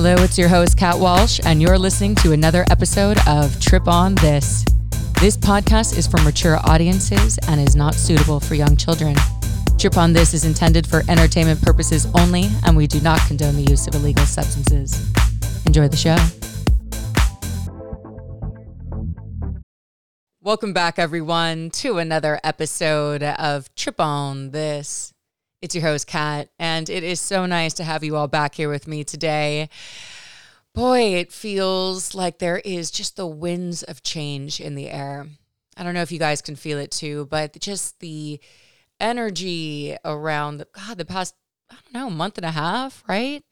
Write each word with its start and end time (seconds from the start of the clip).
Hello, 0.00 0.14
it's 0.22 0.38
your 0.38 0.48
host, 0.48 0.78
Kat 0.78 0.96
Walsh, 0.96 1.40
and 1.44 1.60
you're 1.60 1.76
listening 1.76 2.14
to 2.14 2.30
another 2.30 2.64
episode 2.70 3.18
of 3.26 3.60
Trip 3.60 3.88
On 3.88 4.14
This. 4.14 4.64
This 5.20 5.36
podcast 5.36 5.98
is 5.98 6.06
for 6.06 6.22
mature 6.22 6.56
audiences 6.62 7.36
and 7.48 7.60
is 7.60 7.74
not 7.74 7.96
suitable 7.96 8.38
for 8.38 8.54
young 8.54 8.76
children. 8.76 9.16
Trip 9.76 9.96
On 9.96 10.12
This 10.12 10.34
is 10.34 10.44
intended 10.44 10.86
for 10.86 11.02
entertainment 11.08 11.60
purposes 11.62 12.06
only, 12.14 12.48
and 12.64 12.76
we 12.76 12.86
do 12.86 13.00
not 13.00 13.18
condone 13.26 13.56
the 13.56 13.68
use 13.68 13.88
of 13.88 13.94
illegal 13.96 14.24
substances. 14.24 15.04
Enjoy 15.66 15.88
the 15.88 15.96
show. 15.96 16.14
Welcome 20.40 20.72
back, 20.72 21.00
everyone, 21.00 21.70
to 21.70 21.98
another 21.98 22.38
episode 22.44 23.24
of 23.24 23.74
Trip 23.74 23.98
On 23.98 24.52
This. 24.52 25.12
It's 25.60 25.74
your 25.74 25.82
host, 25.82 26.06
Kat, 26.06 26.50
and 26.60 26.88
it 26.88 27.02
is 27.02 27.20
so 27.20 27.44
nice 27.44 27.74
to 27.74 27.84
have 27.84 28.04
you 28.04 28.14
all 28.14 28.28
back 28.28 28.54
here 28.54 28.68
with 28.68 28.86
me 28.86 29.02
today. 29.02 29.68
Boy, 30.72 31.16
it 31.16 31.32
feels 31.32 32.14
like 32.14 32.38
there 32.38 32.58
is 32.58 32.92
just 32.92 33.16
the 33.16 33.26
winds 33.26 33.82
of 33.82 34.04
change 34.04 34.60
in 34.60 34.76
the 34.76 34.88
air. 34.88 35.26
I 35.76 35.82
don't 35.82 35.94
know 35.94 36.02
if 36.02 36.12
you 36.12 36.20
guys 36.20 36.42
can 36.42 36.54
feel 36.54 36.78
it 36.78 36.92
too, 36.92 37.26
but 37.28 37.58
just 37.58 37.98
the 37.98 38.38
energy 39.00 39.96
around 40.04 40.58
the, 40.58 40.68
God, 40.72 40.96
the 40.96 41.04
past, 41.04 41.34
I 41.68 41.74
don't 41.74 41.92
know, 41.92 42.08
month 42.08 42.38
and 42.38 42.46
a 42.46 42.52
half, 42.52 43.02
right? 43.08 43.42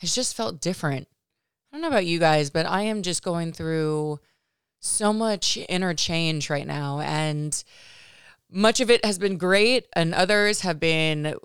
Has 0.00 0.14
just 0.14 0.36
felt 0.36 0.60
different. 0.60 1.08
I 1.72 1.76
don't 1.76 1.80
know 1.80 1.88
about 1.88 2.04
you 2.04 2.18
guys, 2.18 2.50
but 2.50 2.66
I 2.66 2.82
am 2.82 3.00
just 3.00 3.22
going 3.22 3.52
through 3.52 4.20
so 4.80 5.14
much 5.14 5.56
inner 5.70 5.94
change 5.94 6.50
right 6.50 6.66
now. 6.66 7.00
And 7.00 7.64
much 8.50 8.80
of 8.80 8.90
it 8.90 9.02
has 9.02 9.18
been 9.18 9.38
great, 9.38 9.86
and 9.94 10.14
others 10.14 10.60
have 10.60 10.78
been 10.78 11.36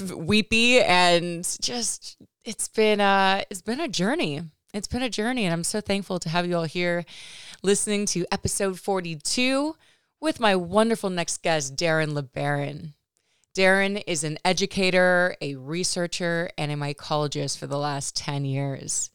weepy 0.00 0.80
and 0.80 1.44
just 1.60 2.16
it's 2.44 2.68
been 2.68 3.00
uh 3.00 3.42
it's 3.50 3.62
been 3.62 3.80
a 3.80 3.88
journey. 3.88 4.42
It's 4.72 4.88
been 4.88 5.02
a 5.02 5.10
journey 5.10 5.44
and 5.44 5.52
I'm 5.52 5.64
so 5.64 5.80
thankful 5.80 6.18
to 6.20 6.28
have 6.28 6.46
you 6.46 6.56
all 6.56 6.64
here 6.64 7.04
listening 7.62 8.06
to 8.06 8.26
episode 8.32 8.78
42 8.78 9.76
with 10.20 10.40
my 10.40 10.56
wonderful 10.56 11.10
next 11.10 11.42
guest 11.42 11.76
Darren 11.76 12.12
LeBaron. 12.12 12.94
Darren 13.54 14.02
is 14.06 14.24
an 14.24 14.38
educator, 14.44 15.36
a 15.40 15.54
researcher, 15.54 16.50
and 16.58 16.72
a 16.72 16.76
mycologist 16.76 17.56
for 17.56 17.68
the 17.68 17.78
last 17.78 18.16
10 18.16 18.44
years. 18.44 19.10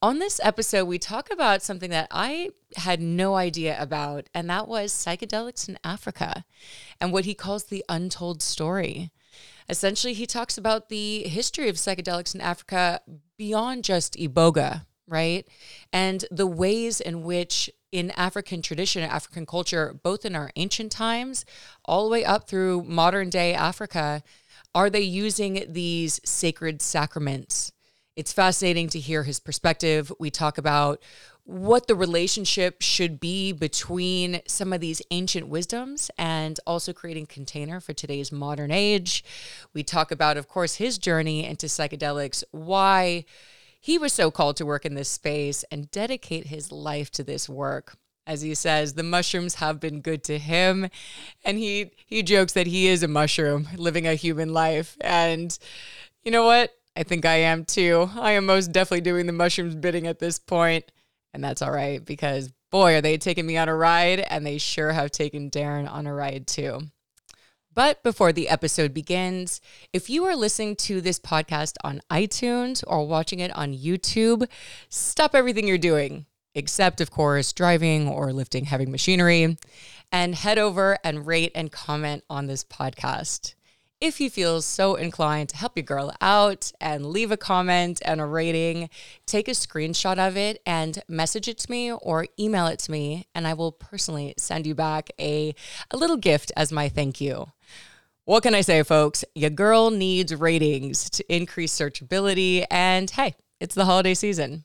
On 0.00 0.18
this 0.18 0.40
episode, 0.42 0.84
we 0.84 0.98
talk 0.98 1.32
about 1.32 1.62
something 1.62 1.90
that 1.90 2.08
I 2.10 2.50
had 2.76 3.00
no 3.00 3.34
idea 3.34 3.80
about, 3.80 4.28
and 4.34 4.48
that 4.50 4.68
was 4.68 4.92
psychedelics 4.92 5.68
in 5.68 5.78
Africa 5.82 6.44
and 7.00 7.12
what 7.12 7.24
he 7.24 7.34
calls 7.34 7.64
the 7.64 7.84
untold 7.88 8.40
story 8.40 9.10
essentially 9.68 10.12
he 10.12 10.26
talks 10.26 10.58
about 10.58 10.88
the 10.88 11.22
history 11.24 11.68
of 11.68 11.76
psychedelics 11.76 12.34
in 12.34 12.40
Africa 12.40 13.00
beyond 13.36 13.84
just 13.84 14.14
iboga, 14.14 14.86
right? 15.06 15.46
And 15.92 16.24
the 16.30 16.46
ways 16.46 17.00
in 17.00 17.22
which 17.22 17.70
in 17.90 18.10
African 18.12 18.62
tradition, 18.62 19.02
African 19.02 19.44
culture, 19.44 19.98
both 20.02 20.24
in 20.24 20.34
our 20.34 20.50
ancient 20.56 20.90
times, 20.90 21.44
all 21.84 22.04
the 22.04 22.10
way 22.10 22.24
up 22.24 22.48
through 22.48 22.82
modern 22.84 23.28
day 23.28 23.54
Africa, 23.54 24.22
are 24.74 24.88
they 24.88 25.02
using 25.02 25.64
these 25.68 26.20
sacred 26.24 26.80
sacraments? 26.80 27.72
It's 28.16 28.32
fascinating 28.32 28.88
to 28.90 28.98
hear 28.98 29.22
his 29.22 29.40
perspective. 29.40 30.12
We 30.18 30.30
talk 30.30 30.58
about 30.58 31.02
what 31.44 31.88
the 31.88 31.94
relationship 31.94 32.80
should 32.80 33.18
be 33.18 33.52
between 33.52 34.40
some 34.46 34.72
of 34.72 34.80
these 34.80 35.02
ancient 35.10 35.48
wisdoms 35.48 36.10
and 36.16 36.60
also 36.66 36.92
creating 36.92 37.26
container 37.26 37.80
for 37.80 37.92
today's 37.92 38.30
modern 38.30 38.70
age. 38.70 39.24
We 39.74 39.82
talk 39.82 40.12
about, 40.12 40.36
of 40.36 40.48
course, 40.48 40.76
his 40.76 40.98
journey 40.98 41.44
into 41.44 41.66
psychedelics, 41.66 42.44
why 42.52 43.24
he 43.80 43.98
was 43.98 44.12
so 44.12 44.30
called 44.30 44.56
to 44.58 44.66
work 44.66 44.86
in 44.86 44.94
this 44.94 45.08
space 45.08 45.64
and 45.64 45.90
dedicate 45.90 46.46
his 46.46 46.70
life 46.70 47.10
to 47.12 47.24
this 47.24 47.48
work. 47.48 47.96
As 48.24 48.42
he 48.42 48.54
says, 48.54 48.94
the 48.94 49.02
mushrooms 49.02 49.56
have 49.56 49.80
been 49.80 50.00
good 50.00 50.22
to 50.24 50.38
him, 50.38 50.88
and 51.44 51.58
he 51.58 51.90
he 52.06 52.22
jokes 52.22 52.52
that 52.52 52.68
he 52.68 52.86
is 52.86 53.02
a 53.02 53.08
mushroom 53.08 53.68
living 53.76 54.06
a 54.06 54.14
human 54.14 54.52
life. 54.52 54.96
And 55.00 55.58
you 56.22 56.30
know 56.30 56.44
what? 56.44 56.72
I 56.96 57.02
think 57.02 57.24
I 57.24 57.38
am 57.38 57.64
too. 57.64 58.10
I 58.14 58.32
am 58.32 58.46
most 58.46 58.70
definitely 58.70 59.00
doing 59.00 59.26
the 59.26 59.32
mushrooms 59.32 59.74
bidding 59.74 60.06
at 60.06 60.20
this 60.20 60.38
point. 60.38 60.92
And 61.34 61.42
that's 61.42 61.62
all 61.62 61.72
right 61.72 62.04
because 62.04 62.52
boy, 62.72 62.96
are 62.96 63.00
they 63.00 63.18
taking 63.18 63.46
me 63.46 63.56
on 63.56 63.68
a 63.68 63.76
ride, 63.76 64.18
and 64.18 64.44
they 64.44 64.58
sure 64.58 64.90
have 64.90 65.12
taken 65.12 65.50
Darren 65.50 65.88
on 65.88 66.06
a 66.06 66.14
ride 66.14 66.48
too. 66.48 66.80
But 67.74 68.02
before 68.02 68.32
the 68.32 68.48
episode 68.48 68.92
begins, 68.92 69.60
if 69.92 70.10
you 70.10 70.24
are 70.24 70.36
listening 70.36 70.76
to 70.76 71.00
this 71.00 71.18
podcast 71.18 71.76
on 71.84 72.02
iTunes 72.10 72.82
or 72.86 73.06
watching 73.06 73.38
it 73.38 73.54
on 73.56 73.72
YouTube, 73.72 74.46
stop 74.88 75.34
everything 75.34 75.68
you're 75.68 75.78
doing, 75.78 76.26
except, 76.54 77.00
of 77.00 77.10
course, 77.10 77.52
driving 77.52 78.08
or 78.08 78.32
lifting 78.32 78.66
heavy 78.66 78.86
machinery, 78.86 79.56
and 80.10 80.34
head 80.34 80.58
over 80.58 80.98
and 81.04 81.26
rate 81.26 81.52
and 81.54 81.72
comment 81.72 82.24
on 82.28 82.46
this 82.46 82.64
podcast 82.64 83.54
if 84.02 84.20
you 84.20 84.28
feel 84.28 84.60
so 84.60 84.96
inclined 84.96 85.48
to 85.48 85.56
help 85.56 85.76
your 85.76 85.84
girl 85.84 86.12
out 86.20 86.72
and 86.80 87.06
leave 87.06 87.30
a 87.30 87.36
comment 87.36 88.02
and 88.04 88.20
a 88.20 88.26
rating, 88.26 88.90
take 89.26 89.46
a 89.46 89.52
screenshot 89.52 90.18
of 90.18 90.36
it 90.36 90.60
and 90.66 91.04
message 91.06 91.46
it 91.46 91.56
to 91.58 91.70
me 91.70 91.92
or 91.92 92.26
email 92.36 92.66
it 92.66 92.80
to 92.80 92.90
me, 92.90 93.28
and 93.32 93.46
I 93.46 93.54
will 93.54 93.70
personally 93.70 94.34
send 94.36 94.66
you 94.66 94.74
back 94.74 95.10
a, 95.20 95.54
a 95.92 95.96
little 95.96 96.16
gift 96.16 96.50
as 96.56 96.72
my 96.72 96.88
thank 96.88 97.20
you. 97.20 97.52
What 98.24 98.42
can 98.42 98.56
I 98.56 98.62
say, 98.62 98.82
folks? 98.82 99.24
Your 99.36 99.50
girl 99.50 99.92
needs 99.92 100.34
ratings 100.34 101.08
to 101.10 101.32
increase 101.32 101.72
searchability, 101.72 102.66
and 102.72 103.08
hey, 103.08 103.36
it's 103.60 103.76
the 103.76 103.84
holiday 103.84 104.14
season. 104.14 104.64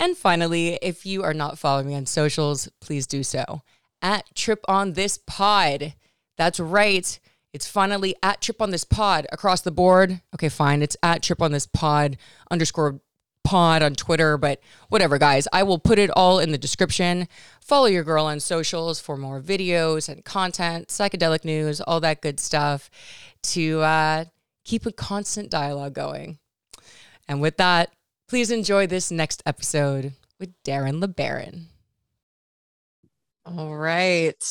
And 0.00 0.16
finally, 0.16 0.80
if 0.82 1.06
you 1.06 1.22
are 1.22 1.32
not 1.32 1.60
following 1.60 1.86
me 1.86 1.94
on 1.94 2.06
socials, 2.06 2.68
please 2.80 3.06
do 3.06 3.22
so 3.22 3.62
at 4.02 4.34
Trip 4.34 4.64
on 4.66 4.94
This 4.94 5.16
Pod. 5.16 5.94
That's 6.36 6.58
right. 6.58 7.20
It's 7.54 7.68
finally 7.68 8.16
at 8.20 8.40
Trip 8.40 8.60
on 8.60 8.70
This 8.70 8.82
Pod 8.82 9.28
across 9.30 9.60
the 9.60 9.70
board. 9.70 10.20
Okay, 10.34 10.48
fine. 10.48 10.82
It's 10.82 10.96
at 11.04 11.22
Trip 11.22 11.40
on 11.40 11.52
This 11.52 11.66
Pod 11.66 12.16
underscore 12.50 13.00
pod 13.44 13.82
on 13.82 13.94
Twitter, 13.94 14.36
but 14.36 14.60
whatever, 14.88 15.18
guys. 15.18 15.46
I 15.52 15.62
will 15.62 15.78
put 15.78 16.00
it 16.00 16.10
all 16.16 16.40
in 16.40 16.50
the 16.50 16.58
description. 16.58 17.28
Follow 17.60 17.86
your 17.86 18.02
girl 18.02 18.24
on 18.24 18.40
socials 18.40 19.00
for 19.00 19.16
more 19.16 19.40
videos 19.40 20.08
and 20.08 20.24
content, 20.24 20.88
psychedelic 20.88 21.44
news, 21.44 21.80
all 21.80 22.00
that 22.00 22.22
good 22.22 22.40
stuff 22.40 22.90
to 23.44 23.82
uh, 23.82 24.24
keep 24.64 24.84
a 24.84 24.92
constant 24.92 25.48
dialogue 25.48 25.94
going. 25.94 26.38
And 27.28 27.40
with 27.40 27.56
that, 27.58 27.92
please 28.28 28.50
enjoy 28.50 28.88
this 28.88 29.12
next 29.12 29.42
episode 29.46 30.12
with 30.40 30.60
Darren 30.64 31.00
LeBaron. 31.00 31.66
All 33.46 33.76
right. 33.76 34.42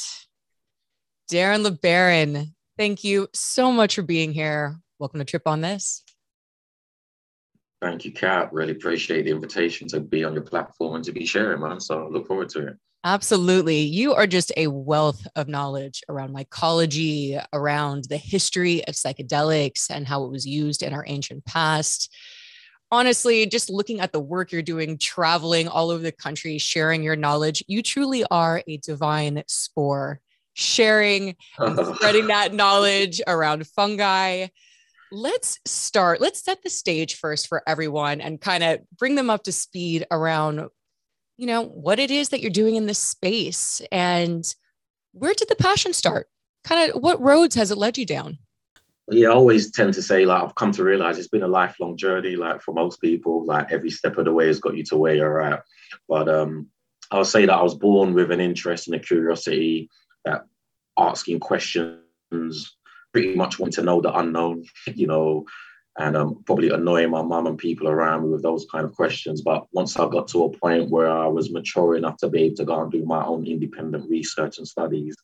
Darren 1.30 1.66
LeBaron, 1.66 2.54
Thank 2.78 3.04
you 3.04 3.28
so 3.34 3.72
much 3.72 3.96
for 3.96 4.02
being 4.02 4.34
here. 4.34 4.80
Welcome 4.98 5.20
to 5.20 5.26
Trip 5.26 5.44
on 5.46 5.62
This. 5.62 6.04
Thank 7.82 8.04
you, 8.04 8.12
Kat. 8.12 8.52
Really 8.52 8.72
appreciate 8.72 9.24
the 9.24 9.32
invitation 9.32 9.88
to 9.90 10.00
be 10.00 10.24
on 10.24 10.34
your 10.34 10.44
platform 10.44 10.96
and 10.96 11.06
to 11.06 11.12
be 11.12 11.26
sharing, 11.26 11.62
man. 11.62 11.80
So 11.80 12.06
I 12.06 12.08
look 12.08 12.28
forward 12.28 12.50
to 12.50 12.68
it. 12.70 12.78
Absolutely. 13.04 13.82
You 13.82 14.14
are 14.14 14.26
just 14.26 14.52
a 14.58 14.68
wealth 14.68 15.28
of 15.36 15.48
knowledge 15.48 16.02
around 16.10 16.34
mycology, 16.34 17.44
around 17.54 18.06
the 18.06 18.18
history 18.18 18.84
of 18.88 18.96
psychedelics 18.96 19.92
and 19.92 20.08
how 20.08 20.24
it 20.24 20.32
was 20.32 20.48
used 20.48 20.82
in 20.82 20.94
our 20.94 21.04
ancient 21.06 21.46
past. 21.46 22.12
Honestly, 22.90 23.46
just 23.46 23.70
looking 23.70 24.00
at 24.00 24.14
the 24.14 24.20
work 24.20 24.52
you're 24.52 24.62
doing, 24.62 24.98
traveling 24.98 25.68
all 25.68 25.92
over 25.92 26.02
the 26.02 26.12
country, 26.12 26.58
sharing 26.58 27.04
your 27.04 27.18
knowledge, 27.18 27.64
you 27.68 27.84
truly 27.84 28.24
are 28.32 28.64
a 28.68 28.78
divine 28.78 29.44
spore 29.48 30.22
sharing 30.54 31.36
and 31.58 31.80
spreading 31.96 32.28
that 32.28 32.54
knowledge 32.54 33.22
around 33.28 33.68
fungi. 33.68 34.48
Let's 35.12 35.60
start, 35.66 36.22
let's 36.22 36.44
set 36.44 36.64
the 36.64 36.70
stage 36.70 37.16
first 37.16 37.48
for 37.48 37.62
everyone 37.68 38.22
and 38.22 38.42
kind 38.42 38.64
of 38.64 38.80
bring 38.98 39.16
them 39.16 39.30
up 39.30 39.44
to 39.44 39.52
speed 39.52 40.08
around, 40.10 40.68
you 41.38 41.46
know, 41.48 41.62
what 41.62 42.00
it 42.00 42.10
is 42.10 42.30
that 42.30 42.42
you're 42.42 42.50
doing 42.50 42.76
in 42.76 42.88
this 42.88 43.00
space 43.00 43.82
and 43.92 44.44
where 45.12 45.34
did 45.36 45.50
the 45.50 45.56
passion 45.56 45.94
start? 45.94 46.28
Kind 46.64 46.92
of 46.92 47.02
what 47.02 47.22
roads 47.22 47.56
has 47.56 47.72
it 47.72 47.78
led 47.78 47.98
you 47.98 48.06
down? 48.06 48.40
Yeah, 49.10 49.30
I 49.30 49.34
always 49.34 49.72
tend 49.72 49.94
to 49.96 50.02
say, 50.02 50.26
like, 50.26 50.42
I've 50.42 50.56
come 50.56 50.72
to 50.72 50.84
realize 50.84 51.20
it's 51.20 51.28
been 51.28 51.44
a 51.44 51.48
lifelong 51.48 51.98
journey. 51.98 52.38
Like, 52.38 52.62
for 52.62 52.74
most 52.74 53.02
people, 53.02 53.46
like, 53.46 53.72
every 53.72 53.90
step 53.90 54.18
of 54.18 54.26
the 54.26 54.34
way 54.34 54.48
has 54.48 54.60
got 54.60 54.78
you 54.78 54.84
to 54.86 54.98
where 54.98 55.14
you're 55.14 55.42
at. 55.42 55.64
But 56.08 56.30
um, 56.30 56.70
I'll 57.12 57.26
say 57.26 57.46
that 57.46 57.54
I 57.54 57.62
was 57.62 57.76
born 57.76 58.14
with 58.14 58.32
an 58.32 58.40
interest 58.40 58.88
and 58.88 58.96
a 58.96 59.00
curiosity 59.00 59.90
that 60.26 60.46
asking 60.98 61.40
questions, 61.40 62.76
pretty 63.12 63.36
much 63.36 63.60
want 63.60 63.74
to 63.74 63.84
know 63.84 64.02
the 64.02 64.16
unknown, 64.18 64.66
you 64.96 65.08
know, 65.08 65.46
and 65.98 66.18
um, 66.18 66.44
probably 66.46 66.70
annoying 66.70 67.12
my 67.12 67.22
mum 67.22 67.46
and 67.46 67.58
people 67.58 67.88
around 67.88 68.24
me 68.24 68.30
with 68.30 68.42
those 68.42 68.66
kind 68.72 68.84
of 68.84 68.96
questions. 68.96 69.42
But 69.42 69.66
once 69.72 69.98
I 69.98 70.10
got 70.10 70.28
to 70.30 70.46
a 70.46 70.58
point 70.58 70.90
where 70.90 71.10
I 71.10 71.28
was 71.28 71.52
mature 71.52 71.96
enough 71.96 72.18
to 72.18 72.30
be 72.30 72.44
able 72.44 72.56
to 72.56 72.66
go 72.66 72.82
and 72.82 72.92
do 72.92 73.06
my 73.06 73.24
own 73.24 73.46
independent 73.46 74.10
research 74.10 74.58
and 74.58 74.68
studies, 74.68 75.16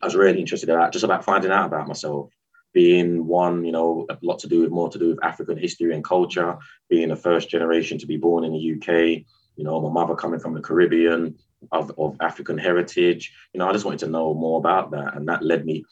I 0.00 0.06
was 0.06 0.14
really 0.14 0.40
interested 0.40 0.68
in 0.68 0.78
that, 0.78 0.92
just 0.92 1.04
about 1.04 1.24
finding 1.24 1.50
out 1.50 1.66
about 1.66 1.88
myself. 1.88 2.30
being 2.72 3.26
one, 3.26 3.64
you 3.64 3.72
know, 3.72 4.06
a 4.08 4.16
lot 4.22 4.38
to 4.38 4.46
do 4.46 4.60
with 4.60 4.70
more 4.70 4.88
to 4.88 4.98
do 4.98 5.08
with 5.08 5.24
African 5.24 5.58
history 5.58 5.92
and 5.92 6.04
culture, 6.04 6.56
being 6.88 7.08
the 7.08 7.16
first 7.16 7.48
generation 7.48 7.98
to 7.98 8.06
be 8.06 8.16
born 8.16 8.44
in 8.44 8.52
the 8.52 8.74
UK, 8.74 9.24
you 9.56 9.64
know, 9.64 9.80
my 9.80 9.90
mother 9.90 10.14
coming 10.14 10.38
from 10.38 10.54
the 10.54 10.60
Caribbean 10.60 11.34
of, 11.72 11.92
of 11.98 12.16
African 12.20 12.58
heritage. 12.58 13.32
You 13.52 13.58
know, 13.58 13.68
I 13.68 13.72
just 13.72 13.84
wanted 13.84 14.00
to 14.00 14.08
know 14.08 14.34
more 14.34 14.58
about 14.58 14.90
that. 14.92 15.16
And 15.16 15.28
that 15.28 15.42
led 15.42 15.64
me 15.64 15.84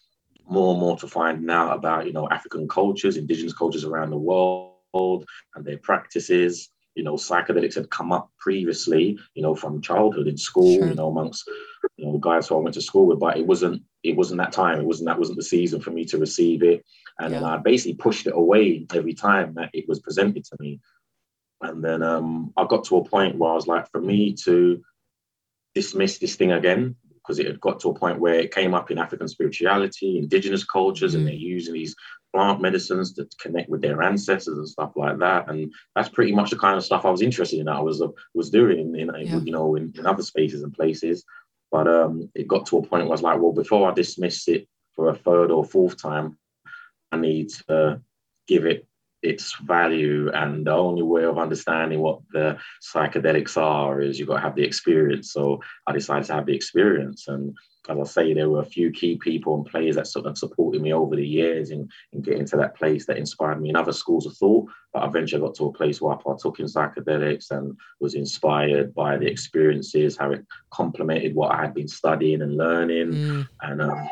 more 0.49 0.73
and 0.73 0.81
more 0.81 0.97
to 0.99 1.09
find 1.09 1.51
out 1.51 1.77
about, 1.77 2.07
you 2.07 2.13
know, 2.13 2.29
African 2.31 2.69
cultures, 2.69 3.17
indigenous 3.17 3.55
cultures 3.55 3.85
around 3.85 4.11
the 4.11 4.17
world 4.17 5.25
and 5.55 5.65
their 5.65 5.79
practices. 5.79 6.71
You 6.95 7.05
know, 7.05 7.15
psychedelics 7.15 7.75
had 7.75 7.91
come 7.91 8.11
up 8.11 8.31
previously, 8.39 9.19
you 9.35 9.43
know, 9.43 9.55
from 9.55 9.83
childhood 9.83 10.29
in 10.29 10.39
school, 10.39 10.79
sure. 10.79 10.89
you 10.89 10.95
know, 10.95 11.09
amongst 11.09 11.49
you 11.97 12.07
know 12.07 12.19
guys 12.19 12.49
who 12.49 12.57
I 12.57 12.61
went 12.61 12.75
to 12.75 12.81
school 12.81 13.07
with, 13.07 13.21
but 13.21 13.37
it 13.37 13.47
wasn't 13.47 13.83
it 14.03 14.17
wasn't 14.17 14.39
that 14.39 14.53
time. 14.53 14.81
It 14.81 14.87
wasn't 14.87 15.09
that 15.09 15.19
wasn't 15.19 15.37
the 15.37 15.45
season 15.45 15.81
for 15.83 15.91
me 15.91 16.07
to 16.07 16.19
receive 16.19 16.63
it. 16.63 16.85
And 17.19 17.35
yeah. 17.35 17.45
I 17.45 17.59
basically 17.59 17.97
pushed 17.97 18.27
it 18.27 18.35
away 18.35 18.87
every 18.95 19.15
time 19.15 19.55
that 19.55 19.71
it 19.75 19.87
was 19.89 20.01
presented 20.01 20.45
to 20.45 20.57
me. 20.59 20.81
And 21.61 21.83
then 21.83 22.03
um, 22.03 22.53
I 22.57 22.65
got 22.67 22.85
to 22.85 22.99
a 22.99 23.05
point 23.05 23.37
where 23.37 23.51
I 23.51 23.55
was 23.55 23.67
like, 23.67 23.91
for 23.91 24.01
me 24.01 24.35
to 24.45 24.83
dismiss 25.77 26.17
this 26.19 26.37
thing 26.37 26.53
again, 26.53 26.97
because 27.19 27.39
it 27.39 27.47
had 27.47 27.61
got 27.61 27.79
to 27.81 27.91
a 27.91 27.95
point 27.95 28.19
where 28.19 28.41
it 28.41 28.55
came 28.55 28.73
up 28.73 28.91
in 28.91 28.99
African 28.99 29.29
spirituality, 29.29 30.19
indigenous 30.19 30.65
cultures, 30.65 31.13
mm 31.13 31.19
and 31.19 31.27
they're 31.27 31.35
using 31.57 31.75
these 31.75 31.95
plant 32.33 32.63
medicines 32.63 33.13
to 33.13 33.29
connect 33.39 33.69
with 33.69 33.83
their 33.83 34.03
ancestors 34.03 34.57
and 34.57 34.69
stuff 34.69 34.93
like 34.97 35.19
that. 35.19 35.51
And 35.51 35.71
that's 35.95 36.09
pretty 36.09 36.33
much 36.33 36.51
the 36.51 36.59
kind 36.59 36.79
of 36.79 36.85
stuff 36.85 37.05
I 37.05 37.11
was 37.11 37.21
interested 37.21 37.61
in. 37.61 37.69
I 37.69 37.81
was 37.81 38.01
uh, 38.01 38.09
was 38.35 38.49
doing 38.51 38.79
in, 38.79 38.89
in 38.97 39.27
yeah. 39.27 39.41
you 39.41 39.53
know 39.53 39.77
in, 39.77 39.93
in, 39.99 40.07
other 40.07 40.23
spaces 40.23 40.63
and 40.63 40.73
places. 40.73 41.25
But 41.71 41.87
um, 41.89 42.31
it 42.35 42.49
got 42.49 42.65
to 42.67 42.79
a 42.79 42.83
point 42.83 43.05
where 43.05 43.15
I 43.15 43.19
was 43.19 43.23
like, 43.23 43.39
well, 43.41 43.53
before 43.53 43.91
I 43.91 43.93
dismiss 43.93 44.49
it 44.49 44.67
for 44.95 45.11
a 45.11 45.15
third 45.15 45.51
or 45.51 45.65
fourth 45.65 46.01
time, 46.01 46.39
I 47.13 47.19
need 47.19 47.51
to 47.69 48.01
give 48.47 48.65
it 48.65 48.87
its 49.27 49.55
value. 49.61 50.31
And 50.33 50.67
the 50.67 50.73
only 50.73 51.03
way 51.03 51.25
of 51.25 51.39
understanding 51.39 52.01
what 52.01 52.21
the 52.31 52.59
psychedelics 52.83 53.57
are 53.57 54.01
is 54.01 54.19
you've 54.19 54.29
got 54.29 54.37
to 54.37 54.43
have 54.43 54.57
the 54.57 54.65
experience. 54.65 55.33
So 55.33 55.61
I 55.87 55.93
decided 55.93 56.27
to 56.27 56.35
have 56.35 56.47
the 56.47 56.55
experience. 56.55 57.29
And 57.29 57.55
as 57.89 57.99
I 57.99 58.05
say, 58.05 58.35
there 58.35 58.49
were 58.49 58.61
a 58.61 58.65
few 58.65 58.91
key 58.91 59.17
people 59.17 59.55
and 59.55 59.67
players 59.67 59.97
that 59.97 60.07
sort 60.07 60.27
of 60.27 60.39
supported 60.39 60.83
me 60.83 60.93
over 60.93 61.15
the 61.15 61.27
years 61.27 61.71
in, 61.71 61.89
in 62.13 62.23
getting 62.23 62.47
to 62.47 62.57
that 62.57 62.77
place 62.77 63.07
that 63.07 63.19
inspired 63.19 63.61
me 63.61 63.71
in 63.71 63.77
other 63.77 63.93
schools 63.93 64.27
of 64.27 64.37
thought. 64.37 64.69
But 64.93 65.03
I 65.03 65.07
eventually 65.07 65.43
I 65.43 65.47
got 65.47 65.55
to 65.57 65.67
a 65.67 65.73
place 65.73 66.01
where 66.01 66.15
I 66.15 66.23
partook 66.23 66.59
in 66.59 66.67
psychedelics 66.67 67.51
and 67.51 67.77
was 68.01 68.15
inspired 68.15 68.95
by 68.95 69.17
the 69.19 69.27
experiences, 69.27 70.17
how 70.17 70.33
it 70.33 70.45
complemented 70.71 71.35
what 71.35 71.53
I 71.53 71.63
had 71.63 71.75
been 71.75 71.89
studying 71.89 72.43
and 72.43 72.57
learning. 72.57 73.13
Mm. 73.13 73.49
And 73.63 73.83
um, 73.83 74.09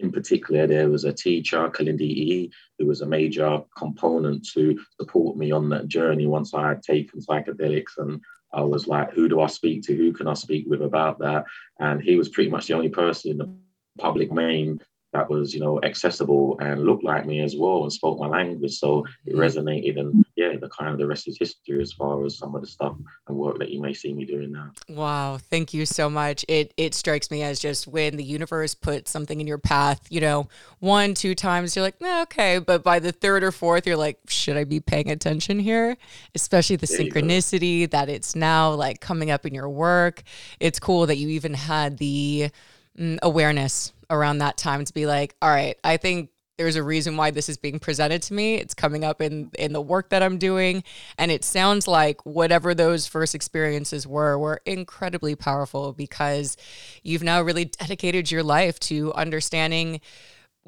in 0.00 0.12
particular, 0.12 0.66
there 0.66 0.90
was 0.90 1.04
a 1.04 1.12
teacher, 1.12 1.68
Kalindi 1.70 2.02
E, 2.02 2.52
who 2.78 2.86
was 2.86 3.00
a 3.00 3.06
major 3.06 3.62
component 3.76 4.46
to 4.52 4.78
support 5.00 5.36
me 5.36 5.50
on 5.50 5.68
that 5.70 5.88
journey 5.88 6.26
once 6.26 6.52
I 6.52 6.68
had 6.68 6.82
taken 6.82 7.20
psychedelics. 7.20 7.96
And 7.98 8.20
I 8.52 8.62
was 8.62 8.86
like, 8.86 9.12
who 9.12 9.28
do 9.28 9.40
I 9.40 9.46
speak 9.46 9.82
to? 9.84 9.96
Who 9.96 10.12
can 10.12 10.28
I 10.28 10.34
speak 10.34 10.66
with 10.68 10.82
about 10.82 11.18
that? 11.20 11.44
And 11.80 12.02
he 12.02 12.16
was 12.16 12.28
pretty 12.28 12.50
much 12.50 12.66
the 12.66 12.74
only 12.74 12.90
person 12.90 13.30
in 13.30 13.38
the 13.38 13.54
public 13.98 14.28
domain 14.28 14.80
that 15.12 15.30
was, 15.30 15.54
you 15.54 15.60
know, 15.60 15.80
accessible 15.82 16.58
and 16.60 16.84
looked 16.84 17.04
like 17.04 17.26
me 17.26 17.40
as 17.40 17.56
well 17.56 17.82
and 17.82 17.92
spoke 17.92 18.18
my 18.18 18.26
language. 18.26 18.78
So 18.78 19.04
it 19.24 19.34
mm-hmm. 19.34 19.40
resonated. 19.40 19.98
And 19.98 20.24
yeah, 20.36 20.56
the 20.60 20.68
kind 20.68 20.92
of 20.92 20.98
the 20.98 21.06
rest 21.06 21.28
is 21.28 21.38
history 21.38 21.80
as 21.80 21.92
far 21.92 22.24
as 22.24 22.38
some 22.38 22.54
of 22.54 22.60
the 22.60 22.66
stuff 22.66 22.96
and 23.28 23.36
work 23.36 23.58
that 23.58 23.70
you 23.70 23.80
may 23.80 23.94
see 23.94 24.12
me 24.12 24.24
doing 24.24 24.52
now. 24.52 24.72
Wow. 24.88 25.38
Thank 25.38 25.72
you 25.72 25.86
so 25.86 26.10
much. 26.10 26.44
It 26.48 26.74
it 26.76 26.94
strikes 26.94 27.30
me 27.30 27.42
as 27.42 27.58
just 27.60 27.86
when 27.86 28.16
the 28.16 28.24
universe 28.24 28.74
puts 28.74 29.10
something 29.10 29.40
in 29.40 29.46
your 29.46 29.58
path, 29.58 30.00
you 30.10 30.20
know, 30.20 30.48
one, 30.80 31.14
two 31.14 31.34
times, 31.34 31.74
you're 31.76 31.84
like, 31.84 31.96
eh, 32.02 32.22
okay. 32.22 32.58
But 32.58 32.82
by 32.82 32.98
the 32.98 33.12
third 33.12 33.42
or 33.42 33.52
fourth, 33.52 33.86
you're 33.86 33.96
like, 33.96 34.18
should 34.28 34.56
I 34.56 34.64
be 34.64 34.80
paying 34.80 35.10
attention 35.10 35.58
here? 35.58 35.96
Especially 36.34 36.76
the 36.76 36.86
there 36.86 36.98
synchronicity 36.98 37.90
that 37.90 38.08
it's 38.08 38.36
now 38.36 38.72
like 38.72 39.00
coming 39.00 39.30
up 39.30 39.46
in 39.46 39.54
your 39.54 39.68
work. 39.68 40.22
It's 40.60 40.78
cool 40.78 41.06
that 41.06 41.16
you 41.16 41.28
even 41.28 41.54
had 41.54 41.98
the 41.98 42.50
Mm, 42.98 43.18
awareness 43.22 43.92
around 44.08 44.38
that 44.38 44.56
time 44.56 44.84
to 44.84 44.94
be 44.94 45.06
like, 45.06 45.34
all 45.42 45.50
right, 45.50 45.76
I 45.84 45.96
think 45.96 46.30
there's 46.56 46.76
a 46.76 46.82
reason 46.82 47.16
why 47.16 47.30
this 47.30 47.48
is 47.48 47.58
being 47.58 47.78
presented 47.78 48.22
to 48.22 48.34
me. 48.34 48.54
It's 48.54 48.72
coming 48.74 49.04
up 49.04 49.20
in 49.20 49.50
in 49.58 49.72
the 49.72 49.80
work 49.80 50.08
that 50.10 50.22
I'm 50.22 50.38
doing, 50.38 50.82
and 51.18 51.30
it 51.30 51.44
sounds 51.44 51.86
like 51.86 52.24
whatever 52.24 52.74
those 52.74 53.06
first 53.06 53.34
experiences 53.34 54.06
were 54.06 54.38
were 54.38 54.60
incredibly 54.64 55.34
powerful 55.34 55.92
because 55.92 56.56
you've 57.02 57.22
now 57.22 57.42
really 57.42 57.66
dedicated 57.66 58.30
your 58.30 58.42
life 58.42 58.80
to 58.80 59.12
understanding 59.14 60.00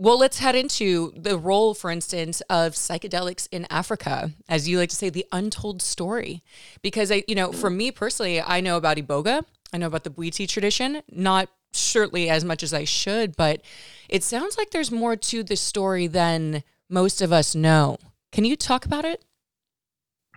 well, 0.00 0.16
let's 0.16 0.38
head 0.38 0.54
into 0.54 1.12
the 1.16 1.36
role, 1.36 1.74
for 1.74 1.90
instance, 1.90 2.40
of 2.42 2.74
psychedelics 2.74 3.48
in 3.50 3.66
Africa, 3.69 4.31
as 4.48 4.69
you 4.69 4.78
like 4.78 4.90
to 4.90 4.96
say, 4.96 5.10
the 5.10 5.26
untold 5.32 5.82
story. 5.82 6.44
Because 6.82 7.10
I, 7.10 7.24
you 7.26 7.34
know, 7.34 7.50
for 7.50 7.69
me 7.69 7.90
personally, 7.90 8.40
I 8.40 8.60
know 8.60 8.76
about 8.76 8.96
Iboga, 8.96 9.44
I 9.72 9.78
know 9.78 9.88
about 9.88 10.04
the 10.04 10.10
Bwiti 10.10 10.48
tradition, 10.48 11.02
not 11.10 11.48
surely 11.73 12.29
as 12.29 12.44
much 12.44 12.62
as 12.62 12.75
I 12.75 12.85
should, 12.85 13.37
but 13.37 13.62
it 14.09 14.23
sounds 14.23 14.56
like 14.56 14.70
there's 14.70 14.91
more 14.91 15.17
to 15.17 15.43
the 15.43 15.56
story 15.56 16.06
than 16.06 16.62
most 16.88 17.20
of 17.20 17.32
us 17.32 17.55
know. 17.55 17.99
Can 18.32 18.44
you 18.44 18.56
talk 18.56 18.85
about 18.85 19.05
it? 19.05 19.25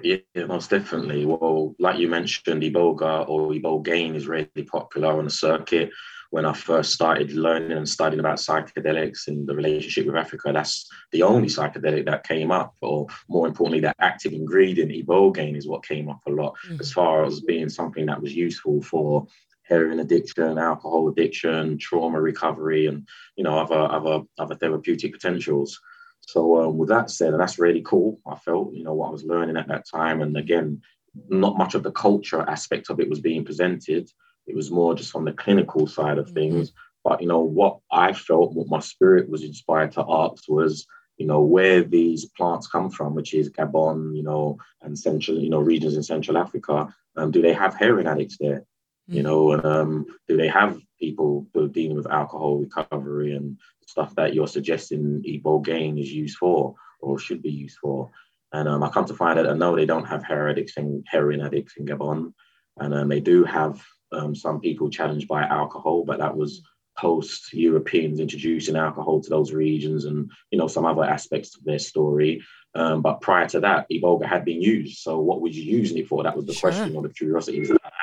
Yeah, 0.04 0.18
most 0.48 0.70
definitely. 0.70 1.26
Well, 1.26 1.76
like 1.80 2.00
you 2.00 2.08
mentioned, 2.08 2.64
Iboga 2.64 3.28
or 3.28 3.50
Ibogaine 3.52 4.16
is 4.16 4.28
really 4.28 4.64
popular 4.66 5.18
on 5.18 5.26
the 5.26 5.32
circuit. 5.32 5.92
When 6.32 6.46
I 6.46 6.54
first 6.54 6.94
started 6.94 7.34
learning 7.34 7.74
and 7.74 7.88
studying 7.88 8.22
about 8.22 8.38
psychedelics 8.38 9.28
and 9.28 9.46
the 9.46 9.54
relationship 9.54 10.06
with 10.06 10.16
Africa, 10.16 10.52
that's 10.54 10.90
the 11.12 11.24
only 11.24 11.50
psychedelic 11.50 12.06
that 12.06 12.26
came 12.26 12.52
up. 12.52 12.74
Or 12.82 13.08
more 13.28 13.48
importantly, 13.48 13.82
that 13.82 13.98
active 14.00 14.32
ingredient, 14.32 14.92
Ibogaine, 14.92 15.58
is 15.58 15.68
what 15.68 15.86
came 15.86 16.10
up 16.10 16.22
a 16.26 16.32
lot 16.32 16.56
mm-hmm. 16.66 16.80
as 16.80 16.92
far 16.92 17.26
as 17.26 17.42
being 17.42 17.68
something 17.68 18.06
that 18.06 18.22
was 18.22 18.34
useful 18.34 18.82
for 18.82 19.28
heroin 19.72 20.02
addiction, 20.02 20.58
alcohol 20.58 21.08
addiction, 21.08 21.78
trauma 21.78 22.20
recovery, 22.20 22.88
and 22.88 23.08
you 23.38 23.44
know 23.44 23.58
other 23.58 23.80
other 23.98 24.24
other 24.38 24.56
therapeutic 24.56 25.14
potentials. 25.14 25.80
So 26.22 26.62
um, 26.62 26.78
with 26.78 26.90
that 26.90 27.10
said, 27.10 27.32
and 27.32 27.42
that's 27.42 27.58
really 27.58 27.82
cool. 27.82 28.20
I 28.28 28.36
felt 28.36 28.74
you 28.74 28.84
know 28.84 28.94
what 28.94 29.08
I 29.08 29.12
was 29.12 29.24
learning 29.24 29.58
at 29.58 29.70
that 29.70 29.86
time, 29.90 30.22
and 30.22 30.36
again, 30.36 30.82
not 31.30 31.58
much 31.58 31.74
of 31.74 31.84
the 31.84 31.92
culture 31.92 32.42
aspect 32.42 32.90
of 32.90 33.00
it 33.00 33.10
was 33.10 33.22
being 33.22 33.46
presented. 33.46 34.10
It 34.46 34.56
was 34.56 34.70
more 34.70 34.94
just 34.94 35.16
on 35.16 35.26
the 35.26 35.34
clinical 35.34 35.88
side 35.88 36.18
of 36.18 36.26
mm-hmm. 36.26 36.36
things. 36.36 36.74
But 37.04 37.22
you 37.22 37.28
know 37.28 37.40
what 37.40 37.80
I 37.92 38.14
felt, 38.14 38.54
what 38.54 38.68
my 38.68 38.80
spirit 38.80 39.30
was 39.30 39.44
inspired 39.44 39.94
to 39.94 40.06
ask 40.08 40.44
was 40.50 40.86
you 41.18 41.26
know 41.28 41.42
where 41.42 41.82
these 41.84 42.26
plants 42.38 42.68
come 42.68 42.90
from, 42.90 43.16
which 43.16 43.34
is 43.34 43.50
Gabon, 43.50 44.16
you 44.16 44.24
know, 44.24 44.58
and 44.82 45.00
central, 45.00 45.40
you 45.40 45.50
know, 45.50 45.60
regions 45.60 45.96
in 45.96 46.04
Central 46.04 46.38
Africa. 46.38 46.94
Um, 47.16 47.32
do 47.32 47.42
they 47.42 47.54
have 47.54 47.74
heroin 47.76 48.08
addicts 48.08 48.38
there? 48.38 48.66
You 49.12 49.24
know, 49.24 49.52
and 49.52 49.66
um, 49.66 50.06
do 50.28 50.38
they 50.38 50.48
have 50.48 50.80
people 51.00 51.46
who 51.54 51.66
are 51.66 51.68
dealing 51.68 51.98
with 51.98 52.10
alcohol 52.10 52.58
recovery 52.58 53.36
and 53.36 53.58
stuff 53.86 54.16
that 54.16 54.34
you're 54.34 54.48
suggesting 54.48 55.24
ibogaine 55.28 56.00
is 56.02 56.12
used 56.12 56.38
for 56.38 56.76
or 57.02 57.20
should 57.20 57.42
be 57.42 57.52
used 57.52 57.78
for? 57.80 58.10
And 58.54 58.68
um, 58.68 58.84
I 58.84 58.90
come 58.90 59.06
to 59.06 59.14
find 59.14 59.38
out 59.38 59.46
that 59.46 59.58
no, 59.58 59.76
they 59.76 59.86
don't 59.86 60.06
have 60.06 60.24
heroin 60.24 60.52
addicts 60.52 60.78
and 60.78 61.06
heroin 61.10 61.42
addicts 61.42 61.76
in 61.78 61.86
Gabon, 61.86 62.34
and 62.78 62.94
um, 62.94 63.10
they 63.10 63.20
do 63.20 63.44
have 63.44 63.84
um, 64.12 64.34
some 64.34 64.60
people 64.60 64.90
challenged 64.90 65.28
by 65.28 65.44
alcohol, 65.44 66.04
but 66.06 66.20
that 66.20 66.36
was 66.36 66.62
post 66.98 67.54
Europeans 67.54 68.20
introducing 68.20 68.76
alcohol 68.76 69.22
to 69.22 69.30
those 69.30 69.54
regions 69.54 70.06
and 70.06 70.30
you 70.52 70.58
know 70.58 70.68
some 70.68 70.86
other 70.86 71.04
aspects 71.04 71.56
of 71.56 71.64
their 71.64 71.80
story. 71.80 72.42
Um, 72.76 73.02
but 73.02 73.22
prior 73.22 73.48
to 73.50 73.60
that, 73.62 73.88
Iboga 73.92 74.26
had 74.26 74.46
been 74.46 74.62
used. 74.62 75.00
So 75.00 75.20
what 75.20 75.42
was 75.42 75.58
you 75.58 75.64
using 75.64 75.98
it 75.98 76.08
for? 76.08 76.24
That 76.24 76.36
was 76.36 76.46
the 76.46 76.54
sure. 76.54 76.72
question 76.72 76.96
or 76.96 77.02
the 77.02 77.10
curiosity 77.10 77.66
that 77.66 77.78
I 77.84 77.88
had 77.88 78.01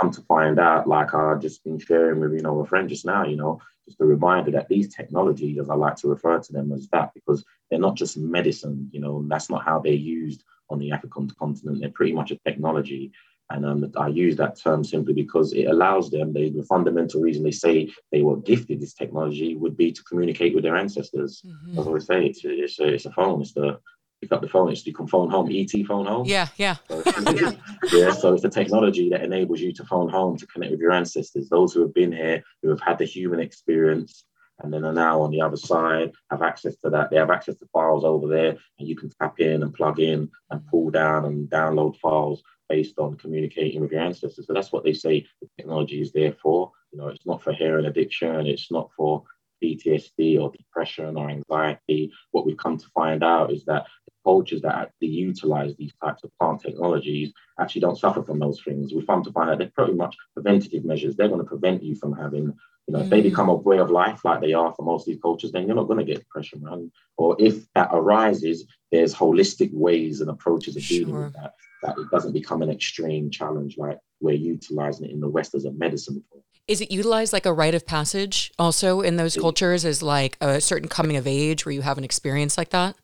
come 0.00 0.10
to 0.12 0.22
find 0.22 0.58
out, 0.58 0.86
like 0.86 1.14
I've 1.14 1.40
just 1.40 1.64
been 1.64 1.78
sharing 1.78 2.20
with, 2.20 2.32
you 2.32 2.40
know, 2.40 2.60
a 2.60 2.66
friend 2.66 2.88
just 2.88 3.04
now, 3.04 3.24
you 3.24 3.36
know, 3.36 3.60
just 3.86 4.00
a 4.00 4.04
reminder 4.04 4.50
that 4.52 4.68
these 4.68 4.94
technologies, 4.94 5.58
as 5.58 5.70
I 5.70 5.74
like 5.74 5.96
to 5.96 6.08
refer 6.08 6.38
to 6.38 6.52
them 6.52 6.72
as 6.72 6.88
that, 6.92 7.12
because 7.14 7.44
they're 7.70 7.80
not 7.80 7.96
just 7.96 8.16
medicine, 8.16 8.88
you 8.92 9.00
know, 9.00 9.24
that's 9.28 9.50
not 9.50 9.64
how 9.64 9.80
they're 9.80 9.92
used 9.92 10.44
on 10.70 10.78
the 10.78 10.92
African 10.92 11.30
continent. 11.38 11.80
They're 11.80 11.90
pretty 11.90 12.12
much 12.12 12.30
a 12.30 12.38
technology. 12.38 13.12
And 13.50 13.64
um, 13.64 13.90
I 13.96 14.08
use 14.08 14.36
that 14.36 14.60
term 14.60 14.84
simply 14.84 15.14
because 15.14 15.54
it 15.54 15.64
allows 15.64 16.10
them, 16.10 16.34
they, 16.34 16.50
the 16.50 16.64
fundamental 16.64 17.22
reason 17.22 17.42
they 17.42 17.50
say 17.50 17.90
they 18.12 18.20
were 18.20 18.36
gifted 18.36 18.78
this 18.78 18.92
technology 18.92 19.56
would 19.56 19.76
be 19.76 19.90
to 19.90 20.02
communicate 20.04 20.54
with 20.54 20.64
their 20.64 20.76
ancestors. 20.76 21.42
Mm-hmm. 21.46 21.78
As 21.78 21.86
I 21.86 21.88
always 21.88 22.06
say, 22.06 22.26
it's, 22.26 22.40
it's, 22.44 22.78
a, 22.78 22.86
it's 22.88 23.06
a 23.06 23.12
phone, 23.12 23.40
it's 23.40 23.54
the 23.54 23.80
pick 24.20 24.32
up 24.32 24.42
the 24.42 24.48
phone. 24.48 24.70
It's 24.70 24.86
you 24.86 24.92
can 24.92 25.06
phone 25.06 25.30
home, 25.30 25.48
ET 25.50 25.70
phone 25.86 26.06
home. 26.06 26.26
Yeah, 26.26 26.48
yeah. 26.56 26.76
So 26.88 27.02
yeah, 27.92 28.12
so 28.12 28.32
it's 28.32 28.42
the 28.42 28.50
technology 28.50 29.08
that 29.10 29.22
enables 29.22 29.60
you 29.60 29.72
to 29.74 29.84
phone 29.84 30.08
home 30.08 30.36
to 30.38 30.46
connect 30.46 30.72
with 30.72 30.80
your 30.80 30.92
ancestors, 30.92 31.48
those 31.48 31.72
who 31.72 31.80
have 31.82 31.94
been 31.94 32.12
here, 32.12 32.42
who 32.62 32.70
have 32.70 32.80
had 32.80 32.98
the 32.98 33.04
human 33.04 33.40
experience, 33.40 34.24
and 34.60 34.72
then 34.72 34.84
are 34.84 34.92
now 34.92 35.20
on 35.22 35.30
the 35.30 35.40
other 35.40 35.56
side, 35.56 36.12
have 36.30 36.42
access 36.42 36.76
to 36.78 36.90
that. 36.90 37.10
They 37.10 37.16
have 37.16 37.30
access 37.30 37.56
to 37.58 37.66
files 37.72 38.04
over 38.04 38.28
there, 38.28 38.56
and 38.78 38.88
you 38.88 38.96
can 38.96 39.10
tap 39.20 39.40
in 39.40 39.62
and 39.62 39.74
plug 39.74 40.00
in 40.00 40.30
and 40.50 40.66
pull 40.66 40.90
down 40.90 41.24
and 41.24 41.48
download 41.48 41.96
files 41.98 42.42
based 42.68 42.98
on 42.98 43.16
communicating 43.16 43.80
with 43.80 43.92
your 43.92 44.02
ancestors. 44.02 44.46
So 44.46 44.52
that's 44.52 44.72
what 44.72 44.84
they 44.84 44.92
say 44.92 45.26
the 45.40 45.48
technology 45.56 46.02
is 46.02 46.12
there 46.12 46.34
for. 46.42 46.72
You 46.92 46.98
know, 46.98 47.08
it's 47.08 47.26
not 47.26 47.42
for 47.42 47.52
heroin 47.52 47.86
addiction, 47.86 48.46
it's 48.46 48.70
not 48.70 48.90
for 48.96 49.24
PTSD 49.62 50.40
or 50.40 50.50
depression 50.50 51.16
or 51.16 51.30
anxiety, 51.30 52.12
what 52.30 52.46
we've 52.46 52.56
come 52.56 52.78
to 52.78 52.86
find 52.94 53.22
out 53.22 53.52
is 53.52 53.64
that 53.64 53.86
cultures 54.28 54.60
that 54.60 54.74
actually 54.74 55.08
utilize 55.08 55.74
these 55.76 55.94
types 56.04 56.22
of 56.22 56.30
plant 56.38 56.60
technologies 56.60 57.32
actually 57.58 57.80
don't 57.80 57.98
suffer 58.04 58.22
from 58.22 58.38
those 58.38 58.60
things. 58.62 58.92
We 58.92 59.00
found 59.06 59.24
to 59.24 59.32
find 59.32 59.48
out 59.48 59.56
they're 59.58 59.72
pretty 59.74 59.94
much 59.94 60.14
preventative 60.34 60.84
measures. 60.84 61.16
They're 61.16 61.32
going 61.34 61.40
to 61.40 61.52
prevent 61.54 61.82
you 61.82 61.94
from 61.94 62.12
having 62.12 62.52
you 62.86 62.92
know, 62.94 63.00
mm. 63.00 63.04
if 63.04 63.10
they 63.10 63.22
become 63.22 63.48
a 63.48 63.54
way 63.54 63.78
of 63.78 63.90
life 63.90 64.24
like 64.24 64.40
they 64.42 64.52
are 64.52 64.72
for 64.74 64.82
most 64.82 65.02
of 65.02 65.06
these 65.06 65.22
cultures, 65.22 65.52
then 65.52 65.66
you're 65.66 65.76
not 65.76 65.88
going 65.88 65.98
to 65.98 66.10
get 66.10 66.18
depression, 66.18 66.62
man. 66.62 66.90
Or 67.16 67.36
if 67.38 67.54
that 67.74 67.88
arises, 67.92 68.66
there's 68.92 69.14
holistic 69.14 69.70
ways 69.72 70.20
and 70.20 70.30
approaches 70.30 70.76
of 70.76 70.82
dealing 70.82 71.14
sure. 71.14 71.24
with 71.24 71.34
that. 71.34 71.52
That 71.82 71.98
it 71.98 72.10
doesn't 72.10 72.32
become 72.32 72.60
an 72.62 72.70
extreme 72.70 73.30
challenge 73.30 73.76
like 73.78 73.98
we're 74.20 74.32
utilizing 74.32 75.06
it 75.06 75.12
in 75.12 75.20
the 75.20 75.28
West 75.28 75.54
as 75.54 75.64
a 75.64 75.72
medicine. 75.72 76.22
Is 76.66 76.80
it 76.80 76.90
utilized 76.90 77.32
like 77.32 77.46
a 77.46 77.52
rite 77.52 77.74
of 77.74 77.86
passage 77.86 78.52
also 78.58 79.00
in 79.00 79.16
those 79.16 79.36
cultures 79.36 79.84
as 79.84 80.02
like 80.02 80.36
a 80.40 80.60
certain 80.60 80.88
coming 80.88 81.16
of 81.16 81.26
age 81.26 81.64
where 81.64 81.72
you 81.72 81.82
have 81.82 81.98
an 81.98 82.04
experience 82.04 82.58
like 82.58 82.70
that? 82.70 82.96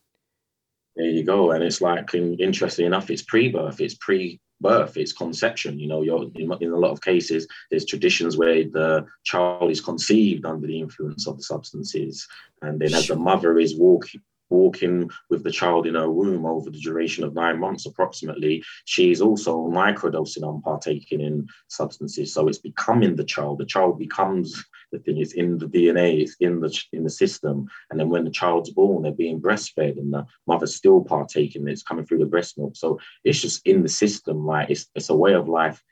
There 0.96 1.06
you 1.06 1.24
go. 1.24 1.50
And 1.50 1.64
it's 1.64 1.80
like, 1.80 2.14
interesting 2.14 2.86
enough, 2.86 3.10
it's 3.10 3.22
pre-birth, 3.22 3.80
it's 3.80 3.94
pre 3.94 4.40
birth, 4.60 4.96
it's 4.96 5.12
conception. 5.12 5.78
You 5.78 5.88
know, 5.88 6.02
you're 6.02 6.30
in, 6.34 6.52
in, 6.60 6.72
a 6.72 6.76
lot 6.76 6.92
of 6.92 7.00
cases, 7.00 7.46
there's 7.70 7.84
traditions 7.84 8.36
where 8.36 8.64
the 8.64 9.06
child 9.24 9.70
is 9.70 9.80
conceived 9.80 10.44
under 10.44 10.66
the 10.66 10.80
influence 10.80 11.26
of 11.26 11.36
the 11.36 11.42
substances, 11.42 12.26
and 12.62 12.80
then 12.80 12.94
as 12.94 13.08
the 13.08 13.16
mother 13.16 13.58
is 13.58 13.76
walking 13.76 14.22
walking 14.50 15.10
with 15.30 15.42
the 15.42 15.50
child 15.50 15.86
in 15.86 15.94
her 15.94 16.10
womb 16.10 16.46
over 16.46 16.70
the 16.70 16.78
duration 16.78 17.24
of 17.24 17.34
nine 17.34 17.58
months 17.58 17.86
approximately, 17.86 18.62
she's 18.84 19.20
also 19.20 19.66
microdosing 19.68 20.42
on 20.42 20.62
partaking 20.62 21.20
in 21.20 21.48
substances. 21.68 22.32
So 22.32 22.46
it's 22.46 22.58
becoming 22.58 23.16
the 23.16 23.24
child. 23.24 23.58
The 23.58 23.64
child 23.64 23.98
becomes 23.98 24.64
the 24.94 25.00
thing. 25.00 25.18
is 25.18 25.32
in 25.32 25.58
the 25.58 25.66
DNA. 25.66 26.20
It's 26.20 26.36
in 26.40 26.60
the 26.60 26.84
in 26.92 27.04
the 27.04 27.10
system. 27.10 27.66
And 27.90 27.98
then 27.98 28.08
when 28.08 28.24
the 28.24 28.30
child's 28.30 28.70
born, 28.70 29.02
they're 29.02 29.12
being 29.12 29.40
breastfed, 29.40 29.98
and 29.98 30.12
the 30.12 30.26
mother's 30.46 30.74
still 30.74 31.02
partaking. 31.02 31.68
It's 31.68 31.82
coming 31.82 32.06
through 32.06 32.18
the 32.18 32.26
breast 32.26 32.56
milk. 32.56 32.76
So 32.76 32.98
it's 33.24 33.40
just 33.40 33.66
in 33.66 33.82
the 33.82 33.88
system. 33.88 34.46
Like 34.46 34.70
it's 34.70 34.86
it's 34.94 35.10
a 35.10 35.16
way 35.16 35.34
of 35.34 35.48
life 35.48 35.82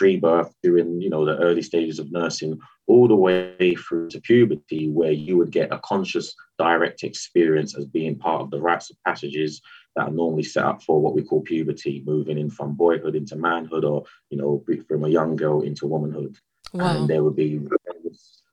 pre-birth 0.00 0.54
during 0.62 1.00
you 1.00 1.10
know 1.10 1.24
the 1.24 1.36
early 1.38 1.62
stages 1.62 1.98
of 1.98 2.10
nursing 2.10 2.58
all 2.86 3.06
the 3.06 3.14
way 3.14 3.74
through 3.74 4.08
to 4.08 4.20
puberty 4.20 4.88
where 4.88 5.12
you 5.12 5.36
would 5.36 5.50
get 5.50 5.72
a 5.72 5.78
conscious 5.80 6.34
direct 6.58 7.02
experience 7.02 7.76
as 7.76 7.84
being 7.84 8.16
part 8.16 8.40
of 8.40 8.50
the 8.50 8.60
rites 8.60 8.90
of 8.90 8.96
passages 9.06 9.60
that 9.96 10.08
are 10.08 10.10
normally 10.10 10.42
set 10.42 10.64
up 10.64 10.82
for 10.82 11.00
what 11.00 11.14
we 11.14 11.22
call 11.22 11.42
puberty 11.42 12.02
moving 12.06 12.38
in 12.38 12.48
from 12.48 12.74
boyhood 12.74 13.14
into 13.14 13.36
manhood 13.36 13.84
or 13.84 14.04
you 14.30 14.38
know 14.38 14.64
from 14.88 15.04
a 15.04 15.08
young 15.08 15.36
girl 15.36 15.60
into 15.62 15.86
womanhood 15.86 16.36
wow. 16.72 16.96
and 16.96 17.08
there 17.08 17.22
would 17.22 17.36
be 17.36 17.60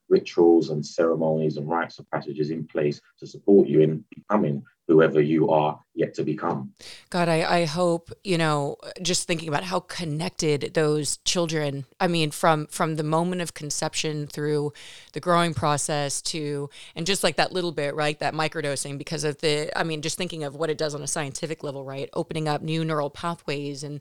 rituals 0.08 0.70
and 0.70 0.84
ceremonies 0.84 1.56
and 1.56 1.68
rites 1.68 1.98
of 1.98 2.10
passages 2.10 2.50
in 2.50 2.66
place 2.66 3.00
to 3.18 3.26
support 3.26 3.68
you 3.68 3.80
in 3.80 4.04
becoming 4.14 4.62
whoever 4.88 5.20
you 5.20 5.50
are 5.50 5.78
yet 5.94 6.14
to 6.14 6.24
become. 6.24 6.72
God, 7.10 7.28
I, 7.28 7.60
I 7.60 7.64
hope, 7.66 8.10
you 8.24 8.38
know, 8.38 8.76
just 9.02 9.26
thinking 9.26 9.48
about 9.48 9.64
how 9.64 9.80
connected 9.80 10.72
those 10.72 11.18
children, 11.18 11.84
I 12.00 12.08
mean, 12.08 12.30
from 12.30 12.66
from 12.68 12.96
the 12.96 13.02
moment 13.02 13.42
of 13.42 13.52
conception 13.52 14.26
through 14.26 14.72
the 15.12 15.20
growing 15.20 15.52
process 15.52 16.22
to 16.22 16.70
and 16.96 17.06
just 17.06 17.22
like 17.22 17.36
that 17.36 17.52
little 17.52 17.72
bit, 17.72 17.94
right? 17.94 18.18
That 18.18 18.32
microdosing 18.32 18.96
because 18.96 19.24
of 19.24 19.38
the 19.38 19.70
I 19.78 19.84
mean, 19.84 20.00
just 20.00 20.16
thinking 20.16 20.42
of 20.42 20.56
what 20.56 20.70
it 20.70 20.78
does 20.78 20.94
on 20.94 21.02
a 21.02 21.06
scientific 21.06 21.62
level, 21.62 21.84
right? 21.84 22.08
Opening 22.14 22.48
up 22.48 22.62
new 22.62 22.82
neural 22.84 23.10
pathways 23.10 23.84
and 23.84 24.00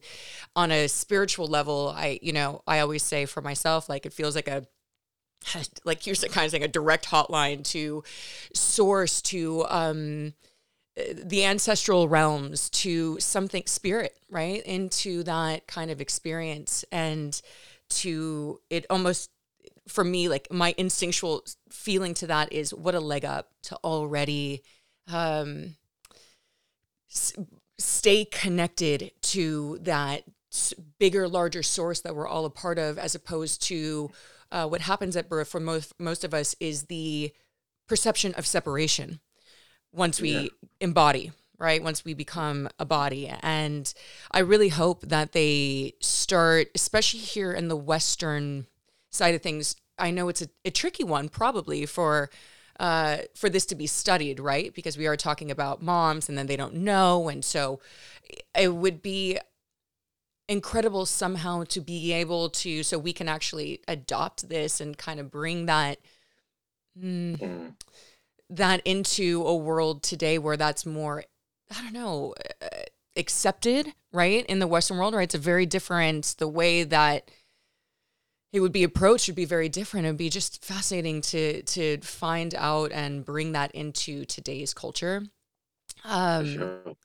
on 0.55 0.71
a 0.71 0.87
spiritual 0.87 1.47
level, 1.47 1.93
I, 1.95 2.17
you 2.21 2.31
know, 2.31 2.61
I 2.65 2.79
always 2.79 3.03
say 3.03 3.25
for 3.25 3.41
myself, 3.41 3.89
like 3.89 4.05
it 4.05 4.13
feels 4.13 4.35
like 4.35 4.47
a 4.47 4.65
like 5.85 6.03
here's 6.03 6.21
the 6.21 6.29
kind 6.29 6.45
of 6.45 6.51
thing 6.51 6.63
a 6.63 6.67
direct 6.67 7.05
hotline 7.05 7.63
to 7.63 8.03
source 8.53 9.21
to 9.21 9.65
um 9.69 10.33
the 11.23 11.45
ancestral 11.45 12.07
realms 12.07 12.69
to 12.71 13.19
something 13.19 13.63
spirit 13.65 14.17
right 14.29 14.63
into 14.65 15.23
that 15.23 15.67
kind 15.67 15.91
of 15.91 16.01
experience 16.01 16.83
and 16.91 17.41
to 17.89 18.59
it 18.69 18.85
almost 18.89 19.29
for 19.87 20.03
me 20.03 20.27
like 20.27 20.47
my 20.51 20.73
instinctual 20.77 21.43
feeling 21.69 22.13
to 22.13 22.27
that 22.27 22.51
is 22.51 22.73
what 22.73 22.95
a 22.95 22.99
leg 22.99 23.23
up 23.23 23.51
to 23.61 23.75
already 23.83 24.63
um 25.07 25.75
s- 27.11 27.33
stay 27.77 28.25
connected 28.25 29.11
to 29.21 29.77
that 29.81 30.23
bigger 30.97 31.27
larger 31.27 31.61
source 31.61 32.01
that 32.01 32.15
we're 32.15 32.27
all 32.27 32.45
a 32.45 32.49
part 32.49 32.79
of 32.79 32.97
as 32.97 33.13
opposed 33.13 33.61
to 33.61 34.09
uh, 34.51 34.67
what 34.67 34.81
happens 34.81 35.15
at 35.15 35.29
birth 35.29 35.47
for 35.47 35.59
most 35.59 35.93
most 35.99 36.23
of 36.23 36.33
us 36.33 36.55
is 36.59 36.83
the 36.83 37.31
perception 37.87 38.33
of 38.35 38.45
separation 38.45 39.19
once 39.93 40.19
we 40.21 40.31
yeah. 40.31 40.47
embody 40.81 41.31
right? 41.59 41.81
Once 41.81 42.05
we 42.05 42.13
become 42.13 42.69
a 42.77 42.85
body. 42.85 43.27
And 43.41 43.91
i 44.31 44.39
really 44.39 44.69
hope 44.69 45.01
that 45.01 45.31
they 45.31 45.93
start 45.99 46.67
especially 46.75 47.19
here 47.19 47.51
in 47.51 47.67
the 47.67 47.75
western 47.75 48.67
side 49.09 49.33
of 49.33 49.41
things 49.41 49.75
i 49.97 50.11
know 50.11 50.27
it's 50.27 50.41
a, 50.41 50.49
a 50.65 50.69
tricky 50.69 51.03
one 51.03 51.29
probably 51.29 51.85
for 51.85 52.29
uh, 52.79 53.17
for 53.33 53.49
this 53.49 53.65
to 53.65 53.75
be 53.75 53.87
studied 53.87 54.39
right? 54.39 54.73
Because 54.73 54.97
we 54.97 55.07
are 55.07 55.17
talking 55.17 55.49
about 55.49 55.81
moms 55.81 56.29
and 56.29 56.37
then 56.37 56.45
they 56.45 56.55
don't 56.55 56.75
know. 56.75 57.27
And 57.27 57.43
so 57.43 57.79
it 58.55 58.73
would 58.73 59.01
be 59.01 59.39
incredible 60.47 61.05
somehow 61.05 61.63
to 61.65 61.81
be 61.81 62.13
able 62.13 62.49
to 62.49 62.83
so 62.83 62.97
we 62.97 63.11
can 63.11 63.27
actually 63.27 63.81
adopt 63.87 64.47
this 64.47 64.79
and 64.79 64.97
kind 64.97 65.19
of 65.19 65.29
bring 65.29 65.65
that 65.65 65.99
mm, 67.01 67.37
mm. 67.37 67.73
that 68.49 68.81
into 68.85 69.43
a 69.45 69.55
world 69.55 70.01
today 70.03 70.37
where 70.37 70.55
that's 70.55 70.85
more 70.85 71.23
i 71.75 71.81
don't 71.81 71.93
know 71.93 72.33
uh, 72.61 72.67
accepted 73.17 73.93
right 74.13 74.45
in 74.45 74.59
the 74.59 74.67
western 74.67 74.97
world 74.97 75.13
right 75.13 75.23
it's 75.23 75.35
a 75.35 75.39
very 75.39 75.65
different 75.65 76.35
the 76.37 76.47
way 76.47 76.83
that 76.83 77.29
it 78.53 78.61
would 78.61 78.71
be 78.71 78.83
approached 78.83 79.27
would 79.27 79.35
be 79.35 79.43
very 79.43 79.67
different 79.67 80.05
it 80.05 80.09
would 80.11 80.17
be 80.17 80.29
just 80.29 80.63
fascinating 80.63 81.19
to 81.19 81.61
to 81.63 81.97
find 81.97 82.55
out 82.55 82.91
and 82.93 83.25
bring 83.25 83.51
that 83.51 83.71
into 83.75 84.23
today's 84.23 84.73
culture 84.73 85.23
um 86.05 86.53
sure. 86.53 86.95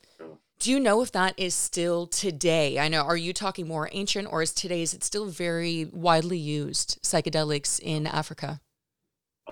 Do 0.63 0.71
you 0.71 0.79
know 0.79 1.03
if 1.03 1.11
that 1.11 1.35
is 1.37 1.57
still 1.57 2.07
today? 2.07 2.79
I 2.79 2.87
know. 2.87 3.01
Are 3.01 3.17
you 3.17 3.33
talking 3.33 3.67
more 3.67 3.89
ancient, 3.91 4.33
or 4.33 4.43
is 4.43 4.53
today 4.53 4.83
is 4.83 4.95
it 4.95 5.03
still 5.03 5.27
very 5.27 5.87
widely 5.87 6.39
used 6.39 7.03
psychedelics 7.03 7.81
in 7.81 8.07
Africa? 8.07 8.61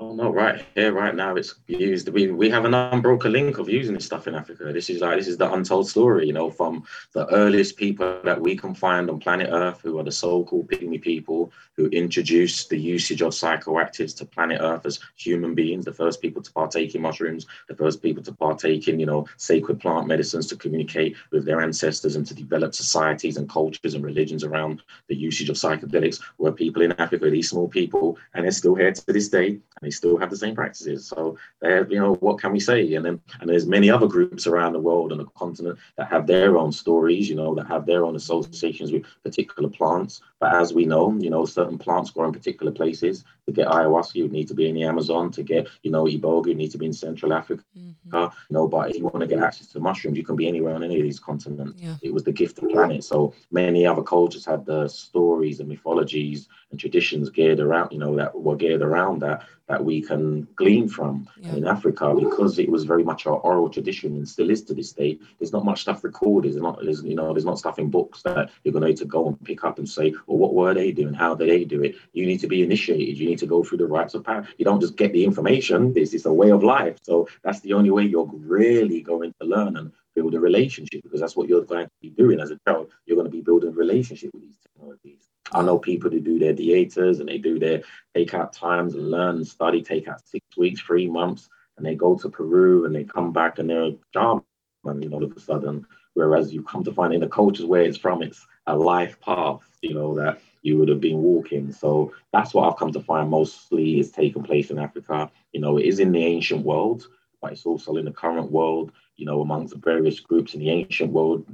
Oh 0.02 0.14
no, 0.14 0.32
right 0.32 0.64
here, 0.74 0.94
right 0.94 1.14
now, 1.14 1.36
it's 1.36 1.56
used. 1.66 2.08
We 2.08 2.30
we 2.30 2.48
have 2.48 2.64
an 2.64 2.72
unbroken 2.72 3.32
link 3.32 3.58
of 3.58 3.68
using 3.68 3.92
this 3.92 4.06
stuff 4.06 4.26
in 4.26 4.34
Africa. 4.34 4.72
This 4.72 4.88
is 4.88 5.02
like 5.02 5.18
this 5.18 5.28
is 5.28 5.36
the 5.36 5.52
untold 5.52 5.90
story, 5.90 6.26
you 6.26 6.32
know, 6.32 6.48
from 6.48 6.84
the 7.12 7.26
earliest 7.26 7.76
people 7.76 8.18
that 8.24 8.40
we 8.40 8.56
can 8.56 8.74
find 8.74 9.10
on 9.10 9.20
planet 9.20 9.50
Earth, 9.52 9.82
who 9.82 9.98
are 9.98 10.02
the 10.02 10.10
so-called 10.10 10.70
pygmy 10.70 11.02
people, 11.02 11.52
who 11.76 11.88
introduced 11.88 12.70
the 12.70 12.78
usage 12.78 13.20
of 13.20 13.32
psychoactives 13.32 14.16
to 14.16 14.24
planet 14.24 14.62
Earth 14.62 14.86
as 14.86 15.00
human 15.16 15.54
beings, 15.54 15.84
the 15.84 15.92
first 15.92 16.22
people 16.22 16.40
to 16.40 16.52
partake 16.52 16.94
in 16.94 17.02
mushrooms, 17.02 17.46
the 17.68 17.76
first 17.76 18.00
people 18.00 18.22
to 18.22 18.32
partake 18.32 18.88
in, 18.88 18.98
you 18.98 19.04
know, 19.04 19.26
sacred 19.36 19.80
plant 19.80 20.06
medicines 20.06 20.46
to 20.46 20.56
communicate 20.56 21.14
with 21.30 21.44
their 21.44 21.60
ancestors 21.60 22.16
and 22.16 22.26
to 22.26 22.32
develop 22.32 22.74
societies 22.74 23.36
and 23.36 23.50
cultures 23.50 23.92
and 23.92 24.02
religions 24.02 24.44
around 24.44 24.82
the 25.08 25.14
usage 25.14 25.50
of 25.50 25.56
psychedelics. 25.56 26.22
Were 26.38 26.52
people 26.52 26.80
in 26.80 26.92
Africa, 26.92 27.28
these 27.28 27.50
small 27.50 27.68
people, 27.68 28.16
and 28.32 28.44
they're 28.44 28.50
still 28.50 28.74
here 28.74 28.92
to 28.92 29.12
this 29.12 29.28
day 29.28 29.58
they 29.90 29.94
still 29.94 30.16
have 30.18 30.30
the 30.30 30.36
same 30.36 30.54
practices. 30.54 31.06
So, 31.06 31.36
they 31.60 31.72
have. 31.72 31.90
you 31.90 31.98
know, 31.98 32.14
what 32.14 32.38
can 32.38 32.52
we 32.52 32.60
say? 32.60 32.94
And 32.94 33.04
then, 33.04 33.20
and 33.40 33.50
there's 33.50 33.66
many 33.66 33.90
other 33.90 34.06
groups 34.06 34.46
around 34.46 34.72
the 34.72 34.78
world 34.78 35.10
and 35.10 35.20
the 35.20 35.24
continent 35.36 35.78
that 35.96 36.08
have 36.08 36.26
their 36.26 36.56
own 36.56 36.70
stories, 36.70 37.28
you 37.28 37.34
know, 37.34 37.54
that 37.56 37.66
have 37.66 37.86
their 37.86 38.04
own 38.04 38.14
associations 38.14 38.92
with 38.92 39.04
particular 39.24 39.68
plants. 39.68 40.20
But 40.38 40.54
as 40.54 40.72
we 40.72 40.86
know, 40.86 41.16
you 41.18 41.30
know, 41.30 41.44
certain 41.44 41.78
plants 41.78 42.10
grow 42.10 42.26
in 42.26 42.32
particular 42.32 42.72
places. 42.72 43.24
To 43.50 43.56
get 43.56 43.68
ayahuasca, 43.68 44.14
you 44.14 44.28
need 44.28 44.48
to 44.48 44.54
be 44.54 44.68
in 44.68 44.74
the 44.74 44.84
Amazon. 44.84 45.30
To 45.32 45.42
get, 45.42 45.68
you 45.82 45.90
know, 45.90 46.04
iboga, 46.04 46.46
you 46.46 46.54
need 46.54 46.70
to 46.70 46.78
be 46.78 46.86
in 46.86 46.92
Central 46.92 47.32
Africa. 47.32 47.64
Mm-hmm. 47.76 48.14
You 48.14 48.30
know, 48.50 48.68
but 48.68 48.90
if 48.90 48.96
you 48.96 49.04
want 49.04 49.20
to 49.20 49.26
get 49.26 49.42
access 49.42 49.66
to 49.68 49.80
mushrooms, 49.80 50.16
you 50.16 50.24
can 50.24 50.36
be 50.36 50.46
anywhere 50.46 50.74
on 50.74 50.84
any 50.84 50.96
of 50.96 51.02
these 51.02 51.18
continents. 51.18 51.80
Yeah. 51.80 51.96
It 52.02 52.14
was 52.14 52.24
the 52.24 52.32
gift 52.32 52.58
of 52.58 52.64
the 52.64 52.70
planet. 52.70 53.02
So 53.02 53.34
many 53.50 53.86
other 53.86 54.02
cultures 54.02 54.44
had 54.44 54.64
the 54.64 54.88
stories 54.88 55.60
and 55.60 55.68
mythologies 55.68 56.48
and 56.70 56.78
traditions 56.78 57.30
geared 57.30 57.60
around, 57.60 57.90
you 57.90 57.98
know, 57.98 58.14
that 58.16 58.40
were 58.40 58.56
geared 58.56 58.82
around 58.82 59.20
that 59.22 59.42
that 59.70 59.84
we 59.84 60.02
can 60.02 60.48
glean 60.56 60.88
from 60.88 61.28
yeah. 61.40 61.54
in 61.54 61.64
Africa 61.64 62.12
because 62.12 62.58
it 62.58 62.68
was 62.68 62.82
very 62.82 63.04
much 63.04 63.24
our 63.26 63.36
oral 63.36 63.70
tradition 63.70 64.16
and 64.16 64.28
still 64.28 64.50
is 64.50 64.64
to 64.64 64.74
this 64.74 64.92
day. 64.92 65.16
There's 65.38 65.52
not 65.52 65.64
much 65.64 65.82
stuff 65.82 66.02
recorded. 66.02 66.52
There's 66.52 66.62
not, 66.62 66.80
there's, 66.82 67.04
you 67.04 67.14
know, 67.14 67.32
there's 67.32 67.44
not 67.44 67.60
stuff 67.60 67.78
in 67.78 67.88
books 67.88 68.22
that 68.22 68.50
you're 68.64 68.72
going 68.72 68.82
to 68.82 68.88
need 68.88 68.96
to 68.96 69.04
go 69.04 69.28
and 69.28 69.44
pick 69.44 69.62
up 69.62 69.78
and 69.78 69.88
say, 69.88 70.12
well, 70.26 70.38
what 70.38 70.54
were 70.54 70.74
they 70.74 70.90
doing? 70.90 71.14
How 71.14 71.36
did 71.36 71.48
they 71.48 71.64
do 71.64 71.84
it? 71.84 71.94
You 72.12 72.26
need 72.26 72.40
to 72.40 72.48
be 72.48 72.64
initiated. 72.64 73.16
You 73.16 73.28
need 73.28 73.38
to 73.40 73.46
go 73.46 73.62
through 73.62 73.78
the 73.78 73.86
rites 73.86 74.14
of 74.14 74.24
power. 74.24 74.46
You 74.58 74.64
don't 74.64 74.80
just 74.80 74.96
get 74.96 75.12
the 75.12 75.24
information. 75.24 75.92
This 75.92 76.14
is 76.14 76.26
a 76.26 76.32
way 76.32 76.50
of 76.50 76.62
life. 76.62 76.98
So 77.02 77.28
that's 77.42 77.60
the 77.60 77.72
only 77.72 77.90
way 77.90 78.04
you're 78.04 78.30
really 78.32 79.00
going 79.00 79.34
to 79.40 79.46
learn 79.46 79.76
and 79.76 79.92
build 80.14 80.34
a 80.34 80.40
relationship 80.40 81.02
because 81.02 81.20
that's 81.20 81.36
what 81.36 81.48
you're 81.48 81.64
going 81.64 81.86
to 81.86 81.90
be 82.00 82.10
doing 82.10 82.40
as 82.40 82.50
a 82.50 82.58
child. 82.66 82.90
You're 83.06 83.16
going 83.16 83.30
to 83.30 83.36
be 83.36 83.40
building 83.40 83.70
a 83.70 83.72
relationship 83.72 84.30
with 84.32 84.42
these 84.42 84.58
technologies. 84.62 85.28
I 85.52 85.62
know 85.62 85.78
people 85.78 86.10
who 86.10 86.20
do 86.20 86.38
their 86.38 86.54
dietas 86.54 87.20
and 87.20 87.28
they 87.28 87.38
do 87.38 87.58
their 87.58 87.82
take 88.14 88.34
out 88.34 88.52
times 88.52 88.94
and 88.94 89.10
learn 89.10 89.36
and 89.36 89.46
study, 89.46 89.82
take 89.82 90.08
out 90.08 90.26
six 90.26 90.44
weeks, 90.56 90.80
three 90.80 91.08
months, 91.08 91.48
and 91.76 91.84
they 91.84 91.94
go 91.94 92.16
to 92.16 92.28
Peru 92.28 92.84
and 92.84 92.94
they 92.94 93.04
come 93.04 93.32
back 93.32 93.58
and 93.58 93.68
they're 93.68 93.82
a 93.82 94.42
and 94.84 95.12
all 95.12 95.24
of 95.24 95.36
a 95.36 95.40
sudden. 95.40 95.86
Whereas 96.14 96.52
you 96.52 96.62
come 96.62 96.84
to 96.84 96.92
find 96.92 97.14
in 97.14 97.20
the 97.20 97.28
cultures 97.28 97.66
where 97.66 97.82
it's 97.82 97.98
from, 97.98 98.22
it's 98.22 98.46
a 98.66 98.76
life 98.76 99.20
path, 99.20 99.60
you 99.80 99.94
know, 99.94 100.14
that 100.16 100.40
you 100.62 100.78
would 100.78 100.88
have 100.88 101.00
been 101.00 101.18
walking. 101.18 101.72
So 101.72 102.12
that's 102.32 102.54
what 102.54 102.68
I've 102.68 102.78
come 102.78 102.92
to 102.92 103.00
find 103.00 103.30
mostly 103.30 103.98
is 103.98 104.10
taking 104.10 104.42
place 104.42 104.70
in 104.70 104.78
Africa. 104.78 105.30
You 105.52 105.60
know, 105.60 105.78
it 105.78 105.86
is 105.86 105.98
in 105.98 106.12
the 106.12 106.24
ancient 106.24 106.64
world, 106.64 107.06
but 107.40 107.52
it's 107.52 107.66
also 107.66 107.96
in 107.96 108.04
the 108.04 108.12
current 108.12 108.50
world, 108.50 108.92
you 109.16 109.26
know, 109.26 109.40
amongst 109.40 109.74
various 109.76 110.20
groups 110.20 110.54
in 110.54 110.60
the 110.60 110.70
ancient 110.70 111.12
world, 111.12 111.46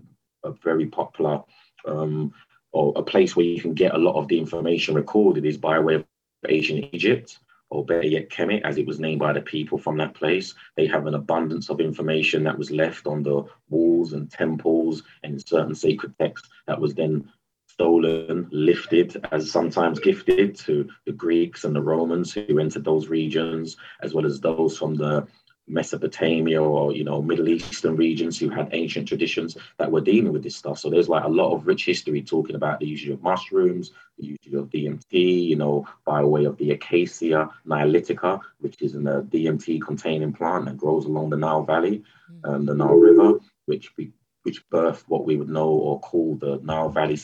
a 0.44 0.52
very 0.52 0.86
popular 0.86 1.42
um, 1.86 2.32
or 2.72 2.92
a 2.96 3.02
place 3.02 3.36
where 3.36 3.46
you 3.46 3.60
can 3.60 3.74
get 3.74 3.94
a 3.94 3.98
lot 3.98 4.16
of 4.16 4.28
the 4.28 4.38
information 4.38 4.94
recorded 4.94 5.44
is 5.44 5.56
by 5.56 5.78
way 5.78 5.94
of 5.94 6.04
ancient 6.48 6.88
Egypt 6.92 7.38
or 7.70 7.84
better 7.84 8.06
yet 8.06 8.30
Kemet, 8.30 8.62
as 8.62 8.78
it 8.78 8.86
was 8.86 9.00
named 9.00 9.18
by 9.18 9.32
the 9.32 9.40
people 9.40 9.76
from 9.76 9.96
that 9.96 10.14
place. 10.14 10.54
They 10.76 10.86
have 10.86 11.06
an 11.06 11.14
abundance 11.14 11.68
of 11.68 11.80
information 11.80 12.44
that 12.44 12.56
was 12.56 12.70
left 12.70 13.06
on 13.06 13.22
the 13.22 13.44
walls 13.70 14.12
and 14.12 14.30
temples 14.30 15.02
and 15.24 15.44
certain 15.46 15.74
sacred 15.74 16.16
texts 16.18 16.48
that 16.66 16.80
was 16.80 16.94
then 16.94 17.28
stolen, 17.76 18.48
lifted, 18.50 19.22
as 19.32 19.50
sometimes 19.50 20.00
gifted 20.00 20.56
to 20.56 20.88
the 21.04 21.12
Greeks 21.12 21.64
and 21.64 21.76
the 21.76 21.82
Romans 21.82 22.32
who 22.32 22.58
entered 22.58 22.84
those 22.84 23.08
regions, 23.08 23.76
as 24.00 24.14
well 24.14 24.24
as 24.24 24.40
those 24.40 24.78
from 24.78 24.94
the 24.94 25.26
Mesopotamia 25.68 26.62
or 26.62 26.92
you 26.92 27.04
know 27.04 27.20
Middle 27.20 27.48
Eastern 27.48 27.96
regions 27.96 28.38
who 28.38 28.48
had 28.48 28.68
ancient 28.72 29.08
traditions 29.08 29.58
that 29.78 29.90
were 29.90 30.00
dealing 30.00 30.32
with 30.32 30.42
this 30.42 30.56
stuff. 30.56 30.78
So 30.78 30.88
there's 30.88 31.08
like 31.08 31.24
a 31.24 31.28
lot 31.28 31.52
of 31.52 31.66
rich 31.66 31.84
history 31.84 32.22
talking 32.22 32.56
about 32.56 32.80
the 32.80 32.86
use 32.86 33.06
of 33.10 33.22
mushrooms, 33.22 33.90
the 34.18 34.26
use 34.26 34.54
of 34.54 34.70
DMT, 34.70 35.48
you 35.50 35.56
know, 35.56 35.86
by 36.06 36.22
way 36.22 36.44
of 36.44 36.56
the 36.56 36.70
Acacia 36.70 37.50
nilotica, 37.66 38.40
which 38.60 38.80
is 38.80 38.94
a 38.94 38.98
DMT 38.98 39.82
containing 39.82 40.32
plant 40.32 40.64
that 40.66 40.78
grows 40.78 41.04
along 41.04 41.30
the 41.30 41.36
Nile 41.36 41.64
Valley, 41.64 42.02
um, 42.44 42.64
the 42.64 42.74
Nile 42.74 42.94
River, 42.94 43.40
which 43.66 43.90
we, 43.96 44.12
which 44.44 44.66
birthed 44.70 45.04
what 45.08 45.26
we 45.26 45.36
would 45.36 45.50
know 45.50 45.68
or 45.68 46.00
call 46.00 46.36
the 46.36 46.60
Nile 46.62 46.88
Valley 46.88 47.16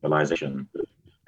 civilization 0.00 0.68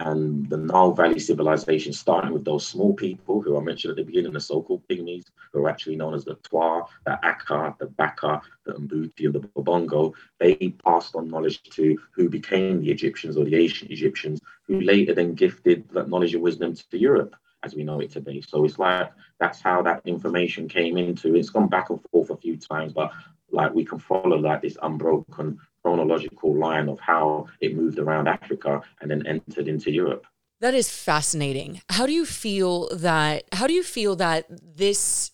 and 0.01 0.49
the 0.49 0.57
Nile 0.57 0.93
Valley 0.93 1.19
civilization, 1.19 1.93
starting 1.93 2.33
with 2.33 2.45
those 2.45 2.67
small 2.67 2.95
people 2.95 3.43
who 3.43 3.59
I 3.59 3.61
mentioned 3.61 3.91
at 3.91 3.97
the 3.97 4.05
beginning, 4.05 4.33
the 4.33 4.41
so-called 4.41 4.87
pygmies, 4.89 5.25
who 5.53 5.65
are 5.65 5.69
actually 5.69 5.97
known 5.97 6.15
as 6.15 6.25
the 6.25 6.37
Twa, 6.37 6.87
the 7.05 7.19
Aka, 7.27 7.75
the 7.81 7.87
Baka, 7.87 8.41
the 8.65 8.75
Mbuti, 8.75 9.25
and 9.25 9.35
the 9.35 9.41
Bobongo, 9.41 10.15
they 10.39 10.55
passed 10.85 11.17
on 11.17 11.29
knowledge 11.29 11.63
to 11.71 11.99
who 12.13 12.29
became 12.29 12.81
the 12.81 12.91
Egyptians 12.91 13.37
or 13.37 13.45
the 13.45 13.57
ancient 13.57 13.91
Egyptians, 13.91 14.41
who 14.69 14.81
later 14.81 15.15
then 15.15 15.35
gifted 15.35 15.89
that 15.91 16.09
knowledge 16.09 16.35
and 16.35 16.43
wisdom 16.43 16.75
to 16.75 16.99
Europe 16.99 17.35
as 17.65 17.75
we 17.75 17.83
know 17.83 17.99
it 17.99 18.13
today. 18.13 18.41
So 18.41 18.65
it's 18.65 18.79
like 18.79 19.11
that's 19.41 19.61
how 19.61 19.83
that 19.83 20.03
information 20.05 20.69
came 20.69 20.97
into. 20.97 21.35
It's 21.35 21.51
gone 21.51 21.69
back 21.69 21.91
and 21.91 22.01
forth 22.13 22.31
a 22.31 22.37
few 22.37 22.57
times, 22.57 22.93
but 22.93 23.13
like 23.51 23.75
we 23.75 23.85
can 23.85 23.99
follow 23.99 24.37
like 24.37 24.63
this 24.63 24.79
unbroken 24.83 25.59
chronological 25.83 26.55
line 26.55 26.89
of 26.89 26.99
how 27.01 27.47
it 27.61 27.77
moved 27.77 27.99
around 27.99 28.29
Africa 28.29 28.83
and 29.01 29.11
then 29.11 29.27
entered 29.27 29.69
into 29.69 29.91
Europe. 29.91 30.27
That 30.61 30.75
is 30.75 30.91
fascinating. 30.91 31.83
How 31.89 32.07
do 32.07 32.13
you 32.13 32.27
feel 32.27 32.89
that 32.95 33.45
how 33.53 33.67
do 33.67 33.73
you 33.73 33.85
feel 33.85 34.17
that 34.17 34.47
this 34.77 35.31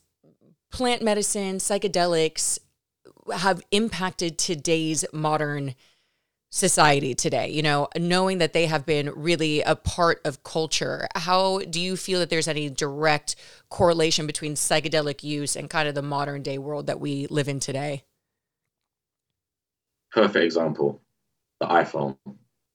plant 0.71 1.03
medicine, 1.03 1.59
psychedelics 1.59 2.59
have 3.33 3.63
impacted 3.71 4.39
today's 4.39 5.05
modern 5.13 5.75
society 6.51 7.15
today, 7.15 7.51
you 7.51 7.63
know, 7.63 7.89
knowing 7.97 8.39
that 8.39 8.53
they 8.53 8.67
have 8.67 8.87
been 8.87 9.11
really 9.17 9.61
a 9.63 9.75
part 9.75 10.21
of 10.25 10.45
culture. 10.45 11.09
How 11.17 11.59
do 11.59 11.81
you 11.81 11.97
feel 11.97 12.21
that 12.21 12.31
there's 12.31 12.47
any 12.47 12.71
direct 12.71 13.35
correlation 13.71 14.27
between 14.27 14.55
psychedelic 14.55 15.25
use 15.25 15.57
and 15.57 15.69
kind 15.69 15.89
of 15.89 15.97
the 15.97 16.03
modern 16.03 16.43
day 16.43 16.59
world 16.59 16.87
that 16.87 17.01
we 17.01 17.27
live 17.27 17.49
in 17.49 17.59
today? 17.59 18.05
Perfect 20.15 20.45
example 20.45 21.01
the 21.61 21.67
iphone. 21.67 22.17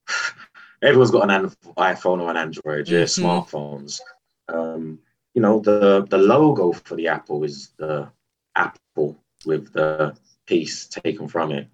Everyone's 0.82 1.12
got 1.12 1.30
an 1.30 1.50
iphone 1.78 2.22
or 2.22 2.30
an 2.30 2.38
android 2.38 2.88
yeah 2.88 3.04
mm-hmm. 3.04 3.26
smartphones. 3.26 4.00
Um, 4.48 5.00
you 5.34 5.42
know 5.42 5.60
the 5.60 6.06
the 6.10 6.18
logo 6.18 6.72
for 6.74 6.96
the 6.96 7.08
apple 7.08 7.44
is 7.44 7.72
the 7.78 8.10
apple 8.56 9.18
with 9.46 9.72
the 9.74 10.16
piece 10.46 10.88
taken 10.88 11.28
from 11.28 11.52
it. 11.52 11.68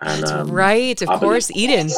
And 0.00 0.24
um, 0.24 0.50
right 0.50 1.00
of 1.02 1.08
I 1.08 1.18
course 1.18 1.50
eden. 1.54 1.90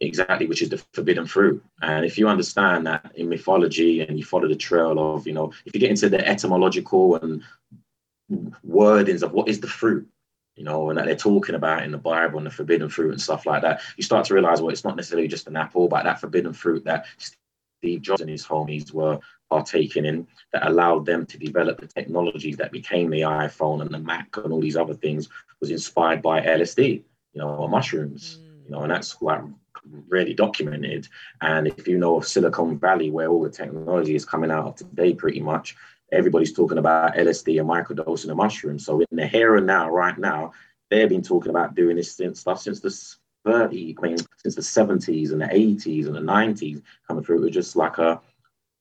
Exactly 0.00 0.46
which 0.46 0.60
is 0.60 0.68
the 0.68 0.78
forbidden 0.92 1.26
fruit. 1.26 1.64
And 1.80 2.04
if 2.04 2.18
you 2.18 2.28
understand 2.28 2.86
that 2.86 3.12
in 3.14 3.28
mythology 3.28 4.00
and 4.00 4.18
you 4.18 4.24
follow 4.24 4.48
the 4.48 4.56
trail 4.56 5.14
of 5.14 5.26
you 5.26 5.32
know 5.32 5.52
if 5.64 5.74
you 5.74 5.80
get 5.80 5.90
into 5.90 6.08
the 6.08 6.26
etymological 6.26 7.16
and 7.16 7.42
wordings 8.66 9.22
of 9.22 9.32
what 9.32 9.48
is 9.48 9.60
the 9.60 9.68
fruit 9.68 10.08
you 10.56 10.64
know, 10.64 10.88
and 10.88 10.98
that 10.98 11.06
they're 11.06 11.16
talking 11.16 11.54
about 11.54 11.82
in 11.82 11.90
the 11.90 11.98
Bible 11.98 12.38
and 12.38 12.46
the 12.46 12.50
forbidden 12.50 12.88
fruit 12.88 13.10
and 13.10 13.20
stuff 13.20 13.46
like 13.46 13.62
that, 13.62 13.80
you 13.96 14.02
start 14.02 14.26
to 14.26 14.34
realize, 14.34 14.60
well, 14.60 14.70
it's 14.70 14.84
not 14.84 14.96
necessarily 14.96 15.28
just 15.28 15.48
an 15.48 15.56
apple, 15.56 15.88
but 15.88 16.04
that 16.04 16.20
forbidden 16.20 16.52
fruit 16.52 16.84
that 16.84 17.06
Steve 17.84 18.02
Jobs 18.02 18.20
and 18.20 18.30
his 18.30 18.46
homies 18.46 18.92
were 18.92 19.18
partaking 19.50 20.04
in 20.04 20.26
that 20.52 20.66
allowed 20.66 21.06
them 21.06 21.26
to 21.26 21.38
develop 21.38 21.80
the 21.80 21.86
technologies 21.86 22.56
that 22.56 22.72
became 22.72 23.10
the 23.10 23.20
iPhone 23.20 23.82
and 23.82 23.90
the 23.90 23.98
Mac 23.98 24.36
and 24.36 24.52
all 24.52 24.60
these 24.60 24.76
other 24.76 24.94
things 24.94 25.28
was 25.60 25.70
inspired 25.70 26.22
by 26.22 26.40
LSD, 26.40 27.02
you 27.32 27.40
know, 27.40 27.48
or 27.48 27.68
mushrooms, 27.68 28.38
mm. 28.38 28.64
you 28.64 28.70
know, 28.70 28.80
and 28.80 28.90
that's 28.90 29.20
like 29.20 29.42
really 30.08 30.34
documented. 30.34 31.08
And 31.40 31.66
if 31.66 31.86
you 31.86 31.98
know 31.98 32.16
of 32.16 32.26
Silicon 32.26 32.78
Valley, 32.78 33.10
where 33.10 33.28
all 33.28 33.42
the 33.42 33.50
technology 33.50 34.14
is 34.14 34.24
coming 34.24 34.50
out 34.50 34.66
of 34.66 34.76
today, 34.76 35.14
pretty 35.14 35.40
much, 35.40 35.76
everybody's 36.14 36.52
talking 36.52 36.78
about 36.78 37.14
LSD 37.14 37.60
and 37.60 37.68
microdosing 37.68 38.30
of 38.30 38.36
mushrooms. 38.36 38.86
So 38.86 39.00
in 39.00 39.06
the 39.16 39.26
here 39.26 39.56
and 39.56 39.66
now, 39.66 39.90
right 39.90 40.16
now, 40.16 40.52
they've 40.90 41.08
been 41.08 41.22
talking 41.22 41.50
about 41.50 41.74
doing 41.74 41.96
this 41.96 42.12
stuff 42.12 42.60
since 42.60 42.80
the 42.80 42.90
30, 43.44 43.96
I 43.98 44.00
mean, 44.00 44.16
since 44.38 44.54
the 44.54 44.62
70s 44.62 45.32
and 45.32 45.40
the 45.40 45.46
80s 45.46 46.06
and 46.06 46.14
the 46.14 46.20
90s 46.20 46.82
coming 47.06 47.24
through. 47.24 47.38
It 47.38 47.44
was 47.44 47.54
just 47.54 47.76
like 47.76 47.98
a, 47.98 48.20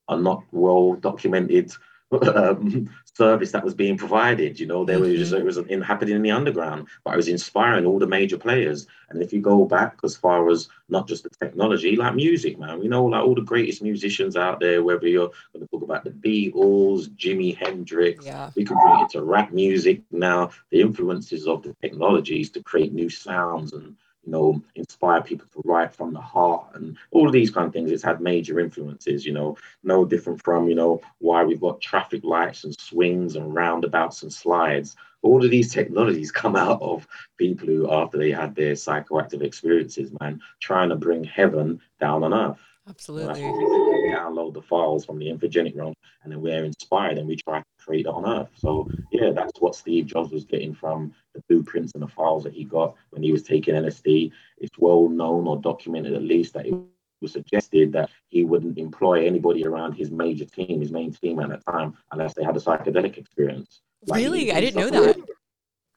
a 0.09 0.17
not 0.17 0.43
well 0.51 0.93
documented 0.93 1.73
um, 2.21 2.89
service 3.13 3.51
that 3.51 3.63
was 3.63 3.73
being 3.73 3.97
provided. 3.97 4.59
You 4.59 4.67
know, 4.67 4.85
there 4.85 4.99
was 4.99 5.17
just, 5.17 5.33
it 5.33 5.43
was 5.43 5.57
in, 5.57 5.81
happening 5.81 6.15
in 6.15 6.21
the 6.21 6.31
underground, 6.31 6.87
but 7.03 7.13
it 7.13 7.17
was 7.17 7.27
inspiring 7.27 7.85
all 7.85 7.99
the 7.99 8.07
major 8.07 8.37
players. 8.37 8.87
And 9.09 9.21
if 9.21 9.31
you 9.31 9.41
go 9.41 9.65
back 9.65 9.97
as 10.03 10.15
far 10.15 10.49
as 10.49 10.69
not 10.89 11.07
just 11.07 11.23
the 11.23 11.29
technology, 11.29 11.95
like 11.95 12.15
music, 12.15 12.57
man, 12.57 12.79
we 12.79 12.87
know 12.87 13.05
like 13.05 13.23
all 13.23 13.35
the 13.35 13.41
greatest 13.41 13.81
musicians 13.81 14.35
out 14.35 14.59
there, 14.59 14.83
whether 14.83 15.07
you're 15.07 15.31
going 15.53 15.65
to 15.65 15.67
talk 15.67 15.83
about 15.83 16.03
the 16.03 16.11
Beatles, 16.11 17.09
Jimi 17.09 17.55
Hendrix, 17.55 18.25
yeah. 18.25 18.49
we 18.55 18.65
can 18.65 18.77
bring 18.77 19.01
it 19.01 19.09
to 19.11 19.23
rap 19.23 19.51
music 19.51 20.01
now. 20.11 20.51
The 20.71 20.81
influences 20.81 21.47
of 21.47 21.63
the 21.63 21.75
technologies 21.81 22.49
to 22.51 22.63
create 22.63 22.93
new 22.93 23.09
sounds 23.09 23.73
and 23.73 23.95
you 24.25 24.31
know, 24.31 24.63
inspire 24.75 25.21
people 25.21 25.47
to 25.53 25.61
write 25.65 25.93
from 25.93 26.13
the 26.13 26.21
heart 26.21 26.67
and 26.75 26.97
all 27.11 27.27
of 27.27 27.33
these 27.33 27.51
kind 27.51 27.67
of 27.67 27.73
things. 27.73 27.91
It's 27.91 28.03
had 28.03 28.21
major 28.21 28.59
influences, 28.59 29.25
you 29.25 29.33
know, 29.33 29.57
no 29.83 30.05
different 30.05 30.43
from, 30.43 30.69
you 30.69 30.75
know, 30.75 31.01
why 31.19 31.43
we've 31.43 31.59
got 31.59 31.81
traffic 31.81 32.23
lights 32.23 32.63
and 32.63 32.79
swings 32.79 33.35
and 33.35 33.53
roundabouts 33.53 34.23
and 34.23 34.31
slides. 34.31 34.95
All 35.21 35.43
of 35.43 35.51
these 35.51 35.73
technologies 35.73 36.31
come 36.43 36.55
out 36.55 36.81
of 36.81 37.07
people 37.37 37.67
who, 37.67 37.91
after 37.91 38.17
they 38.17 38.31
had 38.31 38.55
their 38.55 38.73
psychoactive 38.73 39.41
experiences, 39.41 40.11
man, 40.21 40.41
trying 40.59 40.89
to 40.89 40.95
bring 40.95 41.23
heaven 41.23 41.81
down 41.99 42.23
on 42.23 42.33
earth. 42.33 42.59
Absolutely. 42.87 43.92
Download 44.03 44.53
the 44.53 44.61
files 44.61 45.05
from 45.05 45.19
the 45.19 45.27
infogenic 45.27 45.75
realm, 45.75 45.93
and 46.23 46.31
then 46.31 46.41
we're 46.41 46.63
inspired 46.63 47.17
and 47.17 47.27
we 47.27 47.35
try 47.35 47.59
to 47.59 47.65
create 47.79 48.05
it 48.05 48.09
on 48.09 48.27
Earth. 48.27 48.49
So 48.55 48.89
yeah, 49.11 49.31
that's 49.31 49.59
what 49.59 49.75
Steve 49.75 50.05
Jobs 50.05 50.31
was 50.31 50.45
getting 50.45 50.73
from 50.73 51.13
the 51.33 51.41
blueprints 51.47 51.93
and 51.93 52.03
the 52.03 52.07
files 52.07 52.43
that 52.43 52.53
he 52.53 52.63
got 52.63 52.95
when 53.11 53.23
he 53.23 53.31
was 53.31 53.43
taking 53.43 53.75
LSD. 53.75 54.31
It's 54.57 54.77
well 54.77 55.09
known 55.09 55.47
or 55.47 55.57
documented 55.57 56.13
at 56.13 56.23
least 56.23 56.53
that 56.53 56.65
it 56.65 56.75
was 57.21 57.31
suggested 57.31 57.93
that 57.93 58.09
he 58.27 58.43
wouldn't 58.43 58.77
employ 58.77 59.25
anybody 59.25 59.65
around 59.65 59.93
his 59.93 60.11
major 60.11 60.45
team, 60.45 60.81
his 60.81 60.91
main 60.91 61.11
team 61.13 61.39
at 61.39 61.49
that 61.49 61.65
time, 61.65 61.95
unless 62.11 62.33
they 62.33 62.43
had 62.43 62.55
a 62.55 62.59
psychedelic 62.59 63.17
experience. 63.17 63.81
Like 64.05 64.19
really, 64.19 64.51
I 64.51 64.59
didn't 64.59 64.79
know 64.79 65.05
that. 65.05 65.17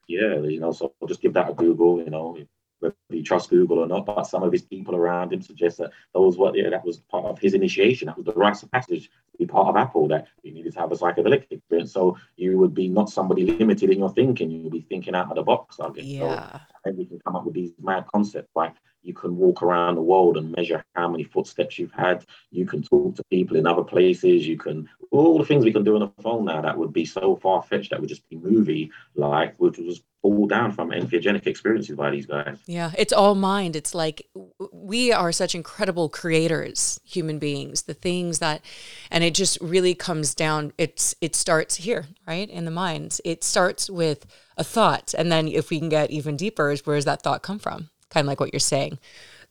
Yeah, 0.09 0.39
you 0.39 0.61
know, 0.61 0.71
so 0.71 0.95
just 1.09 1.21
give 1.21 1.33
that 1.35 1.51
a 1.51 1.55
Google. 1.55 1.99
You 1.99 2.11
know, 2.11 2.39
whether 2.81 2.95
you 3.11 3.23
trust 3.23 3.51
Google 3.51 3.79
or 3.79 3.87
not, 3.87 4.07
but 4.07 4.25
some 4.25 4.43
of 4.43 4.53
his 4.53 4.63
people 4.63 4.95
around 4.95 5.33
him 5.33 5.43
suggest 5.43 5.79
that 5.79 5.93
those 6.15 6.37
were 6.37 6.55
yeah, 6.55 6.71
that 6.71 6.85
was 6.85 6.99
part 6.99 7.27
of 7.27 7.39
his 7.39 7.55
initiation. 7.55 8.07
That 8.07 8.17
was 8.17 8.27
the 8.27 8.33
rites 8.33 8.63
of 8.63 8.71
passage 8.71 9.11
be 9.39 9.47
part 9.47 9.69
of 9.69 9.77
Apple. 9.77 10.09
That 10.09 10.29
you 10.43 10.53
needed 10.53 10.73
to 10.75 10.81
have 10.81 10.93
a 10.93 10.97
psychedelic 10.97 11.47
experience, 11.51 11.93
so 11.93 12.17
you 12.37 12.59
would 12.59 12.75
be 12.75 12.89
not 12.89 13.11
somebody 13.11 13.47
limited 13.47 13.91
in 13.91 13.99
your 13.99 14.11
thinking. 14.11 14.51
You 14.51 14.63
would 14.63 14.73
be 14.73 14.87
thinking 14.89 15.15
out 15.15 15.31
of 15.31 15.37
the 15.37 15.43
box. 15.43 15.79
I 15.81 15.91
guess. 15.91 16.05
Yeah. 16.05 16.53
So, 16.53 16.61
and 16.85 16.99
we 16.99 17.07
can 17.07 17.19
come 17.21 17.37
up 17.37 17.45
with 17.45 17.55
these 17.55 17.73
mad 17.81 18.07
concepts 18.13 18.51
like 18.55 18.75
you 19.07 19.15
can 19.15 19.37
walk 19.37 19.63
around 19.63 19.95
the 19.95 20.03
world 20.03 20.37
and 20.37 20.53
measure 20.53 20.85
how 20.95 21.09
many 21.09 21.23
footsteps 21.23 21.79
you've 21.79 21.93
had. 21.93 22.25
You 22.51 22.67
can 22.67 22.83
talk 22.83 23.15
to 23.17 23.25
people 23.31 23.57
in 23.57 23.67
other 23.67 23.85
places. 23.85 24.47
You 24.47 24.59
can 24.59 24.89
all 25.13 25.39
the 25.39 25.45
things 25.45 25.65
we 25.65 25.73
can 25.73 25.85
do 25.85 25.95
on 25.95 26.01
the 26.01 26.23
phone 26.23 26.45
now 26.45 26.61
that 26.61 26.77
would 26.77 26.93
be 26.93 27.05
so 27.05 27.37
far 27.37 27.63
fetched 27.63 27.91
that 27.91 28.01
would 28.01 28.09
just 28.09 28.29
be 28.29 28.37
movie 28.37 28.91
like, 29.15 29.55
which 29.59 29.79
was 29.79 30.03
all 30.23 30.47
down 30.47 30.73
from 30.73 30.91
entheogenic 30.91 31.47
experiences 31.47 31.95
by 31.95 32.11
these 32.11 32.27
guys. 32.27 32.59
Yeah, 32.67 32.91
it's 32.99 33.13
all 33.13 33.37
mind. 33.37 33.77
It's 33.77 33.95
like 33.95 34.29
we 34.73 35.13
are 35.13 35.31
such 35.31 35.55
incredible 35.55 36.09
creators, 36.09 36.99
human 37.05 37.39
beings. 37.39 37.83
The 37.83 37.95
things 37.95 38.41
that, 38.41 38.65
and 39.11 39.23
it 39.27 39.35
just 39.35 39.59
really 39.61 39.95
comes 39.95 40.35
down. 40.35 40.73
It's 40.79 41.15
it 41.21 41.35
starts 41.35 41.77
here, 41.77 42.07
right, 42.27 42.49
in 42.49 42.65
the 42.65 42.71
mind. 42.71 43.19
It 43.25 43.45
starts 43.45 43.91
with 43.91 44.27
a 44.57 44.65
thought, 44.65 45.15
and 45.17 45.31
then 45.31 45.49
if 45.49 45.71
we 45.71 45.79
can 45.79 45.89
get 45.89 46.11
even 46.11 46.37
deeper, 46.37 46.71
is 46.71 46.87
where 46.87 46.97
does 46.97 47.05
that 47.05 47.23
thought 47.23 47.43
come 47.43 47.59
from? 47.59 47.91
Kind 48.11 48.25
of 48.25 48.29
like 48.29 48.41
what 48.41 48.53
you're 48.53 48.61
saying 48.61 48.99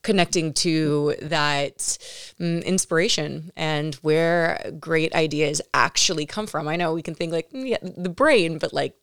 connecting 0.06 0.54
to 0.54 1.16
that 1.20 1.98
um, 2.40 2.60
inspiration 2.60 3.52
and 3.58 3.96
where 3.96 4.72
great 4.80 5.14
ideas 5.16 5.64
actually 5.74 6.28
come 6.28 6.46
from. 6.46 6.68
I 6.68 6.76
know 6.76 6.94
we 6.94 7.02
can 7.02 7.16
think 7.16 7.34
like 7.34 7.50
mm, 7.50 7.68
yeah, 7.68 7.78
the 7.82 8.10
brain, 8.10 8.60
but 8.60 8.72
like 8.72 8.96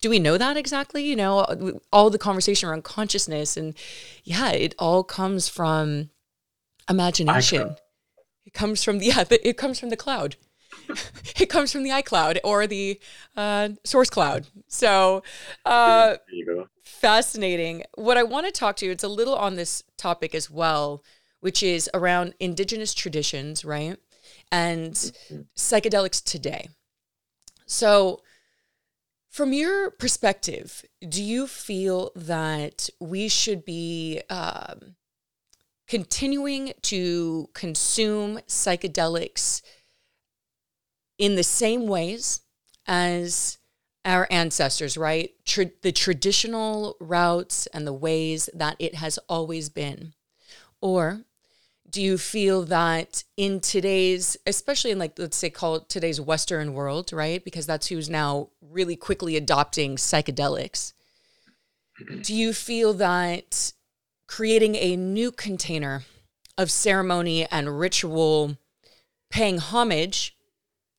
do 0.00 0.10
we 0.10 0.18
know 0.18 0.36
that 0.38 0.56
exactly? 0.56 1.04
You 1.04 1.16
know, 1.16 1.78
all 1.92 2.10
the 2.10 2.18
conversation 2.18 2.68
around 2.68 2.82
consciousness 2.82 3.56
and 3.56 3.74
yeah, 4.24 4.50
it 4.50 4.74
all 4.78 5.04
comes 5.04 5.48
from 5.48 6.10
imagination. 6.88 7.76
It 8.44 8.52
comes 8.52 8.82
from 8.82 8.98
the, 8.98 9.06
yeah, 9.06 9.24
it 9.30 9.56
comes 9.56 9.78
from 9.78 9.90
the 9.90 9.96
cloud. 9.96 10.36
it 11.38 11.46
comes 11.46 11.72
from 11.72 11.82
the 11.82 11.90
iCloud 11.90 12.38
or 12.44 12.66
the 12.66 13.00
uh, 13.36 13.70
source 13.84 14.10
cloud. 14.10 14.46
So, 14.68 15.22
uh, 15.64 16.16
fascinating. 16.82 17.84
What 17.94 18.16
I 18.16 18.22
want 18.22 18.46
to 18.46 18.52
talk 18.52 18.76
to 18.76 18.86
you, 18.86 18.92
it's 18.92 19.04
a 19.04 19.08
little 19.08 19.34
on 19.34 19.54
this 19.54 19.82
topic 19.96 20.34
as 20.34 20.50
well, 20.50 21.02
which 21.40 21.62
is 21.62 21.88
around 21.94 22.34
indigenous 22.40 22.94
traditions, 22.94 23.64
right? 23.64 23.96
And 24.50 24.92
mm-hmm. 24.92 25.40
psychedelics 25.56 26.22
today. 26.22 26.68
So, 27.66 28.20
from 29.30 29.52
your 29.54 29.90
perspective, 29.90 30.84
do 31.08 31.22
you 31.22 31.46
feel 31.46 32.12
that 32.14 32.90
we 33.00 33.28
should 33.28 33.64
be 33.64 34.20
um, 34.28 34.96
continuing 35.92 36.72
to 36.80 37.50
consume 37.52 38.38
psychedelics 38.48 39.60
in 41.18 41.34
the 41.34 41.42
same 41.42 41.86
ways 41.86 42.40
as 42.86 43.58
our 44.06 44.26
ancestors, 44.30 44.96
right? 44.96 45.32
Tra- 45.44 45.66
the 45.82 45.92
traditional 45.92 46.96
routes 46.98 47.66
and 47.74 47.86
the 47.86 47.92
ways 47.92 48.48
that 48.54 48.74
it 48.78 48.94
has 48.94 49.18
always 49.28 49.68
been? 49.68 50.14
Or 50.80 51.26
do 51.90 52.00
you 52.00 52.16
feel 52.16 52.62
that 52.62 53.24
in 53.36 53.60
today's 53.60 54.38
especially 54.46 54.92
in 54.92 54.98
like 54.98 55.18
let's 55.18 55.36
say 55.36 55.50
call 55.50 55.74
it 55.74 55.90
today's 55.90 56.18
western 56.18 56.72
world 56.72 57.12
right 57.12 57.44
because 57.44 57.66
that's 57.66 57.88
who's 57.88 58.08
now 58.08 58.48
really 58.62 58.96
quickly 58.96 59.36
adopting 59.36 59.96
psychedelics 59.96 60.94
do 62.22 62.34
you 62.34 62.54
feel 62.54 62.94
that 62.94 63.74
creating 64.32 64.74
a 64.76 64.96
new 64.96 65.30
container 65.30 66.04
of 66.56 66.70
ceremony 66.70 67.46
and 67.50 67.78
ritual 67.78 68.56
paying 69.30 69.58
homage 69.58 70.36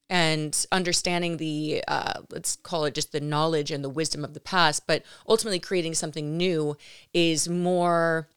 and 0.10 0.66
understanding 0.72 1.38
the 1.38 1.84
uh, 1.88 2.22
let's 2.30 2.56
call 2.58 2.86
it 2.86 2.94
just 2.94 3.12
the 3.12 3.20
knowledge 3.20 3.72
and 3.72 3.84
the 3.84 3.90
wisdom 3.90 4.24
of 4.24 4.34
the 4.34 4.40
past 4.40 4.86
but 4.86 5.04
ultimately 5.28 5.60
creating 5.60 5.96
something 5.96 6.38
new 6.38 6.78
is 7.14 7.50
more 7.50 8.28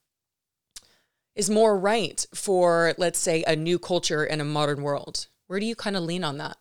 is 1.37 1.51
more 1.51 1.79
right 1.79 2.27
for, 2.35 2.95
let's 2.97 3.19
say, 3.19 3.45
a 3.47 3.55
new 3.55 3.79
culture 3.79 4.25
in 4.25 4.41
a 4.41 4.45
modern 4.45 4.83
world? 4.83 5.27
Where 5.47 5.61
do 5.61 5.67
you 5.67 5.77
kind 5.77 5.97
of 5.97 6.03
lean 6.03 6.25
on 6.25 6.39
that? 6.39 6.57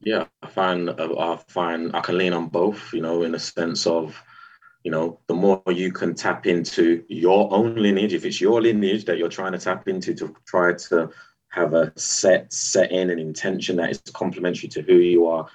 Yeah, 0.00 0.26
I 0.42 0.48
find 0.48 0.90
I 0.90 1.36
find 1.48 1.96
I 1.96 2.00
can 2.02 2.18
lean 2.18 2.34
on 2.34 2.48
both. 2.48 2.92
You 2.92 3.00
know, 3.00 3.22
in 3.22 3.32
the 3.32 3.38
sense 3.38 3.86
of, 3.86 4.22
you 4.84 4.90
know, 4.90 5.18
the 5.26 5.34
more 5.34 5.62
you 5.68 5.90
can 5.90 6.14
tap 6.14 6.46
into 6.46 7.04
your 7.08 7.52
own 7.52 7.74
lineage, 7.74 8.14
if 8.14 8.24
it's 8.24 8.40
your 8.40 8.62
lineage 8.62 9.06
that 9.06 9.18
you're 9.18 9.28
trying 9.28 9.52
to 9.52 9.58
tap 9.58 9.88
into 9.88 10.14
to 10.14 10.36
try 10.46 10.74
to 10.74 11.10
have 11.48 11.74
a 11.74 11.92
set 11.98 12.52
set 12.52 12.92
in 12.92 13.10
an 13.10 13.18
intention 13.18 13.76
that 13.76 13.90
is 13.90 14.02
complementary 14.12 14.68
to 14.68 14.82
who 14.82 14.94
you 14.94 15.26
are. 15.26 15.48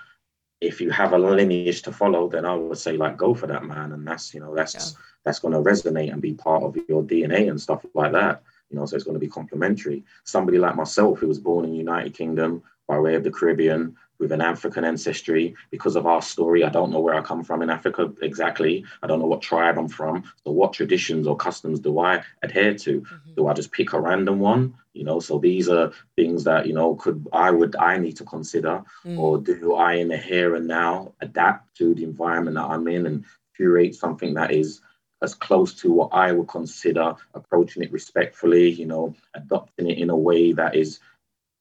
If 0.60 0.82
you 0.82 0.90
have 0.90 1.14
a 1.14 1.18
lineage 1.18 1.84
to 1.84 1.92
follow, 1.92 2.28
then 2.28 2.44
I 2.44 2.56
would 2.56 2.78
say 2.78 2.98
like 2.98 3.16
go 3.16 3.34
for 3.34 3.48
that 3.48 3.64
man, 3.64 3.94
and 3.94 4.06
that's 4.06 4.34
you 4.34 4.42
know 4.42 4.54
that's 4.54 4.76
yeah 4.76 5.02
that's 5.26 5.40
going 5.40 5.54
to 5.54 5.70
resonate 5.70 6.12
and 6.12 6.22
be 6.22 6.34
part 6.34 6.64
of 6.64 6.78
your 6.88 7.04
DNA 7.04 7.50
and 7.50 7.60
stuff 7.60 7.86
like 7.94 8.12
that. 8.14 8.42
You 8.70 8.78
know, 8.78 8.86
so 8.86 8.96
it's 8.96 9.06
going 9.06 9.16
to 9.16 9.20
be 9.20 9.28
complementary. 9.28 10.04
Somebody 10.24 10.58
like 10.58 10.76
myself, 10.76 11.20
who 11.20 11.28
was 11.28 11.40
born 11.40 11.66
in 11.66 11.74
United 11.74 12.14
Kingdom 12.14 12.64
by 12.88 13.00
way 13.00 13.16
of 13.16 13.24
the 13.24 13.32
Caribbean, 13.32 13.96
with 14.20 14.32
an 14.32 14.42
African 14.42 14.84
ancestry 14.84 15.56
because 15.72 15.96
of 15.96 16.06
our 16.06 16.22
story. 16.22 16.64
I 16.64 16.70
don't 16.70 16.92
know 16.92 17.00
where 17.00 17.16
I 17.16 17.22
come 17.22 17.44
from 17.44 17.62
in 17.62 17.70
Africa 17.70 18.12
exactly. 18.22 18.86
I 19.02 19.08
don't 19.08 19.20
know 19.20 19.26
what 19.26 19.42
tribe 19.42 19.78
I'm 19.78 19.88
from. 19.88 20.24
So, 20.44 20.52
what 20.52 20.74
traditions 20.74 21.26
or 21.26 21.36
customs 21.36 21.80
do 21.80 22.00
I 22.00 22.24
adhere 22.44 22.76
to? 22.76 23.02
Mm-hmm. 23.02 23.34
Do 23.36 23.48
I 23.48 23.54
just 23.54 23.72
pick 23.72 23.94
a 23.94 24.00
random 24.00 24.40
one? 24.40 24.74
You 24.94 25.06
know, 25.06 25.20
so 25.20 25.40
these 25.40 25.70
are 25.70 25.92
things 26.16 26.44
that 26.44 26.68
you 26.68 26.74
know 26.74 26.96
could 26.96 27.28
I 27.32 27.52
would 27.52 27.76
I 27.76 27.98
need 27.98 28.18
to 28.18 28.26
consider, 28.26 28.84
mm. 29.06 29.18
or 29.18 29.38
do 29.38 29.76
I 29.76 29.94
in 29.94 30.10
the 30.10 30.18
here 30.18 30.56
and 30.56 30.68
now 30.68 31.14
adapt 31.22 31.78
to 31.78 31.94
the 31.94 32.04
environment 32.04 32.56
that 32.56 32.66
I'm 32.66 32.88
in 32.88 33.06
and 33.06 33.26
curate 33.56 33.96
something 33.96 34.34
that 34.34 34.52
is 34.52 34.82
as 35.22 35.34
close 35.34 35.74
to 35.74 35.92
what 35.92 36.10
I 36.14 36.32
would 36.32 36.48
consider 36.48 37.14
approaching 37.34 37.84
it 37.84 37.92
respectfully, 37.92 38.70
you 38.70 38.86
know, 38.86 39.16
adopting 39.34 39.90
it 39.90 39.98
in 39.98 40.10
a 40.10 40.16
way 40.16 40.54
that 40.54 40.76
is 40.76 41.00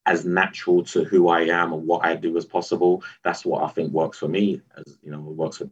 as 0.08 0.24
natural 0.24 0.82
to 0.82 1.04
who 1.04 1.28
I 1.28 1.42
am 1.42 1.72
and 1.72 1.86
what 1.86 2.04
I 2.04 2.16
do 2.16 2.36
as 2.38 2.46
possible. 2.46 3.04
That's 3.24 3.44
what 3.44 3.62
I 3.62 3.68
think 3.68 3.92
works 3.92 4.18
for 4.18 4.28
me, 4.28 4.62
as 4.76 4.98
you 5.02 5.12
know, 5.12 5.20
works 5.20 5.58
for 5.58 5.68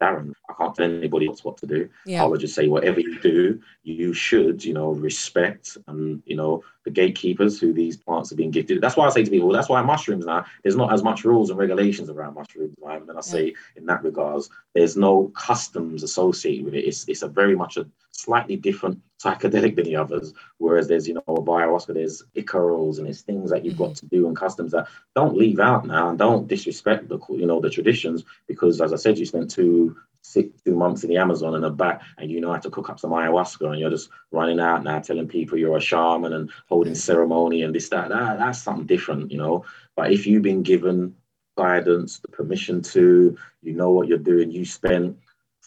Darren. 0.00 0.32
I 0.48 0.54
can't 0.54 0.74
tell 0.74 0.86
anybody 0.86 1.26
else 1.26 1.44
what 1.44 1.58
to 1.58 1.66
do. 1.66 1.90
Yeah. 2.06 2.22
I 2.22 2.26
would 2.26 2.40
just 2.40 2.54
say 2.54 2.68
whatever 2.68 3.00
you 3.00 3.18
do, 3.18 3.60
you 3.82 4.14
should, 4.14 4.64
you 4.64 4.72
know, 4.72 4.92
respect 4.92 5.76
and 5.88 6.22
you 6.24 6.36
know 6.36 6.62
the 6.84 6.90
gatekeepers 6.90 7.60
who 7.60 7.72
these 7.72 7.96
plants 7.96 8.32
are 8.32 8.36
being 8.36 8.52
gifted. 8.52 8.80
That's 8.80 8.96
why 8.96 9.06
I 9.06 9.10
say 9.10 9.24
to 9.24 9.30
people, 9.30 9.52
that's 9.52 9.68
why 9.68 9.82
mushrooms 9.82 10.24
now 10.24 10.46
there's 10.62 10.76
not 10.76 10.92
as 10.92 11.02
much 11.02 11.24
rules 11.24 11.50
and 11.50 11.58
regulations 11.58 12.08
around 12.08 12.34
mushrooms. 12.34 12.76
Right? 12.80 13.02
And 13.02 13.18
I 13.18 13.20
say 13.20 13.54
in 13.76 13.86
that 13.86 14.02
regards, 14.04 14.48
there's 14.74 14.96
no 14.96 15.32
customs 15.34 16.02
associated 16.02 16.64
with 16.64 16.74
it. 16.74 16.86
It's 16.86 17.06
it's 17.08 17.22
a 17.22 17.28
very 17.28 17.56
much 17.56 17.76
a 17.76 17.86
slightly 18.12 18.56
different 18.56 19.00
psychedelic 19.22 19.76
than 19.76 19.84
the 19.84 19.96
others. 19.96 20.32
Whereas 20.58 20.88
there's, 20.88 21.06
you 21.06 21.14
know, 21.14 21.22
a 21.26 21.32
ayahuasca, 21.32 21.94
there's 21.94 22.22
icaros 22.34 22.98
and 22.98 23.06
there's 23.06 23.22
things 23.22 23.50
that 23.50 23.64
you've 23.64 23.74
mm-hmm. 23.74 23.84
got 23.84 23.96
to 23.96 24.06
do 24.06 24.26
and 24.26 24.36
customs 24.36 24.72
that 24.72 24.88
don't 25.14 25.36
leave 25.36 25.60
out 25.60 25.86
now 25.86 26.08
and 26.08 26.18
don't 26.18 26.48
disrespect 26.48 27.08
the, 27.08 27.18
you 27.30 27.46
know, 27.46 27.60
the 27.60 27.70
traditions 27.70 28.24
because 28.46 28.80
as 28.80 28.92
I 28.92 28.96
said, 28.96 29.18
you 29.18 29.26
spent 29.26 29.50
two, 29.50 29.96
six, 30.22 30.48
two 30.62 30.74
months 30.74 31.02
in 31.02 31.10
the 31.10 31.16
Amazon 31.16 31.54
and 31.54 31.64
are 31.64 31.70
back 31.70 32.02
and 32.18 32.30
you 32.30 32.40
know 32.40 32.52
how 32.52 32.58
to 32.58 32.70
cook 32.70 32.90
up 32.90 33.00
some 33.00 33.10
ayahuasca 33.10 33.70
and 33.70 33.80
you're 33.80 33.90
just 33.90 34.10
running 34.30 34.60
out 34.60 34.84
now 34.84 35.00
telling 35.00 35.28
people 35.28 35.58
you're 35.58 35.76
a 35.76 35.80
shaman 35.80 36.32
and 36.32 36.50
holding 36.68 36.94
ceremony 36.94 37.62
and 37.62 37.74
this, 37.74 37.88
that, 37.88 38.08
that, 38.08 38.38
that's 38.38 38.62
something 38.62 38.86
different, 38.86 39.30
you 39.30 39.38
know. 39.38 39.64
But 39.96 40.12
if 40.12 40.26
you've 40.26 40.42
been 40.42 40.62
given 40.62 41.14
guidance, 41.56 42.20
the 42.20 42.28
permission 42.28 42.80
to, 42.80 43.36
you 43.62 43.72
know 43.74 43.90
what 43.90 44.08
you're 44.08 44.18
doing, 44.18 44.50
you 44.50 44.64
spent 44.64 45.18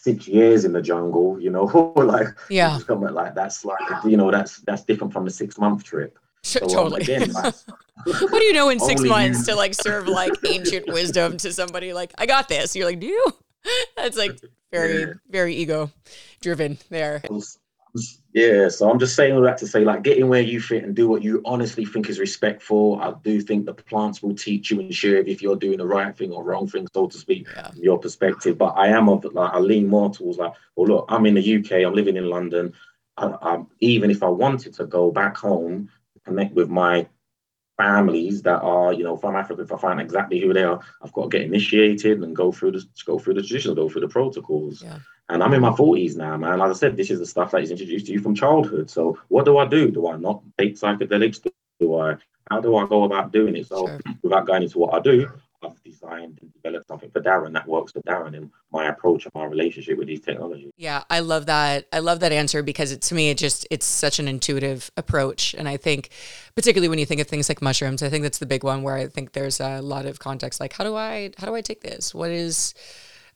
six 0.04 0.28
years 0.28 0.66
in 0.66 0.72
the 0.72 0.82
jungle, 0.82 1.40
you 1.40 1.50
know, 1.50 1.64
like 1.96 2.28
yeah, 2.50 2.78
something 2.86 3.12
like 3.12 3.34
that's 3.34 3.64
like 3.64 3.80
you 4.04 4.16
know 4.16 4.30
that's 4.30 4.58
that's 4.58 4.84
different 4.84 5.12
from 5.12 5.24
the 5.24 5.30
six 5.30 5.58
month 5.58 5.84
trip. 5.84 6.18
So, 6.46 6.60
um, 6.60 6.68
totally. 6.68 7.00
Um, 7.00 7.22
again, 7.22 7.32
what 7.32 8.38
do 8.38 8.44
you 8.44 8.52
know 8.52 8.68
in 8.68 8.78
six 8.78 9.00
months 9.00 9.38
you... 9.38 9.44
to 9.46 9.54
like 9.54 9.72
serve 9.72 10.06
like 10.06 10.30
ancient 10.46 10.86
wisdom 10.92 11.38
to 11.38 11.50
somebody 11.50 11.94
like 11.94 12.12
I 12.18 12.26
got 12.26 12.50
this? 12.50 12.76
You're 12.76 12.84
like, 12.84 13.00
do 13.00 13.06
you? 13.06 13.32
That's 13.96 14.18
like 14.18 14.38
very 14.70 15.14
very 15.30 15.54
ego 15.54 15.90
driven 16.42 16.76
there. 16.90 17.22
Yeah, 18.32 18.68
so 18.68 18.90
I'm 18.90 18.98
just 18.98 19.14
saying 19.14 19.34
all 19.34 19.42
that 19.42 19.58
to 19.58 19.66
say, 19.66 19.84
like, 19.84 20.02
get 20.02 20.18
in 20.18 20.28
where 20.28 20.40
you 20.40 20.60
fit 20.60 20.82
and 20.82 20.96
do 20.96 21.08
what 21.08 21.22
you 21.22 21.40
honestly 21.44 21.84
think 21.84 22.08
is 22.08 22.18
respectful. 22.18 22.98
I 23.00 23.14
do 23.22 23.40
think 23.40 23.64
the 23.64 23.74
plants 23.74 24.22
will 24.22 24.34
teach 24.34 24.72
you 24.72 24.80
and 24.80 24.92
share 24.92 25.18
if 25.18 25.40
you're 25.40 25.54
doing 25.54 25.78
the 25.78 25.86
right 25.86 26.16
thing 26.16 26.32
or 26.32 26.42
wrong 26.42 26.66
thing, 26.66 26.88
so 26.92 27.06
to 27.06 27.16
speak, 27.16 27.46
yeah. 27.54 27.70
from 27.70 27.82
your 27.82 27.98
perspective. 27.98 28.58
But 28.58 28.74
I 28.76 28.88
am 28.88 29.08
of 29.08 29.24
like, 29.32 29.52
I 29.52 29.60
lean 29.60 29.86
more 29.86 30.10
towards 30.10 30.38
like, 30.38 30.52
well, 30.74 30.88
look, 30.88 31.04
I'm 31.08 31.26
in 31.26 31.34
the 31.34 31.56
UK, 31.58 31.86
I'm 31.86 31.94
living 31.94 32.16
in 32.16 32.28
London. 32.28 32.72
I, 33.16 33.26
I, 33.26 33.62
even 33.78 34.10
if 34.10 34.24
I 34.24 34.28
wanted 34.28 34.74
to 34.74 34.86
go 34.86 35.12
back 35.12 35.36
home, 35.36 35.88
connect 36.24 36.54
with 36.54 36.68
my 36.68 37.06
families 37.76 38.42
that 38.42 38.60
are, 38.60 38.92
you 38.92 39.04
know, 39.04 39.16
from 39.16 39.36
Africa, 39.36 39.62
if 39.62 39.72
I 39.72 39.76
find 39.76 40.00
exactly 40.00 40.40
who 40.40 40.52
they 40.52 40.64
are, 40.64 40.80
I've 41.02 41.12
got 41.12 41.24
to 41.24 41.28
get 41.28 41.42
initiated 41.42 42.22
and 42.22 42.34
go 42.34 42.52
through 42.52 42.72
the 42.72 42.84
go 43.04 43.18
through 43.18 43.34
the 43.34 43.42
traditions, 43.42 43.74
go 43.74 43.88
through 43.88 44.02
the 44.02 44.08
protocols. 44.08 44.82
Yeah. 44.82 44.98
And 45.28 45.42
I'm 45.42 45.54
in 45.54 45.62
my 45.62 45.70
40s 45.70 46.16
now, 46.16 46.36
man. 46.36 46.58
Like 46.58 46.70
I 46.70 46.74
said, 46.74 46.96
this 46.96 47.10
is 47.10 47.18
the 47.18 47.26
stuff 47.26 47.52
that 47.52 47.62
is 47.62 47.70
introduced 47.70 48.06
to 48.06 48.12
you 48.12 48.20
from 48.20 48.34
childhood. 48.34 48.90
So 48.90 49.18
what 49.28 49.46
do 49.46 49.56
I 49.56 49.66
do? 49.66 49.90
Do 49.90 50.08
I 50.08 50.16
not 50.16 50.42
take 50.58 50.74
psychedelics? 50.74 51.46
Do 51.80 51.98
I 51.98 52.16
how 52.50 52.60
do 52.60 52.76
I 52.76 52.86
go 52.86 53.04
about 53.04 53.32
doing 53.32 53.56
it? 53.56 53.66
So 53.66 53.86
sure. 53.86 54.00
without 54.22 54.46
going 54.46 54.64
into 54.64 54.78
what 54.78 54.94
I 54.94 55.00
do, 55.00 55.30
I've 55.64 55.82
designed 55.82 56.38
and 56.42 56.52
developed 56.52 56.86
something 56.86 57.10
for 57.10 57.20
Darren 57.20 57.52
that 57.54 57.66
works 57.66 57.92
for 57.92 58.00
Darren 58.02 58.36
and 58.36 58.50
my 58.72 58.88
approach 58.88 59.24
and 59.24 59.34
my 59.34 59.44
relationship 59.44 59.98
with 59.98 60.08
these 60.08 60.20
technologies. 60.20 60.70
Yeah, 60.76 61.04
I 61.10 61.20
love 61.20 61.46
that. 61.46 61.86
I 61.92 62.00
love 62.00 62.20
that 62.20 62.32
answer 62.32 62.62
because 62.62 62.92
it, 62.92 63.02
to 63.02 63.14
me, 63.14 63.30
it 63.30 63.38
just 63.38 63.66
it's 63.70 63.86
such 63.86 64.18
an 64.18 64.28
intuitive 64.28 64.90
approach, 64.96 65.54
and 65.54 65.68
I 65.68 65.76
think, 65.76 66.10
particularly 66.54 66.88
when 66.88 66.98
you 66.98 67.06
think 67.06 67.20
of 67.20 67.26
things 67.26 67.48
like 67.48 67.62
mushrooms, 67.62 68.02
I 68.02 68.08
think 68.08 68.22
that's 68.22 68.38
the 68.38 68.46
big 68.46 68.64
one 68.64 68.82
where 68.82 68.96
I 68.96 69.06
think 69.06 69.32
there's 69.32 69.60
a 69.60 69.80
lot 69.80 70.06
of 70.06 70.18
context. 70.18 70.60
Like, 70.60 70.72
how 70.72 70.84
do 70.84 70.94
I 70.94 71.30
how 71.38 71.46
do 71.46 71.54
I 71.54 71.60
take 71.60 71.82
this? 71.82 72.14
What 72.14 72.30
is 72.30 72.74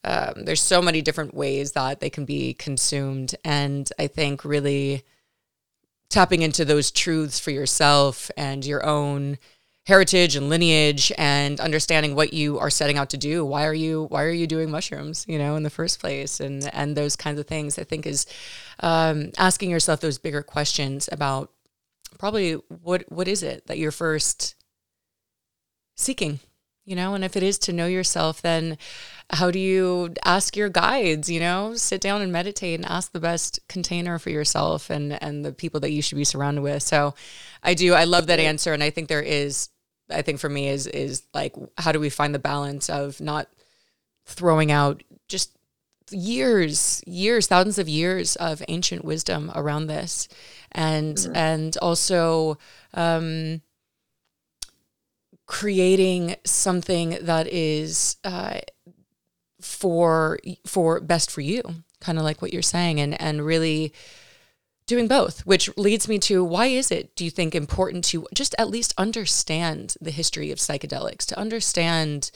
um, 0.05 0.45
there's 0.45 0.63
so 0.63 0.81
many 0.81 1.03
different 1.03 1.35
ways 1.35 1.73
that 1.73 2.01
they 2.01 2.11
can 2.11 2.25
be 2.25 2.55
consumed, 2.55 3.35
and 3.45 3.89
I 3.99 4.07
think 4.07 4.45
really 4.45 5.05
tapping 6.11 6.43
into 6.43 6.65
those 6.65 6.91
truths 6.91 7.39
for 7.39 7.51
yourself 7.51 8.31
and 8.37 8.65
your 8.65 8.85
own 8.85 9.39
heritage 9.89 10.37
and 10.37 10.51
lineage 10.51 11.11
and 11.17 11.59
understanding 11.61 12.15
what 12.15 12.35
you 12.35 12.59
are 12.59 12.69
setting 12.69 12.99
out 12.99 13.09
to 13.09 13.17
do. 13.17 13.43
Why 13.43 13.65
are 13.65 13.73
you 13.73 14.05
why 14.11 14.23
are 14.23 14.31
you 14.31 14.47
doing 14.47 14.71
mushrooms 14.71 15.25
you 15.27 15.39
know 15.39 15.57
in 15.57 15.63
the 15.63 15.71
first 15.71 15.99
place? 15.99 16.41
And 16.41 16.69
and 16.75 16.95
those 16.95 17.17
kinds 17.17 17.41
of 17.41 17.47
things 17.47 17.79
i 17.79 17.85
think 17.85 18.05
is 18.05 18.27
um, 18.81 19.31
asking 19.39 19.71
yourself 19.71 20.01
those 20.01 20.19
bigger 20.19 20.43
questions 20.43 21.09
about 21.11 21.51
probably 22.19 22.53
what 22.69 23.11
what 23.11 23.29
is 23.29 23.43
it 23.43 23.67
that 23.67 23.79
you're 23.79 23.91
first 23.91 24.57
seeking 25.97 26.39
you 26.85 26.97
know? 26.97 27.13
And 27.13 27.23
if 27.23 27.37
it 27.37 27.43
is 27.43 27.59
to 27.61 27.73
know 27.73 27.87
yourself 27.87 28.43
then 28.43 28.77
how 29.31 29.51
do 29.51 29.59
you 29.59 30.13
ask 30.23 30.55
your 30.55 30.69
guides 30.69 31.31
you 31.31 31.41
know? 31.41 31.75
Sit 31.77 32.03
down 32.03 32.21
and 32.21 32.31
meditate 32.31 32.79
and 32.79 32.87
ask 32.87 33.13
the 33.13 33.21
best 33.21 33.61
container 33.69 34.19
for 34.19 34.29
yourself 34.29 34.91
and 34.91 35.23
and 35.23 35.47
the 35.47 35.53
people 35.55 35.81
that 35.81 35.93
you 35.93 36.03
should 36.03 36.19
be 36.19 36.25
surrounded 36.25 36.61
with. 36.61 36.83
So 36.83 37.15
i 37.63 37.73
do 37.73 37.95
i 37.95 38.05
love 38.05 38.27
that 38.27 38.39
answer 38.39 38.75
and 38.75 38.83
i 38.83 38.91
think 38.91 39.09
there 39.09 39.23
is 39.23 39.71
I 40.11 40.23
think 40.23 40.41
for 40.41 40.49
me 40.49 40.69
is 40.69 40.87
is 40.87 41.23
like 41.35 41.55
how 41.77 41.93
do 41.93 42.01
we 42.01 42.11
find 42.11 42.35
the 42.35 42.39
balance 42.39 42.89
of 42.89 43.21
not 43.21 43.49
throwing 44.27 44.71
out 44.71 45.03
just 45.29 45.57
years 46.11 47.03
years 47.07 47.47
thousands 47.47 47.79
of 47.79 47.89
years 47.89 48.37
of 48.37 48.63
ancient 48.69 49.05
wisdom 49.05 49.53
around 49.55 49.87
this 49.87 50.29
and 50.73 51.17
mm-hmm. 51.17 51.37
and 51.37 51.77
also 51.79 52.59
um, 52.95 53.61
creating 55.47 56.37
something 56.45 57.19
that 57.23 57.47
is 57.49 58.17
uh, 58.25 58.59
for 59.61 60.39
for 60.67 61.01
best 61.01 61.31
for 61.31 61.41
you 61.41 61.63
kind 62.01 62.19
of 62.19 62.25
like 62.25 62.41
what 62.41 62.53
you're 62.53 62.63
saying 62.63 63.01
and 63.01 63.21
and 63.21 63.45
really 63.45 63.93
doing 64.89 65.07
both, 65.07 65.47
which 65.47 65.71
leads 65.77 66.09
me 66.09 66.19
to 66.19 66.43
why 66.43 66.67
is 66.67 66.91
it, 66.91 67.15
do 67.15 67.25
you 67.25 67.31
think, 67.31 67.55
important 67.55 68.05
to 68.07 68.27
just 68.35 68.55
at 68.59 68.71
least 68.71 68.95
understand 68.99 69.95
the 70.01 70.11
history 70.11 70.51
of 70.51 70.59
psychedelics, 70.59 71.25
to 71.27 71.39
understand 71.39 72.33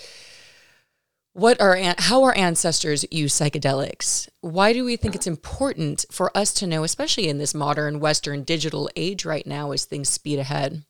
what 1.33 1.61
our 1.61 1.77
how 1.99 2.23
our 2.23 2.37
ancestors 2.37 3.05
use 3.11 3.35
psychedelics? 3.35 4.29
Why 4.43 4.73
do 4.73 4.85
we 4.85 4.97
think 4.97 5.15
it's 5.15 5.27
important 5.27 6.05
for 6.13 6.37
us 6.37 6.53
to 6.55 6.67
know 6.67 6.85
especially 6.85 7.29
in 7.29 7.39
this 7.39 7.55
modern 7.55 7.99
western 7.99 8.45
digital 8.45 8.89
age 8.95 9.25
right 9.25 9.47
now 9.47 9.73
as 9.73 9.85
things 9.85 10.11
speed 10.11 10.39
ahead? 10.39 10.85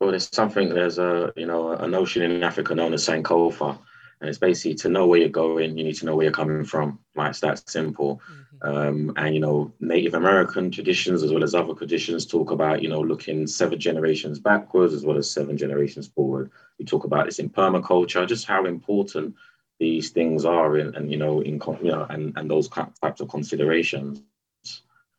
Well 0.00 0.10
there's 0.10 0.28
something 0.34 0.68
there's 0.68 0.98
a 0.98 1.32
you 1.36 1.46
know 1.46 1.70
a 1.70 1.86
notion 1.86 2.22
in 2.22 2.42
africa 2.42 2.74
known 2.74 2.92
as 2.92 3.06
sankofa 3.06 3.78
and 4.22 4.30
it's 4.30 4.38
basically 4.38 4.74
to 4.74 4.88
know 4.88 5.06
where 5.06 5.18
you're 5.18 5.28
going 5.28 5.76
you 5.76 5.84
need 5.84 5.96
to 5.96 6.06
know 6.06 6.16
where 6.16 6.24
you're 6.24 6.32
coming 6.32 6.64
from 6.64 6.98
like 7.14 7.30
it's 7.30 7.40
that 7.40 7.68
simple 7.68 8.22
mm-hmm. 8.30 8.42
Um, 8.62 9.12
and 9.16 9.34
you 9.34 9.40
know, 9.40 9.72
Native 9.80 10.14
American 10.14 10.70
traditions 10.70 11.22
as 11.22 11.32
well 11.32 11.42
as 11.42 11.54
other 11.54 11.74
traditions 11.74 12.24
talk 12.24 12.52
about 12.52 12.80
you 12.80 12.88
know 12.88 13.00
looking 13.00 13.46
seven 13.46 13.78
generations 13.78 14.38
backwards 14.38 14.94
as 14.94 15.04
well 15.04 15.18
as 15.18 15.30
seven 15.30 15.56
generations 15.56 16.06
forward. 16.06 16.50
We 16.78 16.84
talk 16.84 17.04
about 17.04 17.26
this 17.26 17.40
in 17.40 17.50
permaculture, 17.50 18.26
just 18.26 18.46
how 18.46 18.64
important 18.64 19.34
these 19.80 20.10
things 20.10 20.44
are, 20.44 20.78
in, 20.78 20.94
and 20.94 21.10
you 21.10 21.16
know, 21.16 21.40
in 21.40 21.60
you 21.82 21.90
know, 21.90 22.06
and 22.08 22.36
and 22.36 22.48
those 22.48 22.68
types 22.68 23.20
of 23.20 23.28
considerations. 23.28 24.22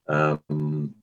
Um, 0.08 0.96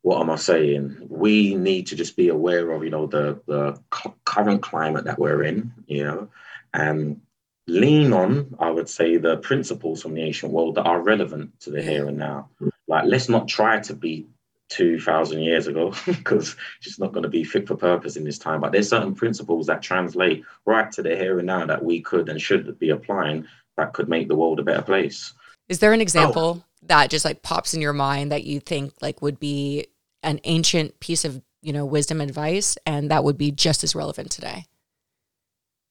what 0.00 0.20
am 0.20 0.30
I 0.30 0.36
saying? 0.36 1.08
We 1.10 1.56
need 1.56 1.88
to 1.88 1.96
just 1.96 2.16
be 2.16 2.28
aware 2.28 2.70
of 2.70 2.84
you 2.84 2.90
know 2.90 3.06
the 3.06 3.38
the 3.46 3.78
current 4.24 4.62
climate 4.62 5.04
that 5.04 5.18
we're 5.18 5.42
in, 5.42 5.74
you 5.86 6.04
know, 6.04 6.28
and 6.72 7.20
lean 7.66 8.12
on, 8.12 8.54
I 8.58 8.70
would 8.70 8.88
say, 8.88 9.16
the 9.16 9.38
principles 9.38 10.02
from 10.02 10.14
the 10.14 10.22
ancient 10.22 10.52
world 10.52 10.76
that 10.76 10.84
are 10.84 11.00
relevant 11.00 11.58
to 11.60 11.70
the 11.70 11.82
here 11.82 12.06
and 12.06 12.18
now. 12.18 12.50
Like, 12.88 13.04
let's 13.06 13.28
not 13.28 13.48
try 13.48 13.80
to 13.80 13.94
be 13.94 14.26
2000 14.68 15.40
years 15.40 15.66
ago 15.66 15.94
because 16.06 16.56
it's 16.78 16.86
just 16.88 17.00
not 17.00 17.12
going 17.12 17.22
to 17.22 17.28
be 17.28 17.44
fit 17.44 17.66
for 17.66 17.76
purpose 17.76 18.16
in 18.16 18.24
this 18.24 18.38
time. 18.38 18.60
But 18.60 18.72
there's 18.72 18.88
certain 18.88 19.14
principles 19.14 19.66
that 19.66 19.82
translate 19.82 20.44
right 20.64 20.90
to 20.92 21.02
the 21.02 21.16
here 21.16 21.38
and 21.38 21.46
now 21.46 21.66
that 21.66 21.84
we 21.84 22.00
could 22.00 22.28
and 22.28 22.40
should 22.40 22.78
be 22.78 22.90
applying 22.90 23.46
that 23.76 23.92
could 23.92 24.08
make 24.08 24.28
the 24.28 24.36
world 24.36 24.58
a 24.58 24.62
better 24.62 24.82
place. 24.82 25.34
Is 25.68 25.80
there 25.80 25.92
an 25.92 26.00
oh. 26.00 26.02
example 26.02 26.62
oh. 26.62 26.64
that 26.82 27.10
just 27.10 27.24
like 27.24 27.42
pops 27.42 27.74
in 27.74 27.80
your 27.80 27.92
mind 27.92 28.32
that 28.32 28.44
you 28.44 28.60
think 28.60 28.94
like 29.00 29.22
would 29.22 29.38
be 29.38 29.86
an 30.22 30.40
ancient 30.44 30.98
piece 31.00 31.24
of, 31.24 31.42
you 31.62 31.72
know, 31.72 31.84
wisdom 31.84 32.20
advice 32.20 32.76
and 32.86 33.10
that 33.10 33.24
would 33.24 33.38
be 33.38 33.50
just 33.50 33.84
as 33.84 33.94
relevant 33.94 34.30
today? 34.30 34.66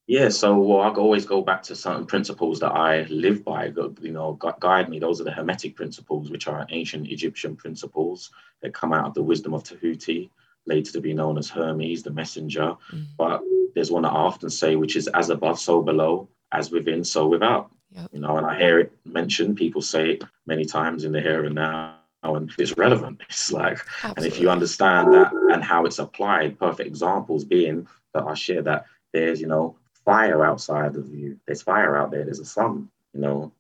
Yeah, 0.08 0.30
so 0.30 0.58
well, 0.58 0.82
I 0.82 0.90
always 0.90 1.26
go 1.26 1.42
back 1.42 1.64
to 1.64 1.76
certain 1.76 2.06
principles 2.06 2.60
that 2.60 2.72
I 2.72 3.04
live 3.10 3.44
by, 3.44 3.70
that 3.70 3.98
you 4.02 4.12
know, 4.12 4.34
guide 4.60 4.88
me. 4.88 5.00
Those 5.00 5.20
are 5.20 5.24
the 5.24 5.32
Hermetic 5.32 5.76
principles, 5.76 6.30
which 6.30 6.48
are 6.48 6.68
ancient 6.70 7.10
Egyptian 7.10 7.56
principles 7.56 8.30
that 8.62 8.74
come 8.74 8.94
out 8.94 9.08
of 9.08 9.14
the 9.16 9.24
wisdom 9.24 9.56
of 9.56 9.64
Tahuti, 9.64 10.30
later 10.68 10.92
to 10.92 11.02
be 11.02 11.14
known 11.14 11.40
as 11.40 11.50
Hermes, 11.50 12.04
the 12.04 12.12
messenger. 12.12 12.76
Mm. 12.94 13.06
But 13.18 13.42
there's 13.74 13.90
one 13.90 14.04
that 14.04 14.14
I 14.14 14.16
often 14.16 14.50
say, 14.50 14.76
which 14.76 14.96
is 14.96 15.08
as 15.08 15.32
above, 15.32 15.60
so 15.60 15.82
below, 15.82 16.30
as 16.52 16.70
within, 16.70 17.04
so 17.04 17.28
without. 17.28 17.72
Yep. 17.92 18.10
You 18.14 18.20
know, 18.20 18.38
and 18.38 18.46
I 18.46 18.58
hear 18.58 18.80
it 18.80 18.92
mentioned, 19.06 19.58
people 19.58 19.82
say 19.82 20.12
it 20.12 20.24
many 20.46 20.66
times 20.66 21.04
in 21.04 21.14
the 21.14 21.22
here 21.22 21.46
and 21.46 21.56
now 21.56 21.96
and 22.24 22.52
it's 22.58 22.78
relevant. 22.78 23.22
It's 23.30 23.52
like, 23.52 23.80
Absolutely. 24.04 24.14
and 24.18 24.26
if 24.26 24.40
you 24.40 24.50
understand 24.50 25.14
that 25.14 25.32
and 25.52 25.64
how 25.64 25.86
it's 25.86 26.00
applied, 26.00 26.60
perfect 26.60 26.88
examples 26.88 27.44
being 27.44 27.88
that 28.14 28.24
I 28.24 28.34
share 28.34 28.62
that 28.64 28.86
there's, 29.14 29.40
you 29.40 29.48
know, 29.48 29.76
fire 30.06 30.46
outside 30.46 30.96
of 30.96 31.14
you. 31.14 31.40
There's 31.46 31.62
fire 31.62 31.98
out 31.98 32.12
there. 32.12 32.24
There's 32.24 32.40
a 32.40 32.46
sun. 32.46 32.90
You 33.14 33.22
know, 33.22 33.52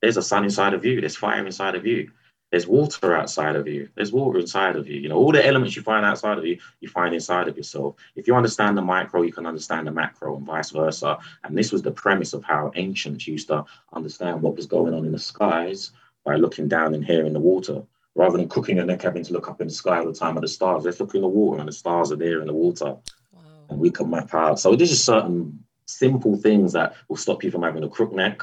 there's 0.00 0.16
a 0.16 0.22
sun 0.22 0.44
inside 0.44 0.74
of 0.74 0.84
you. 0.84 1.00
There's 1.00 1.16
fire 1.16 1.44
inside 1.44 1.74
of 1.74 1.86
you. 1.86 2.10
There's 2.50 2.66
water 2.66 3.16
outside 3.16 3.56
of 3.56 3.66
you. 3.66 3.88
There's 3.94 4.12
water 4.12 4.38
inside 4.38 4.76
of 4.76 4.86
you. 4.86 5.00
You 5.00 5.08
know, 5.08 5.16
all 5.16 5.32
the 5.32 5.44
elements 5.44 5.74
you 5.74 5.80
find 5.80 6.04
outside 6.04 6.36
of 6.36 6.44
you, 6.44 6.58
you 6.80 6.88
find 6.88 7.14
inside 7.14 7.48
of 7.48 7.56
yourself. 7.56 7.96
If 8.14 8.26
you 8.26 8.36
understand 8.36 8.76
the 8.76 8.82
micro, 8.82 9.22
you 9.22 9.32
can 9.32 9.46
understand 9.46 9.86
the 9.86 9.90
macro, 9.90 10.36
and 10.36 10.44
vice 10.44 10.70
versa. 10.70 11.18
And 11.44 11.56
this 11.56 11.72
was 11.72 11.80
the 11.80 11.90
premise 11.90 12.34
of 12.34 12.44
how 12.44 12.70
ancients 12.74 13.26
used 13.26 13.48
to 13.48 13.64
understand 13.94 14.42
what 14.42 14.54
was 14.54 14.66
going 14.66 14.92
on 14.92 15.06
in 15.06 15.12
the 15.12 15.18
skies 15.18 15.92
by 16.24 16.36
looking 16.36 16.68
down 16.68 16.94
and 16.94 17.04
hearing 17.04 17.32
the 17.32 17.40
water 17.40 17.82
rather 18.14 18.36
than 18.36 18.48
cooking 18.50 18.78
and 18.78 18.90
then 18.90 18.98
having 18.98 19.24
to 19.24 19.32
look 19.32 19.48
up 19.48 19.62
in 19.62 19.68
the 19.68 19.72
sky 19.72 19.98
all 19.98 20.06
the 20.06 20.12
time 20.12 20.36
at 20.36 20.42
the 20.42 20.48
stars. 20.48 20.84
Let's 20.84 21.00
look 21.00 21.14
in 21.14 21.22
the 21.22 21.28
water 21.28 21.60
and 21.60 21.68
the 21.68 21.72
stars 21.72 22.12
are 22.12 22.16
there 22.16 22.42
in 22.42 22.48
the 22.48 22.52
water. 22.52 22.96
Wow. 23.32 23.42
And 23.70 23.78
we 23.78 23.90
can 23.90 24.10
map 24.10 24.34
out. 24.34 24.60
So 24.60 24.76
this 24.76 24.92
is 24.92 25.02
certain 25.02 25.64
simple 25.98 26.36
things 26.36 26.72
that 26.72 26.94
will 27.08 27.16
stop 27.16 27.44
you 27.44 27.50
from 27.50 27.62
having 27.62 27.84
a 27.84 27.88
crook 27.88 28.12
neck, 28.12 28.42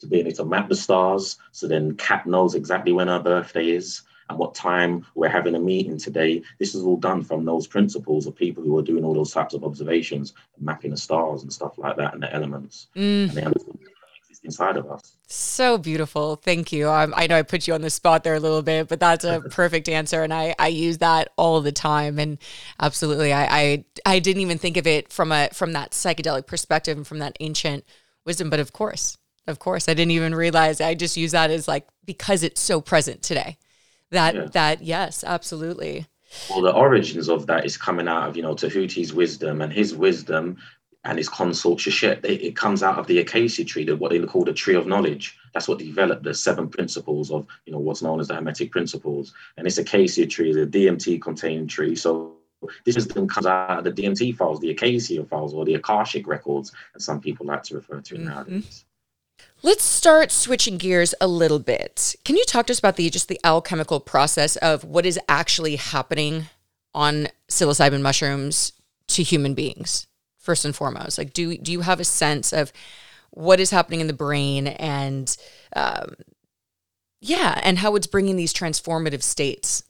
to 0.00 0.06
being 0.06 0.26
able 0.26 0.36
to 0.36 0.44
map 0.44 0.68
the 0.68 0.76
stars. 0.76 1.38
So 1.52 1.66
then 1.66 1.96
Kat 1.96 2.26
knows 2.26 2.54
exactly 2.54 2.92
when 2.92 3.08
her 3.08 3.20
birthday 3.20 3.70
is 3.70 4.02
and 4.28 4.38
what 4.38 4.54
time 4.54 5.04
we're 5.14 5.28
having 5.28 5.54
a 5.54 5.60
meeting 5.60 5.98
today. 5.98 6.42
This 6.58 6.74
is 6.74 6.82
all 6.82 6.96
done 6.96 7.22
from 7.22 7.44
those 7.44 7.66
principles 7.66 8.26
of 8.26 8.34
people 8.34 8.62
who 8.62 8.76
are 8.78 8.82
doing 8.82 9.04
all 9.04 9.14
those 9.14 9.32
types 9.32 9.54
of 9.54 9.64
observations, 9.64 10.32
mapping 10.58 10.92
the 10.92 10.96
stars 10.96 11.42
and 11.42 11.52
stuff 11.52 11.76
like 11.76 11.96
that 11.96 12.14
and 12.14 12.22
the 12.22 12.32
elements. 12.34 12.88
Mm. 12.96 13.28
And 13.28 13.30
they 13.30 13.42
understand 13.42 13.78
inside 14.44 14.76
of 14.76 14.90
us. 14.90 15.16
So 15.26 15.78
beautiful. 15.78 16.36
Thank 16.36 16.72
you. 16.72 16.88
Um, 16.88 17.14
I 17.16 17.26
know 17.26 17.36
I 17.36 17.42
put 17.42 17.66
you 17.66 17.74
on 17.74 17.80
the 17.80 17.90
spot 17.90 18.24
there 18.24 18.34
a 18.34 18.40
little 18.40 18.62
bit, 18.62 18.88
but 18.88 19.00
that's 19.00 19.24
a 19.24 19.40
perfect 19.50 19.88
answer. 19.88 20.22
And 20.22 20.32
I, 20.32 20.54
I 20.58 20.68
use 20.68 20.98
that 20.98 21.30
all 21.36 21.60
the 21.60 21.72
time. 21.72 22.18
And 22.18 22.38
absolutely, 22.78 23.32
I, 23.32 23.44
I, 23.44 23.84
I 24.06 24.18
didn't 24.18 24.42
even 24.42 24.58
think 24.58 24.76
of 24.76 24.86
it 24.86 25.12
from 25.12 25.32
a, 25.32 25.48
from 25.52 25.72
that 25.72 25.92
psychedelic 25.92 26.46
perspective 26.46 26.96
and 26.96 27.06
from 27.06 27.18
that 27.18 27.36
ancient 27.40 27.84
wisdom. 28.24 28.50
But 28.50 28.60
of 28.60 28.72
course, 28.72 29.16
of 29.46 29.58
course, 29.58 29.88
I 29.88 29.94
didn't 29.94 30.12
even 30.12 30.34
realize 30.34 30.80
I 30.80 30.94
just 30.94 31.16
use 31.16 31.32
that 31.32 31.50
as 31.50 31.66
like, 31.66 31.86
because 32.04 32.42
it's 32.42 32.60
so 32.60 32.80
present 32.80 33.22
today 33.22 33.58
that, 34.10 34.34
yeah. 34.34 34.46
that, 34.52 34.82
yes, 34.82 35.24
absolutely. 35.24 36.06
Well, 36.50 36.62
the 36.62 36.72
origins 36.72 37.28
of 37.28 37.46
that 37.46 37.64
is 37.64 37.76
coming 37.76 38.08
out 38.08 38.28
of, 38.28 38.36
you 38.36 38.42
know, 38.42 38.54
Tahuti's 38.54 39.12
wisdom 39.12 39.62
and 39.62 39.72
his 39.72 39.94
wisdom 39.94 40.56
and 41.04 41.18
his 41.18 41.28
consort 41.28 41.78
Sheshet, 41.78 42.24
it, 42.24 42.42
it 42.42 42.56
comes 42.56 42.82
out 42.82 42.98
of 42.98 43.06
the 43.06 43.18
acacia 43.18 43.64
tree, 43.64 43.84
the, 43.84 43.96
what 43.96 44.10
they 44.10 44.20
call 44.20 44.44
the 44.44 44.52
tree 44.52 44.74
of 44.74 44.86
knowledge. 44.86 45.36
That's 45.52 45.68
what 45.68 45.78
developed 45.78 46.22
the 46.22 46.34
seven 46.34 46.68
principles 46.68 47.30
of, 47.30 47.46
you 47.66 47.72
know, 47.72 47.78
what's 47.78 48.02
known 48.02 48.20
as 48.20 48.28
the 48.28 48.34
Hermetic 48.34 48.70
principles. 48.70 49.34
And 49.56 49.66
this 49.66 49.78
acacia 49.78 50.26
tree 50.26 50.50
is 50.50 50.56
a 50.56 50.66
DMT 50.66 51.20
containing 51.20 51.68
tree. 51.68 51.94
So 51.94 52.36
this 52.84 52.94
wisdom 52.94 53.28
comes 53.28 53.46
out 53.46 53.78
of 53.78 53.84
the 53.84 54.02
DMT 54.02 54.36
files, 54.36 54.60
the 54.60 54.70
acacia 54.70 55.24
files, 55.24 55.52
or 55.52 55.64
the 55.64 55.74
Akashic 55.74 56.26
records, 56.26 56.72
as 56.94 57.04
some 57.04 57.20
people 57.20 57.46
like 57.46 57.62
to 57.64 57.74
refer 57.74 58.00
to 58.00 58.14
mm-hmm. 58.14 58.24
nowadays. 58.24 58.84
Let's 59.62 59.84
start 59.84 60.30
switching 60.30 60.76
gears 60.76 61.14
a 61.20 61.26
little 61.26 61.58
bit. 61.58 62.14
Can 62.24 62.36
you 62.36 62.44
talk 62.44 62.66
to 62.66 62.72
us 62.72 62.78
about 62.78 62.96
the 62.96 63.08
just 63.10 63.28
the 63.28 63.40
alchemical 63.44 64.00
process 64.00 64.56
of 64.56 64.84
what 64.84 65.06
is 65.06 65.18
actually 65.28 65.76
happening 65.76 66.46
on 66.94 67.28
psilocybin 67.48 68.00
mushrooms 68.00 68.72
to 69.08 69.22
human 69.22 69.54
beings? 69.54 70.06
First 70.44 70.64
and 70.64 70.76
foremost? 70.76 71.18
Like, 71.18 71.32
do 71.32 71.56
do 71.58 71.72
you 71.72 71.80
have 71.80 72.00
a 72.00 72.04
sense 72.04 72.52
of 72.52 72.72
what 73.30 73.58
is 73.58 73.70
happening 73.70 74.00
in 74.00 74.06
the 74.06 74.12
brain 74.12 74.68
and 74.68 75.36
um, 75.74 76.14
yeah, 77.20 77.58
and 77.62 77.78
how 77.78 77.96
it's 77.96 78.06
bringing 78.06 78.36
these 78.36 78.52
transformative 78.52 79.22
states? 79.22 79.82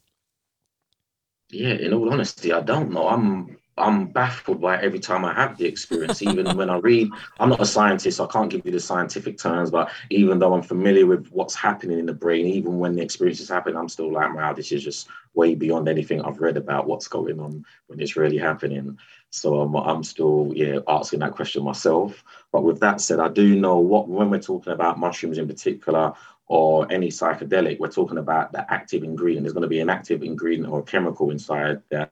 Yeah, 1.51 1.73
in 1.73 1.93
all 1.93 2.11
honesty, 2.11 2.53
I 2.53 2.61
don't 2.61 2.91
know. 2.91 3.07
I'm 3.07 3.57
I'm 3.77 4.07
baffled 4.07 4.61
by 4.61 4.81
every 4.81 4.99
time 4.99 5.25
I 5.25 5.33
have 5.33 5.57
the 5.57 5.65
experience. 5.65 6.21
Even 6.21 6.55
when 6.55 6.69
I 6.69 6.77
read, 6.77 7.09
I'm 7.39 7.49
not 7.49 7.61
a 7.61 7.65
scientist, 7.65 8.17
so 8.17 8.25
I 8.25 8.31
can't 8.31 8.49
give 8.49 8.65
you 8.65 8.71
the 8.71 8.79
scientific 8.79 9.37
terms, 9.37 9.69
but 9.69 9.91
even 10.09 10.39
though 10.39 10.53
I'm 10.53 10.61
familiar 10.61 11.05
with 11.05 11.27
what's 11.31 11.55
happening 11.55 11.99
in 11.99 12.05
the 12.05 12.13
brain, 12.13 12.45
even 12.45 12.79
when 12.79 12.95
the 12.95 13.01
experience 13.01 13.41
is 13.41 13.49
happening, 13.49 13.77
I'm 13.77 13.89
still 13.89 14.11
like, 14.11 14.33
wow, 14.33 14.53
this 14.53 14.71
is 14.71 14.83
just 14.83 15.09
way 15.33 15.55
beyond 15.55 15.89
anything 15.89 16.21
I've 16.21 16.39
read 16.39 16.55
about 16.55 16.87
what's 16.87 17.09
going 17.09 17.39
on 17.39 17.65
when 17.87 17.99
it's 17.99 18.15
really 18.15 18.37
happening. 18.37 18.97
So 19.35 19.59
I'm, 19.59 19.75
I'm 19.75 20.03
still, 20.03 20.51
yeah, 20.55 20.79
asking 20.87 21.19
that 21.19 21.33
question 21.33 21.63
myself. 21.63 22.23
But 22.51 22.63
with 22.63 22.79
that 22.79 23.01
said, 23.01 23.19
I 23.19 23.27
do 23.27 23.55
know 23.55 23.77
what 23.77 24.07
when 24.07 24.29
we're 24.29 24.39
talking 24.39 24.73
about 24.73 24.99
mushrooms 24.99 25.37
in 25.37 25.47
particular, 25.47 26.13
or 26.47 26.91
any 26.91 27.09
psychedelic, 27.09 27.79
we're 27.79 27.87
talking 27.87 28.19
about 28.19 28.51
the 28.51 28.71
active 28.71 29.03
ingredient. 29.03 29.43
There's 29.43 29.53
going 29.53 29.63
to 29.63 29.67
be 29.67 29.79
an 29.79 29.89
active 29.89 30.23
ingredient 30.23 30.71
or 30.71 30.79
a 30.79 30.83
chemical 30.83 31.31
inside 31.31 31.81
that 31.89 32.11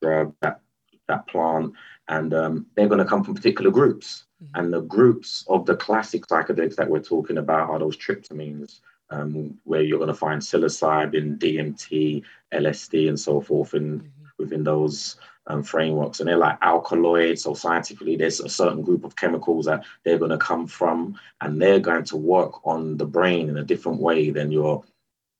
drug, 0.00 0.34
that 0.40 0.60
that 1.08 1.26
plant, 1.26 1.72
and 2.08 2.34
um, 2.34 2.66
they're 2.74 2.88
going 2.88 2.98
to 2.98 3.04
come 3.04 3.24
from 3.24 3.34
particular 3.34 3.70
groups. 3.70 4.24
Mm-hmm. 4.42 4.60
And 4.60 4.72
the 4.72 4.82
groups 4.82 5.44
of 5.48 5.66
the 5.66 5.74
classic 5.74 6.26
psychedelics 6.26 6.76
that 6.76 6.88
we're 6.88 7.00
talking 7.00 7.38
about 7.38 7.70
are 7.70 7.78
those 7.78 7.96
tryptamines, 7.96 8.80
um, 9.10 9.58
where 9.64 9.80
you're 9.80 9.98
going 9.98 10.08
to 10.08 10.14
find 10.14 10.40
psilocybin, 10.40 11.38
DMT, 11.38 12.22
LSD, 12.52 13.08
and 13.08 13.18
so 13.18 13.40
forth, 13.40 13.74
in, 13.74 14.00
mm-hmm. 14.00 14.17
Within 14.38 14.64
those 14.64 15.16
um, 15.46 15.62
frameworks. 15.62 16.20
And 16.20 16.28
they're 16.28 16.36
like 16.36 16.58
alkaloids. 16.62 17.42
So 17.42 17.54
scientifically, 17.54 18.16
there's 18.16 18.40
a 18.40 18.48
certain 18.48 18.82
group 18.82 19.04
of 19.04 19.16
chemicals 19.16 19.66
that 19.66 19.84
they're 20.04 20.18
going 20.18 20.30
to 20.30 20.38
come 20.38 20.66
from, 20.66 21.18
and 21.40 21.60
they're 21.60 21.80
going 21.80 22.04
to 22.04 22.16
work 22.16 22.66
on 22.66 22.96
the 22.96 23.06
brain 23.06 23.48
in 23.48 23.56
a 23.56 23.64
different 23.64 24.00
way 24.00 24.30
than 24.30 24.52
your 24.52 24.84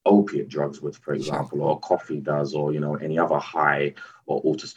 opiate 0.06 0.48
drugs 0.48 0.80
would, 0.80 0.96
for 0.96 1.12
example, 1.14 1.62
or 1.62 1.78
coffee 1.80 2.20
does, 2.20 2.54
or 2.54 2.72
you 2.72 2.80
know 2.80 2.96
any 2.96 3.18
other 3.18 3.38
high 3.38 3.94
or 4.26 4.40
altered 4.40 4.72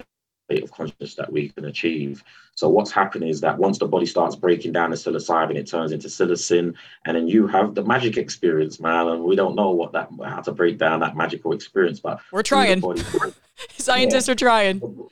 state 0.52 0.64
of 0.64 0.72
consciousness 0.72 1.16
that 1.16 1.32
we 1.32 1.50
can 1.50 1.66
achieve. 1.66 2.24
So 2.56 2.68
what's 2.70 2.92
happening 2.92 3.30
is 3.30 3.42
that 3.42 3.58
once 3.58 3.80
the 3.80 3.88
body 3.88 4.06
starts 4.06 4.36
breaking 4.36 4.74
down 4.74 4.92
the 4.92 4.98
psilocybin, 4.98 5.56
it 5.56 5.68
turns 5.68 5.92
into 5.92 6.08
psilocin, 6.08 6.74
and 7.06 7.18
then 7.18 7.28
you 7.28 7.48
have 7.48 7.76
the 7.76 7.84
magic 7.84 8.18
experience, 8.18 8.80
man. 8.80 9.08
And 9.08 9.24
we 9.24 9.36
don't 9.36 9.56
know 9.56 9.72
what 9.72 9.94
that 9.94 10.10
how 10.24 10.42
to 10.42 10.52
break 10.52 10.78
down 10.78 11.00
that 11.00 11.16
magical 11.16 11.54
experience, 11.54 12.00
but 12.00 12.20
we're 12.32 12.44
trying. 12.44 12.82
Scientists 13.78 14.28
yeah. 14.28 14.32
are 14.32 14.36
trying. 14.36 15.10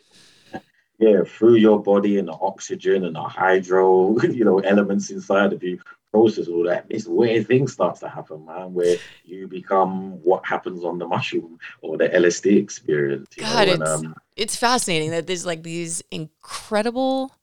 Yeah, 0.99 1.23
through 1.23 1.55
your 1.55 1.81
body 1.81 2.19
and 2.19 2.27
the 2.27 2.33
oxygen 2.33 3.05
and 3.05 3.15
the 3.15 3.21
hydro, 3.21 4.19
you 4.23 4.43
know, 4.43 4.59
elements 4.59 5.09
inside 5.09 5.53
of 5.53 5.63
you, 5.63 5.79
process 6.11 6.47
all 6.47 6.63
that, 6.63 6.89
this 6.89 7.05
weird 7.05 7.47
thing 7.47 7.67
starts 7.67 7.99
to 7.99 8.09
happen, 8.09 8.45
man, 8.45 8.73
where 8.73 8.97
you 9.23 9.47
become 9.47 10.23
what 10.23 10.45
happens 10.45 10.83
on 10.83 10.97
the 10.97 11.07
mushroom 11.07 11.59
or 11.81 11.97
the 11.97 12.09
LSD 12.09 12.57
experience. 12.57 13.27
God, 13.37 13.67
know? 13.67 13.73
it's, 13.73 13.81
and, 13.81 14.07
um, 14.07 14.15
it's 14.35 14.55
fascinating 14.55 15.11
that 15.11 15.27
there's 15.27 15.45
like 15.45 15.63
these 15.63 16.03
incredible, 16.11 17.35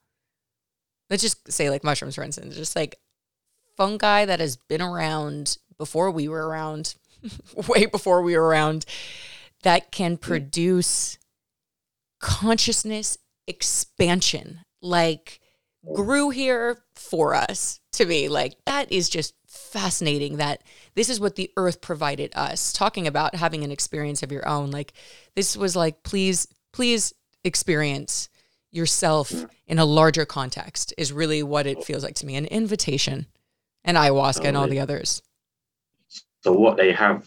let's 1.11 1.23
just 1.23 1.51
say 1.51 1.71
like 1.71 1.85
mushrooms, 1.85 2.17
for 2.17 2.25
instance, 2.25 2.57
just 2.57 2.77
like 2.77 2.97
fungi 3.77 4.25
that 4.25 4.41
has 4.41 4.57
been 4.57 4.83
around 4.83 5.59
before 5.79 6.11
we 6.11 6.29
were 6.29 6.49
around, 6.49 6.95
way 7.69 7.87
before 7.87 8.23
we 8.23 8.37
were 8.37 8.47
around, 8.47 8.85
that 9.63 9.93
can 9.93 10.17
produce 10.17 11.19
consciousness 12.21 13.19
expansion. 13.47 14.61
Like, 14.83 15.41
grew 15.95 16.31
here 16.31 16.79
for 16.95 17.35
us 17.35 17.81
to 17.93 18.07
me. 18.07 18.29
Like 18.29 18.57
that 18.67 18.91
is 18.91 19.09
just 19.09 19.35
fascinating 19.47 20.37
that 20.37 20.63
this 20.95 21.09
is 21.09 21.21
what 21.21 21.37
the 21.37 21.51
earth 21.57 21.81
provided 21.81 22.33
us. 22.35 22.73
Talking 22.73 23.07
about 23.07 23.35
having 23.35 23.65
an 23.65 23.71
experience 23.71 24.23
of 24.23 24.33
your 24.33 24.47
own. 24.49 24.71
Like 24.71 24.93
this 25.35 25.57
was 25.57 25.77
like, 25.77 26.03
please, 26.03 26.47
please 26.73 27.13
experience 27.45 28.29
yourself 28.71 29.33
in 29.67 29.79
a 29.79 29.85
larger 29.85 30.27
context 30.27 30.93
is 30.99 31.13
really 31.13 31.43
what 31.43 31.67
it 31.67 31.85
feels 31.85 32.05
like 32.05 32.15
to 32.17 32.27
me. 32.27 32.37
An 32.37 32.47
invitation 32.47 33.27
and 33.85 33.97
ayahuasca 33.97 34.45
and 34.45 34.57
all 34.57 34.69
the 34.69 34.81
others. 34.81 35.23
So 36.43 36.53
what 36.53 36.77
they 36.77 36.93
have 36.93 37.27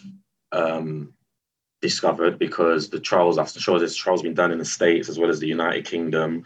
um, 0.52 1.14
discovered 1.82 2.38
because 2.38 2.90
the 2.90 3.00
trials, 3.00 3.38
I'm 3.38 3.48
sure 3.48 3.80
there's 3.80 3.96
trials 3.96 4.22
been 4.22 4.34
done 4.34 4.52
in 4.52 4.60
the 4.60 4.66
States 4.66 5.10
as 5.10 5.18
well 5.18 5.30
as 5.30 5.40
the 5.40 5.48
United 5.48 5.86
Kingdom, 5.86 6.44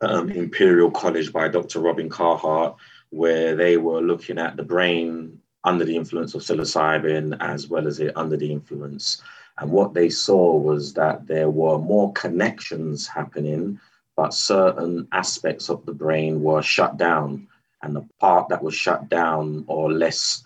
um, 0.00 0.30
Imperial 0.30 0.90
College 0.90 1.32
by 1.32 1.48
Dr. 1.48 1.80
Robin 1.80 2.08
Carhart, 2.08 2.76
where 3.10 3.56
they 3.56 3.76
were 3.76 4.00
looking 4.00 4.38
at 4.38 4.56
the 4.56 4.62
brain 4.62 5.40
under 5.64 5.84
the 5.84 5.96
influence 5.96 6.34
of 6.34 6.42
psilocybin 6.42 7.36
as 7.40 7.68
well 7.68 7.86
as 7.86 8.00
it 8.00 8.16
under 8.16 8.36
the 8.36 8.50
influence. 8.50 9.22
And 9.58 9.70
what 9.70 9.92
they 9.92 10.08
saw 10.08 10.56
was 10.56 10.94
that 10.94 11.26
there 11.26 11.50
were 11.50 11.78
more 11.78 12.12
connections 12.12 13.06
happening, 13.06 13.80
but 14.16 14.34
certain 14.34 15.08
aspects 15.12 15.68
of 15.68 15.84
the 15.84 15.92
brain 15.92 16.42
were 16.42 16.62
shut 16.62 16.96
down. 16.96 17.48
And 17.82 17.94
the 17.94 18.06
part 18.20 18.48
that 18.48 18.62
was 18.62 18.74
shut 18.74 19.08
down 19.08 19.64
or 19.66 19.92
less 19.92 20.44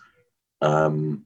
um, 0.63 1.25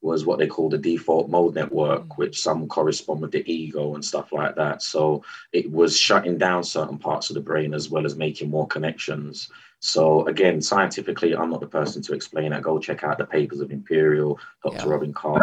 was 0.00 0.24
what 0.24 0.38
they 0.38 0.46
call 0.46 0.70
the 0.70 0.78
default 0.78 1.28
mode 1.28 1.54
network, 1.54 2.02
mm. 2.04 2.16
which 2.16 2.40
some 2.40 2.66
correspond 2.66 3.20
with 3.20 3.30
the 3.30 3.44
ego 3.50 3.94
and 3.94 4.04
stuff 4.04 4.32
like 4.32 4.56
that. 4.56 4.82
So 4.82 5.22
it 5.52 5.70
was 5.70 5.96
shutting 5.96 6.38
down 6.38 6.64
certain 6.64 6.98
parts 6.98 7.30
of 7.30 7.34
the 7.34 7.40
brain 7.40 7.74
as 7.74 7.90
well 7.90 8.06
as 8.06 8.16
making 8.16 8.50
more 8.50 8.66
connections. 8.66 9.50
So 9.80 10.26
again, 10.26 10.62
scientifically, 10.62 11.36
I'm 11.36 11.50
not 11.50 11.60
the 11.60 11.66
person 11.66 12.00
to 12.02 12.14
explain 12.14 12.50
that. 12.50 12.62
Go 12.62 12.78
check 12.78 13.04
out 13.04 13.18
the 13.18 13.26
papers 13.26 13.60
of 13.60 13.70
Imperial, 13.70 14.38
Dr. 14.64 14.76
Yeah. 14.76 14.92
Robin 14.92 15.12
Carhart, 15.12 15.42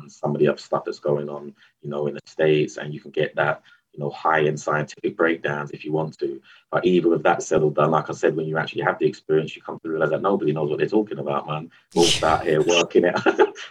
and 0.00 0.12
some 0.12 0.34
of 0.34 0.38
the 0.38 0.48
other 0.48 0.58
stuff 0.58 0.84
that's 0.84 0.98
going 0.98 1.28
on, 1.28 1.54
you 1.80 1.88
know, 1.88 2.06
in 2.06 2.14
the 2.14 2.20
States, 2.26 2.76
and 2.76 2.92
you 2.92 3.00
can 3.00 3.12
get 3.12 3.34
that 3.36 3.62
you 3.96 4.04
know, 4.04 4.10
high-end 4.10 4.60
scientific 4.60 5.16
breakdowns 5.16 5.70
if 5.70 5.84
you 5.84 5.92
want 5.92 6.18
to. 6.18 6.40
But 6.70 6.84
even 6.84 7.10
with 7.10 7.22
that 7.22 7.42
settled 7.42 7.76
down, 7.76 7.90
like 7.92 8.10
I 8.10 8.12
said, 8.12 8.36
when 8.36 8.46
you 8.46 8.58
actually 8.58 8.82
have 8.82 8.98
the 8.98 9.06
experience, 9.06 9.56
you 9.56 9.62
come 9.62 9.78
to 9.80 9.88
realize 9.88 10.10
that 10.10 10.20
nobody 10.20 10.52
knows 10.52 10.68
what 10.68 10.78
they're 10.78 10.88
talking 10.88 11.18
about, 11.18 11.46
man. 11.46 11.70
We're 11.94 12.02
all 12.02 12.24
out 12.24 12.46
here 12.46 12.62
working 12.62 13.04
it. 13.04 13.14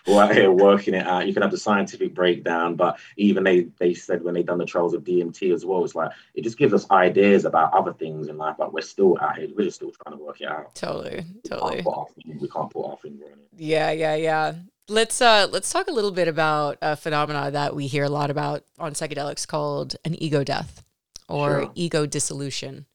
we're 0.07 0.23
out 0.23 0.33
here 0.33 0.51
working 0.51 0.95
it 0.95 1.05
out. 1.05 1.27
You 1.27 1.33
can 1.33 1.43
have 1.43 1.51
the 1.51 1.57
scientific 1.57 2.15
breakdown, 2.15 2.75
but 2.75 2.97
even 3.17 3.43
they 3.43 3.67
they 3.77 3.93
said 3.93 4.23
when 4.23 4.33
they 4.33 4.43
done 4.43 4.57
the 4.57 4.65
trials 4.65 4.93
of 4.93 5.03
DMT 5.03 5.53
as 5.53 5.65
well, 5.65 5.83
it's 5.83 5.95
like 5.95 6.11
it 6.33 6.43
just 6.43 6.57
gives 6.57 6.73
us 6.73 6.89
ideas 6.89 7.45
about 7.45 7.73
other 7.73 7.93
things 7.93 8.27
in 8.27 8.37
life, 8.37 8.55
but 8.57 8.73
we're 8.73 8.81
still 8.81 9.17
out 9.21 9.37
here. 9.37 9.49
We're 9.55 9.65
just 9.65 9.77
still 9.77 9.91
trying 10.03 10.17
to 10.17 10.23
work 10.23 10.41
it 10.41 10.47
out. 10.47 10.73
Totally, 10.73 11.23
totally. 11.47 11.77
We 11.77 11.83
can't, 11.83 12.41
we 12.41 12.47
can't 12.47 12.71
put 12.71 12.85
our 12.85 12.97
finger 12.97 13.25
on 13.25 13.33
it. 13.33 13.49
Yeah, 13.57 13.91
yeah, 13.91 14.15
yeah. 14.15 14.55
Let's 14.87 15.19
uh 15.19 15.47
let's 15.51 15.71
talk 15.71 15.87
a 15.87 15.91
little 15.91 16.11
bit 16.11 16.27
about 16.27 16.77
a 16.81 16.95
phenomena 16.95 17.49
that 17.51 17.75
we 17.75 17.87
hear 17.87 18.03
a 18.03 18.09
lot 18.09 18.29
about 18.29 18.63
on 18.77 18.93
psychedelics 18.93 19.47
called 19.47 19.95
an 20.05 20.21
ego 20.21 20.43
death 20.43 20.85
or 21.27 21.63
sure. 21.63 21.71
ego 21.73 22.05
dissolution. 22.05 22.85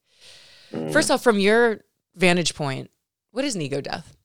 Mm. 0.73 0.93
First 0.93 1.11
off, 1.11 1.23
from 1.23 1.41
your 1.41 1.81
vantage 2.15 2.55
point, 2.55 2.91
what 3.33 3.45
is 3.45 3.57
an 3.57 3.63
ego 3.63 3.81
death? 3.81 4.17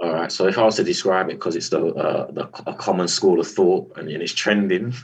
All 0.00 0.12
right. 0.12 0.30
So 0.30 0.46
if 0.46 0.56
I 0.58 0.62
was 0.62 0.76
to 0.76 0.84
describe 0.84 1.28
it, 1.28 1.34
because 1.34 1.56
it's 1.56 1.70
the, 1.70 1.84
uh, 1.84 2.30
the 2.30 2.48
a 2.68 2.74
common 2.74 3.08
school 3.08 3.40
of 3.40 3.48
thought 3.48 3.90
and, 3.96 4.08
and 4.08 4.22
it's 4.22 4.32
trending, 4.32 4.94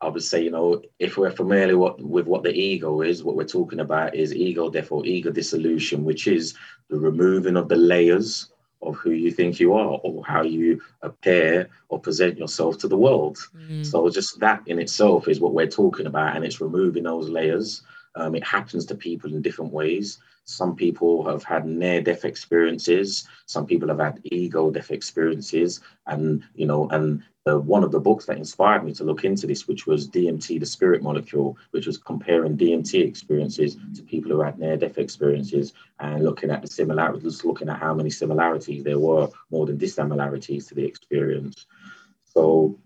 I 0.00 0.08
would 0.08 0.24
say, 0.24 0.42
you 0.42 0.50
know, 0.50 0.82
if 0.98 1.16
we're 1.16 1.30
familiar 1.30 1.78
what, 1.78 2.02
with 2.02 2.26
what 2.26 2.42
the 2.42 2.52
ego 2.52 3.00
is, 3.02 3.22
what 3.22 3.36
we're 3.36 3.44
talking 3.44 3.78
about 3.78 4.16
is 4.16 4.34
ego 4.34 4.68
death 4.68 4.90
or 4.90 5.06
ego 5.06 5.30
dissolution, 5.30 6.04
which 6.04 6.26
is 6.26 6.54
the 6.88 6.98
removing 6.98 7.56
of 7.56 7.68
the 7.68 7.76
layers 7.76 8.48
of 8.82 8.96
who 8.96 9.10
you 9.10 9.30
think 9.30 9.60
you 9.60 9.74
are 9.74 10.00
or 10.02 10.24
how 10.24 10.42
you 10.42 10.80
appear 11.02 11.68
or 11.88 12.00
present 12.00 12.38
yourself 12.38 12.78
to 12.78 12.88
the 12.88 12.96
world. 12.96 13.38
Mm. 13.56 13.84
So 13.84 14.08
just 14.08 14.40
that 14.40 14.62
in 14.66 14.78
itself 14.78 15.28
is 15.28 15.40
what 15.40 15.52
we're 15.52 15.66
talking 15.66 16.06
about, 16.06 16.36
and 16.36 16.44
it's 16.44 16.60
removing 16.60 17.04
those 17.04 17.28
layers. 17.28 17.82
Um, 18.14 18.34
it 18.34 18.44
happens 18.44 18.86
to 18.86 18.94
people 18.94 19.32
in 19.32 19.42
different 19.42 19.72
ways. 19.72 20.18
Some 20.44 20.74
people 20.74 21.24
have 21.28 21.44
had 21.44 21.66
near 21.66 22.00
death 22.00 22.24
experiences. 22.24 23.28
Some 23.46 23.66
people 23.66 23.88
have 23.88 23.98
had 23.98 24.20
ego 24.24 24.70
death 24.70 24.90
experiences, 24.90 25.80
and 26.06 26.42
you 26.54 26.66
know, 26.66 26.88
and 26.90 27.22
the, 27.44 27.58
one 27.58 27.84
of 27.84 27.92
the 27.92 28.00
books 28.00 28.26
that 28.26 28.36
inspired 28.36 28.84
me 28.84 28.92
to 28.94 29.04
look 29.04 29.24
into 29.24 29.46
this, 29.46 29.66
which 29.66 29.86
was 29.86 30.08
DMT, 30.08 30.60
the 30.60 30.66
spirit 30.66 31.02
molecule, 31.02 31.56
which 31.70 31.86
was 31.86 31.96
comparing 31.96 32.56
DMT 32.56 33.06
experiences 33.06 33.76
to 33.94 34.02
people 34.02 34.30
who 34.30 34.40
had 34.40 34.58
near 34.58 34.76
death 34.76 34.98
experiences 34.98 35.72
and 36.00 36.24
looking 36.24 36.50
at 36.50 36.62
the 36.62 36.68
similarities, 36.68 37.44
looking 37.44 37.68
at 37.68 37.78
how 37.78 37.94
many 37.94 38.10
similarities 38.10 38.84
there 38.84 38.98
were 38.98 39.28
more 39.50 39.66
than 39.66 39.78
dissimilarities 39.78 40.66
to 40.66 40.74
the 40.74 40.84
experience. 40.84 41.66
So 42.24 42.78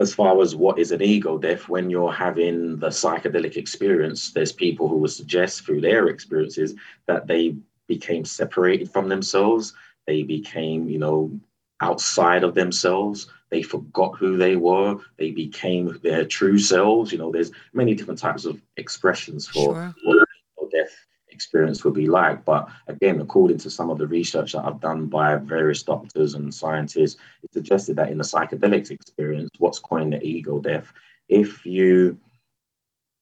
as 0.00 0.14
far 0.14 0.40
as 0.40 0.56
what 0.56 0.78
is 0.78 0.92
an 0.92 1.02
ego 1.02 1.36
death, 1.36 1.68
when 1.68 1.90
you're 1.90 2.12
having 2.12 2.78
the 2.78 2.88
psychedelic 2.88 3.56
experience, 3.56 4.32
there's 4.32 4.50
people 4.50 4.88
who 4.88 4.96
would 4.96 5.10
suggest 5.10 5.64
through 5.64 5.82
their 5.82 6.08
experiences 6.08 6.74
that 7.06 7.26
they 7.26 7.54
became 7.86 8.24
separated 8.24 8.90
from 8.90 9.08
themselves. 9.08 9.74
They 10.06 10.22
became, 10.22 10.88
you 10.88 10.98
know, 10.98 11.38
outside 11.82 12.44
of 12.44 12.54
themselves. 12.54 13.30
They 13.50 13.62
forgot 13.62 14.16
who 14.16 14.38
they 14.38 14.56
were. 14.56 14.96
They 15.18 15.32
became 15.32 15.98
their 16.02 16.24
true 16.24 16.58
selves. 16.58 17.12
You 17.12 17.18
know, 17.18 17.30
there's 17.30 17.50
many 17.74 17.94
different 17.94 18.20
types 18.20 18.46
of 18.46 18.60
expressions 18.78 19.48
for 19.48 19.74
sure. 19.74 19.94
what 20.04 20.19
experience 21.50 21.84
would 21.84 21.94
be 21.94 22.06
like. 22.06 22.44
But 22.44 22.68
again, 22.86 23.20
according 23.20 23.58
to 23.58 23.70
some 23.70 23.90
of 23.90 23.98
the 23.98 24.06
research 24.06 24.52
that 24.52 24.64
I've 24.64 24.80
done 24.80 25.06
by 25.06 25.34
various 25.34 25.82
doctors 25.82 26.34
and 26.34 26.54
scientists, 26.54 27.16
it 27.42 27.52
suggested 27.52 27.96
that 27.96 28.10
in 28.10 28.18
the 28.18 28.24
psychedelics 28.24 28.92
experience, 28.92 29.50
what's 29.58 29.80
coined 29.80 30.12
the 30.12 30.22
ego 30.22 30.60
death, 30.60 30.92
if 31.28 31.66
you 31.66 32.18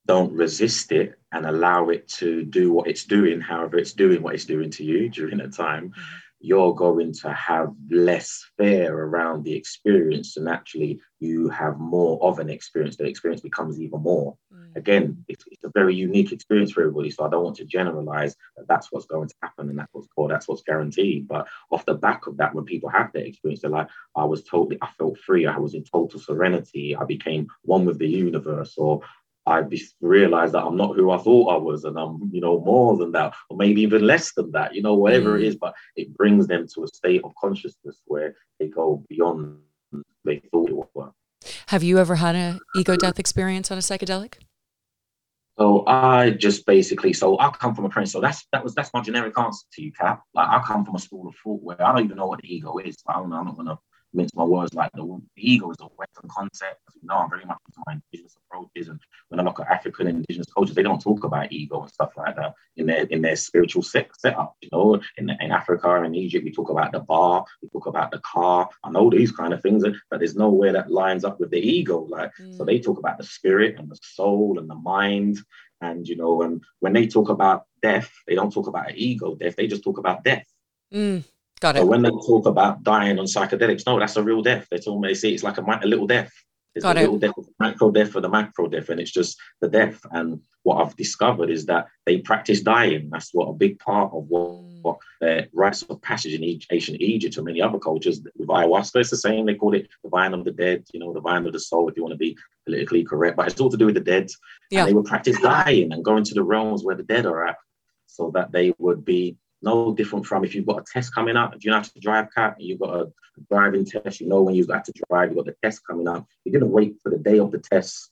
don't 0.07 0.33
resist 0.35 0.93
it 0.93 1.19
and 1.33 1.47
allow 1.47 1.89
it 1.89 2.07
to 2.09 2.45
do 2.45 2.71
what 2.71 2.87
it's 2.87 3.05
doing, 3.05 3.41
however 3.41 3.79
it's 3.79 3.95
doing 3.95 4.23
what 4.23 4.35
it's 4.35 4.45
doing 4.45 4.71
to 4.73 4.85
you 4.85 5.09
during 5.09 5.39
the 5.39 5.49
time, 5.49 5.89
mm-hmm. 5.89 6.03
you're 6.41 6.75
going 6.75 7.15
to 7.15 7.33
have 7.33 7.73
less 7.91 8.45
fear 8.59 8.95
around 8.95 9.43
the 9.43 9.55
experience. 9.55 10.37
And 10.37 10.51
actually, 10.51 11.01
you 11.19 11.49
have 11.49 11.79
more 11.79 12.23
of 12.23 12.41
an 12.41 12.51
experience. 12.51 12.97
The 12.97 13.07
experience 13.07 13.41
becomes 13.41 13.81
even 13.81 14.03
more. 14.03 14.37
Again, 14.79 15.25
it's, 15.29 15.45
it's, 15.51 15.65
a 15.65 15.71
very 15.75 15.95
unique 15.95 16.33
experience 16.33 16.73
for 16.73 16.81
everybody. 16.81 17.11
So 17.11 17.25
I 17.25 17.31
don't 17.31 17.45
want 17.45 17.57
to 17.57 17.65
generalize 17.65 18.35
that 18.57 18.67
that's 18.69 18.91
what's 18.91 19.07
going 19.07 19.29
to 19.29 19.35
happen 19.43 19.69
and 19.69 19.79
that's 19.79 19.93
what's 19.93 20.09
called, 20.09 20.31
that's 20.31 20.49
what's 20.49 20.63
guaranteed. 20.63 21.29
But 21.29 21.47
off 21.71 21.85
the 21.85 21.95
back 21.95 22.27
of 22.27 22.37
that, 22.39 22.55
when 22.55 22.65
people 22.65 22.89
have 22.89 23.13
that 23.13 23.27
experience, 23.27 23.61
they're 23.61 23.71
like, 23.71 23.89
I 24.17 24.25
was 24.25 24.45
totally, 24.45 24.79
I 24.81 24.89
felt 24.99 25.19
free. 25.19 25.47
I 25.47 25.59
was 25.59 25.75
in 25.75 25.85
total 25.85 26.19
serenity. 26.19 26.97
I 26.97 27.05
became 27.05 27.49
one 27.63 27.85
with 27.85 27.99
the 27.99 28.09
universe, 28.09 28.75
or 28.79 29.03
I 29.47 29.65
realized 30.01 30.55
that 30.55 30.65
I'm 30.65 30.77
not 30.77 30.97
who 30.97 31.11
I 31.11 31.19
thought 31.19 31.55
I 31.55 31.59
was, 31.59 31.85
and 31.85 31.99
I'm, 31.99 32.31
you 32.33 32.41
know, 32.41 32.61
more 32.61 32.97
than 32.97 33.13
that, 33.13 33.35
or 33.51 33.57
maybe 33.57 33.81
even 33.83 34.07
less 34.07 34.33
than 34.35 34.53
that, 34.53 34.75
you 34.75 34.83
know, 34.83 34.95
whatever 34.95 35.39
mm. 35.39 35.41
it 35.41 35.47
is. 35.47 35.57
But 35.57 35.75
it 35.97 36.15
brings 36.17 36.47
them 36.47 36.67
to 36.75 36.85
a 36.85 36.89
state 36.89 37.23
of 37.25 37.33
consciousness 37.41 38.03
where 38.07 38.35
they 38.61 38.69
go 38.69 39.05
beyond 39.09 39.59
they 40.25 40.43
thought 40.51 40.69
it 40.69 40.77
was. 40.95 41.13
Have 41.69 41.83
you 41.83 41.99
ever 41.99 42.17
had 42.17 42.35
an 42.35 42.59
ego 42.77 42.97
death 42.97 43.19
experience 43.19 43.71
on 43.71 43.79
a 43.79 43.81
psychedelic? 43.81 44.35
So 45.59 45.85
I 45.87 46.31
just 46.31 46.65
basically, 46.67 47.13
so 47.13 47.37
I 47.41 47.51
come 47.51 47.75
from 47.75 47.85
a 47.85 47.89
prince. 47.89 48.13
So 48.13 48.21
that's 48.21 48.47
that 48.53 48.63
was 48.63 48.75
that's 48.75 48.95
my 48.95 49.01
generic 49.01 49.37
answer 49.37 49.67
to 49.73 49.83
you, 49.83 49.93
Kat. 49.93 50.21
Like 50.33 50.49
I 50.49 50.63
come 50.65 50.85
from 50.85 50.95
a 50.95 51.01
school 51.01 51.27
of 51.27 51.35
thought 51.43 51.63
where 51.63 51.85
I 51.85 51.93
don't 51.93 52.05
even 52.05 52.17
know 52.17 52.27
what 52.27 52.41
the 52.41 52.55
ego 52.55 52.79
is. 52.79 52.97
I 53.09 53.15
don't 53.15 53.31
know, 53.31 53.37
I'm 53.37 53.47
not 53.47 53.57
gonna 53.57 53.79
mince 54.13 54.35
my 54.35 54.45
words 54.45 54.75
like 54.75 54.91
the, 54.95 55.03
the 55.37 55.53
ego 55.53 55.71
is 55.71 55.77
a 55.81 55.85
Western 55.85 56.29
concept. 56.29 56.81
As 56.89 56.95
you 56.95 57.09
know, 57.09 57.17
I'm 57.17 57.31
very 57.31 57.45
much 57.45 57.59
into 57.67 57.81
my 57.87 57.95
indigenous 57.95 58.37
approaches, 58.37 58.89
and 58.89 59.01
when 59.29 59.41
I 59.41 59.43
look 59.43 59.61
at 59.61 59.69
African 59.69 60.07
and 60.07 60.19
indigenous 60.19 60.53
cultures, 60.53 60.75
they 60.75 60.83
don't 60.83 61.01
talk 61.01 61.25
about 61.25 61.53
ego 61.53 61.83
and 61.83 61.91
stuff 61.91 62.13
like 62.17 62.37
that 62.37 62.55
in 62.77 62.87
their 62.87 63.05
in 63.05 63.23
their 63.23 63.37
spiritual 63.37 63.83
set, 63.83 64.11
setup. 64.19 64.57
You 64.61 64.69
know, 64.73 65.01
in 65.17 65.31
in 65.31 65.53
Africa 65.53 66.03
and 66.03 66.17
Egypt, 66.17 66.45
we 66.45 66.53
talk 66.53 66.71
about 66.71 66.93
the 66.93 67.01
ba, 67.01 67.43
we 67.63 67.69
talk 67.69 67.87
about 67.87 68.11
the 68.11 68.21
ka, 68.21 68.69
and 68.85 68.97
all 68.97 69.11
these 69.11 69.33
kind 69.33 69.53
of 69.53 69.63
things, 69.63 69.85
but 70.11 70.19
there's 70.19 70.37
nowhere 70.37 70.73
that 70.73 70.91
lines 70.91 71.25
up 71.25 71.41
with 71.41 71.51
the 71.51 71.61
ego. 71.61 72.07
Like, 72.09 72.31
mm. 72.41 72.57
so 72.57 72.65
they 72.65 72.79
talk 72.79 72.99
about 72.99 73.19
the 73.19 73.25
spirit 73.25 73.77
and 73.79 73.91
the 73.91 73.99
soul 74.03 74.59
and 74.59 74.69
the 74.69 74.75
mind. 74.75 75.39
And 75.81 76.09
you 76.09 76.17
know, 76.17 76.43
and 76.43 76.63
when 76.81 76.93
they 76.93 77.07
talk 77.07 77.29
about 77.29 77.65
death, 77.83 78.11
they 78.27 78.35
don't 78.35 78.53
talk 78.53 78.67
about 78.67 78.97
ego 78.97 79.37
death. 79.37 79.57
They 79.57 79.69
just 79.69 79.85
talk 79.85 79.99
about 79.99 80.25
death. 80.25 80.47
Mm. 80.93 81.25
Got 81.61 81.77
it. 81.77 81.81
So 81.81 81.87
when 81.87 82.03
they 82.03 82.11
talk 82.11 82.47
about 82.47 82.83
dying 82.83 83.19
on 83.19 83.27
psychedelics, 83.27 83.87
no, 83.87 83.99
that's 83.99 84.17
a 84.17 84.23
real 84.23 84.43
death. 84.43 84.67
They 84.71 84.79
told 84.79 85.01
me 85.01 85.09
they 85.09 85.15
say 85.15 85.31
it's 85.31 85.43
like 85.43 85.59
a, 85.59 85.63
a 85.63 85.87
little 85.87 86.07
death. 86.07 86.33
It's 86.75 86.85
Got 86.85 86.97
a 86.97 87.01
it. 87.01 87.03
little 87.05 87.19
death, 87.19 87.35
macro 87.59 87.91
death 87.91 88.11
for 88.11 88.21
the 88.21 88.29
macro 88.29 88.69
death, 88.69 88.89
and 88.91 89.01
it's 89.01 89.11
just 89.11 89.37
the 89.61 89.69
death. 89.69 90.01
And 90.13 90.41
what 90.63 90.81
I've 90.81 90.95
discovered 90.95 91.51
is 91.51 91.67
that 91.67 91.89
they 92.07 92.19
practice 92.19 92.61
dying. 92.61 93.09
That's 93.11 93.31
what 93.33 93.47
a 93.47 93.53
big 93.55 93.81
part 93.81 94.13
of 94.13 94.27
what, 94.29 94.51
mm. 94.51 94.83
what 94.83 94.99
uh, 95.21 95.43
rites 95.53 95.83
of 95.83 96.01
passage 96.03 96.35
in 96.35 96.61
ancient 96.71 97.01
Egypt 97.01 97.37
and 97.37 97.47
many 97.47 97.61
other 97.61 97.79
cultures 97.81 98.21
with 98.37 98.49
ayahuasca. 98.49 99.01
It's 99.01 99.11
the 99.11 99.17
same. 99.17 99.47
They 99.47 99.55
call 99.55 99.75
it 99.75 99.89
the 100.05 100.11
vine 100.11 100.35
of 100.35 100.45
the 100.45 100.53
dead. 100.53 100.85
You 100.93 101.01
know, 101.01 101.13
the 101.13 101.21
vine 101.21 101.47
of 101.47 101.53
the 101.53 101.59
soul. 101.59 101.89
If 101.89 101.97
you 101.97 102.05
want 102.05 102.13
to 102.13 102.19
be 102.19 102.37
politically 102.65 103.03
correct, 103.03 103.37
but 103.37 103.49
it's 103.49 103.61
all 103.61 103.71
to 103.71 103.77
do 103.77 103.87
with 103.87 103.97
the 103.97 104.01
dead. 104.01 104.31
Yeah. 104.71 104.81
And 104.81 104.89
they 104.89 104.95
would 104.95 105.07
practice 105.07 105.41
dying 105.41 105.93
and 105.93 106.05
go 106.05 106.17
into 106.17 106.35
the 106.35 106.45
realms 106.45 106.85
where 106.85 106.97
the 106.97 107.03
dead 107.03 107.27
are 107.27 107.49
at, 107.49 107.57
so 108.07 108.31
that 108.35 108.53
they 108.53 108.73
would 108.79 109.05
be 109.05 109.37
no 109.63 109.95
different 109.95 110.27
from 110.27 110.45
if 110.45 110.55
you've 110.55 110.67
got 110.67 110.81
a 110.81 110.85
test 110.93 111.15
coming 111.15 111.37
up, 111.37 111.55
if 111.55 111.65
you 111.65 111.71
not 111.71 111.85
have 111.85 111.93
to 111.93 112.01
drive 112.01 112.31
car, 112.35 112.55
you've 112.59 112.81
got 112.81 113.01
a 113.01 113.13
driving 113.51 113.85
test, 113.85 114.21
you 114.21 114.29
know 114.29 114.43
when 114.43 114.55
you've 114.55 114.69
got 114.69 114.85
to 114.85 114.93
drive, 115.09 115.31
you've 115.31 115.37
got 115.37 115.47
the 115.47 115.57
test 115.63 115.87
coming 115.87 116.09
up. 116.09 116.27
You 116.45 116.53
didn't 116.53 116.71
wait 116.71 116.97
for 117.03 117.11
the 117.11 117.19
day 117.19 117.39
of 117.39 117.51
the 117.51 117.59
test 117.59 118.11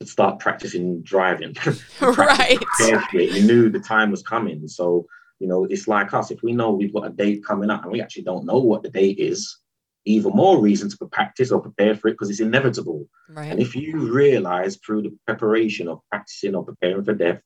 to 0.00 0.06
start 0.06 0.40
practicing 0.40 1.02
driving. 1.02 1.56
right. 2.00 2.58
Carefully. 2.78 3.30
You 3.30 3.46
knew 3.46 3.70
the 3.70 3.80
time 3.80 4.10
was 4.10 4.22
coming. 4.22 4.66
So, 4.68 5.06
you 5.38 5.46
know, 5.46 5.64
it's 5.64 5.88
like 5.88 6.12
us. 6.12 6.30
If 6.30 6.42
we 6.42 6.52
know 6.52 6.72
we've 6.72 6.94
got 6.94 7.06
a 7.06 7.10
date 7.10 7.44
coming 7.44 7.70
up 7.70 7.82
and 7.82 7.92
we 7.92 8.02
actually 8.02 8.24
don't 8.24 8.46
know 8.46 8.58
what 8.58 8.82
the 8.82 8.90
date 8.90 9.18
is, 9.18 9.58
even 10.06 10.32
more 10.32 10.60
reason 10.60 10.90
to 10.90 10.96
practice 11.06 11.50
or 11.50 11.60
prepare 11.60 11.94
for 11.94 12.08
it 12.08 12.12
because 12.12 12.30
it's 12.30 12.40
inevitable. 12.40 13.08
Right. 13.28 13.50
And 13.50 13.60
if 13.60 13.74
you 13.74 14.12
realize 14.12 14.76
through 14.76 15.02
the 15.02 15.16
preparation 15.26 15.88
of 15.88 16.00
practicing 16.10 16.54
or 16.54 16.64
preparing 16.64 17.04
for 17.04 17.14
death 17.14 17.40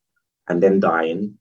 and 0.48 0.62
then 0.62 0.80
dying, 0.80 1.38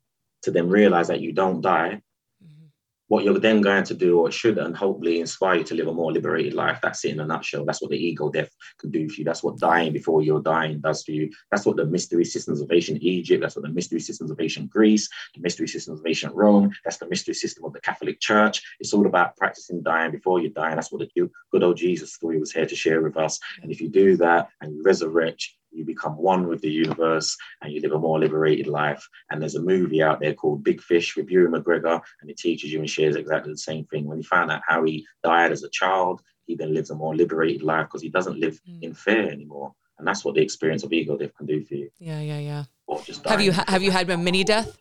to 0.48 0.52
then 0.52 0.70
realize 0.70 1.10
that 1.10 1.20
you 1.20 1.34
don't 1.34 1.60
die, 1.60 2.02
mm-hmm. 2.41 2.68
what 3.10 3.26
you're 3.26 3.38
then 3.38 3.60
going 3.60 3.84
to 3.84 3.93
do, 3.93 4.18
or 4.18 4.32
should 4.32 4.58
and 4.58 4.78
hopefully 4.78 5.20
inspire 5.20 5.58
you 5.58 5.66
to 5.66 5.76
live 5.76 5.88
a 5.88 5.93
more 5.93 6.14
liberated 6.14 6.54
life. 6.54 6.80
That's 6.82 7.04
it 7.04 7.12
in 7.12 7.20
a 7.20 7.26
nutshell. 7.26 7.66
That's 7.66 7.82
what 7.82 7.91
the 7.91 7.98
ego 7.98 8.30
death 8.30 8.50
can 8.80 8.89
do 8.89 9.10
for 9.10 9.16
you. 9.16 9.26
That's 9.26 9.43
what 9.43 9.60
dying 9.60 9.91
before 9.91 10.22
you're 10.22 10.41
dying 10.41 10.80
does 10.80 11.04
for 11.04 11.12
you. 11.12 11.30
That's 11.52 11.66
what 11.66 11.76
the 11.76 11.86
mystery 11.86 12.24
systems 12.24 12.62
of 12.62 12.72
ancient 12.72 13.04
Egypt, 13.04 13.41
that's 13.41 13.58
what 13.58 13.66
the 13.66 13.74
mystery 13.74 14.00
systems 14.00 14.32
of 14.32 14.39
ancient 14.39 14.70
Greece, 14.70 15.10
the 15.36 15.41
mystery 15.41 15.68
systems 15.68 16.00
of 16.00 16.08
ancient 16.08 16.34
Rome, 16.34 16.72
that's 16.86 16.98
the 16.98 17.10
mystery 17.10 17.34
system 17.34 17.66
of 17.66 17.74
the 17.74 17.82
Catholic 17.82 18.22
Church. 18.22 18.64
It's 18.80 18.93
all 18.93 19.06
about 19.06 19.36
practicing 19.36 19.84
dying 19.84 20.12
before 20.12 20.39
you 20.39 20.50
die. 20.50 20.70
And 20.70 20.78
that's 20.78 20.93
what 20.93 21.02
the 21.02 21.30
good 21.52 21.64
old 21.64 21.76
Jesus 21.76 22.14
story 22.14 22.39
was 22.39 22.54
here 22.54 22.66
to 22.66 22.76
share 22.76 23.02
with 23.02 23.18
us. 23.18 23.38
And 23.62 23.70
if 23.70 23.82
you 23.82 23.89
do 23.89 24.16
that 24.16 24.48
and 24.62 24.74
you 24.74 24.82
resurrect, 24.82 25.45
you 25.72 25.86
become 25.86 26.18
one 26.18 26.47
with 26.47 26.61
the 26.61 26.70
universe 26.70 27.38
and 27.61 27.72
you 27.72 27.82
live 27.82 27.93
a 27.93 27.99
more 27.99 28.20
liberated 28.20 28.68
life. 28.68 29.07
And 29.30 29.41
there's 29.41 29.55
a 29.55 29.61
movie 29.61 30.01
out 30.01 30.20
there 30.20 30.34
called 30.34 30.63
Big 30.63 30.82
Fish 30.82 31.15
with 31.15 31.30
Ewan 31.30 31.51
McGregor, 31.51 32.01
and 32.22 32.30
it 32.30 32.38
teaches 32.38 32.72
you 32.72 32.80
and 32.80 32.89
shares 32.89 33.15
exactly 33.15 33.51
the 33.51 33.57
same 33.57 33.86
thing. 33.86 34.05
When 34.05 34.18
he 34.18 34.24
found 34.24 34.51
out 34.51 34.61
how 34.68 34.84
he 34.84 35.05
died 35.24 35.51
as 35.51 35.63
a 35.63 35.70
child, 35.70 36.22
he 36.45 36.55
then 36.55 36.74
lives 36.74 36.89
a 36.89 36.95
more 36.95 37.15
liberated 37.15 37.61
life 37.61 37.88
because 37.88 38.01
he 38.01 38.09
doesn't 38.09 38.39
live 38.39 38.59
mm. 38.68 38.82
in 38.82 38.93
fear 38.93 39.30
anymore. 39.30 39.74
And 39.99 40.07
that's 40.07 40.24
what 40.24 40.36
the 40.36 40.41
experience 40.41 40.84
of 40.84 40.93
ego 40.93 41.18
death 41.18 41.36
can 41.36 41.47
do 41.47 41.63
for 41.63 41.76
you. 41.76 41.89
Yeah, 41.99 42.22
yeah, 42.22 42.39
yeah. 42.39 42.63
Or 42.86 43.01
just 43.01 43.26
have 43.26 43.41
you 43.41 43.51
have 43.51 43.82
you 43.82 43.91
had 43.91 44.09
a 44.09 44.18
mini 44.18 44.43
death? 44.43 44.78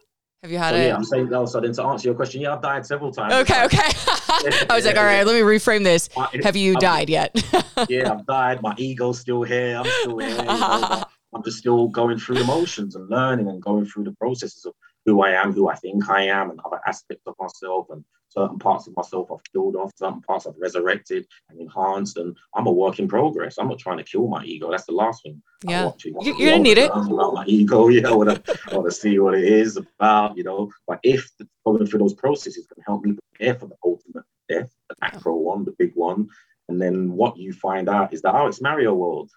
Have 0.47 0.53
you 0.53 0.59
had 0.59 0.71
so, 0.71 0.77
it? 0.77 0.87
Yeah, 0.87 0.95
I'm 0.95 1.05
saying 1.05 1.35
also 1.35 1.61
then 1.61 1.73
to 1.73 1.83
answer 1.83 2.07
your 2.07 2.15
question. 2.15 2.41
Yeah, 2.41 2.55
I've 2.55 2.63
died 2.63 2.87
several 2.87 3.11
times. 3.11 3.35
Okay, 3.35 3.65
okay. 3.65 3.79
I 4.71 4.77
was 4.77 4.87
like, 4.87 4.97
all 4.97 5.03
right, 5.03 5.27
let 5.27 5.35
me 5.35 5.41
reframe 5.41 5.83
this. 5.83 6.09
Have 6.45 6.55
you 6.55 6.75
I've, 6.75 6.81
died 6.81 7.11
yet? 7.11 7.35
yeah, 7.89 8.13
I've 8.13 8.25
died. 8.27 8.63
My 8.63 8.73
ego's 8.79 9.19
still 9.19 9.43
here. 9.43 9.79
I'm 9.79 9.87
still 10.03 10.19
here. 10.19 10.37
Uh-huh. 10.47 10.77
You 10.77 10.97
know, 10.99 11.05
I'm 11.35 11.43
just 11.43 11.59
still 11.59 11.89
going 11.89 12.19
through 12.19 12.37
the 12.37 12.45
motions 12.45 12.95
and 12.95 13.11
learning 13.11 13.49
and 13.49 13.61
going 13.61 13.87
through 13.87 14.05
the 14.05 14.13
processes 14.13 14.65
of 14.65 14.75
who 15.05 15.21
I 15.23 15.31
am, 15.31 15.53
who 15.53 15.69
I 15.69 15.75
think 15.75 16.09
I 16.09 16.23
am, 16.23 16.51
and 16.51 16.61
other 16.65 16.81
aspects 16.87 17.25
of 17.27 17.35
myself, 17.41 17.89
and 17.91 18.05
certain 18.29 18.59
parts 18.59 18.87
of 18.87 18.97
myself 18.97 19.31
I've 19.33 19.53
killed 19.53 19.77
off, 19.77 19.91
certain 19.97 20.21
parts 20.23 20.47
I've 20.47 20.59
resurrected 20.59 21.27
and 21.51 21.61
enhanced. 21.61 22.17
And 22.17 22.37
I'm 22.55 22.67
a 22.67 22.73
work 22.73 22.99
in 22.99 23.09
progress. 23.09 23.59
I'm 23.59 23.69
not 23.69 23.79
trying 23.79 23.99
to 23.99 24.05
kill 24.05 24.27
my 24.29 24.45
ego. 24.45 24.71
That's 24.71 24.87
the 24.87 24.93
last 24.93 25.23
thing. 25.23 25.43
Yeah, 25.65 25.91
you're 26.05 26.35
gonna 26.35 26.59
need 26.59 26.79
it. 26.79 26.91
About 26.91 27.35
my 27.35 27.45
ego, 27.47 27.89
yeah. 27.89 28.09
I 28.09 28.15
want 28.15 28.45
to 28.45 28.91
see 28.91 29.19
what 29.19 29.35
it 29.35 29.45
is 29.45 29.77
about, 29.77 30.37
you 30.37 30.45
know. 30.45 30.71
But 30.87 31.01
if 31.03 31.31
going 31.65 31.87
through 31.87 32.01
those 32.01 32.15
processes 32.15 32.67
can 32.67 32.83
help 32.87 33.05
me 33.05 33.17
prepare 33.33 33.55
for 33.55 33.67
the 33.67 33.77
ultimate 33.85 34.25
death, 34.49 34.71
the 34.89 34.97
macro 35.01 35.35
one, 35.37 35.65
the 35.65 35.75
big 35.79 35.93
one, 35.95 36.29
and 36.69 36.81
then 36.81 37.13
what 37.13 37.37
you 37.37 37.53
find 37.53 37.89
out 37.89 38.13
is 38.13 38.23
that 38.23 38.35
oh, 38.35 38.47
it's 38.47 38.61
Mario 38.61 38.95
World. 38.95 39.31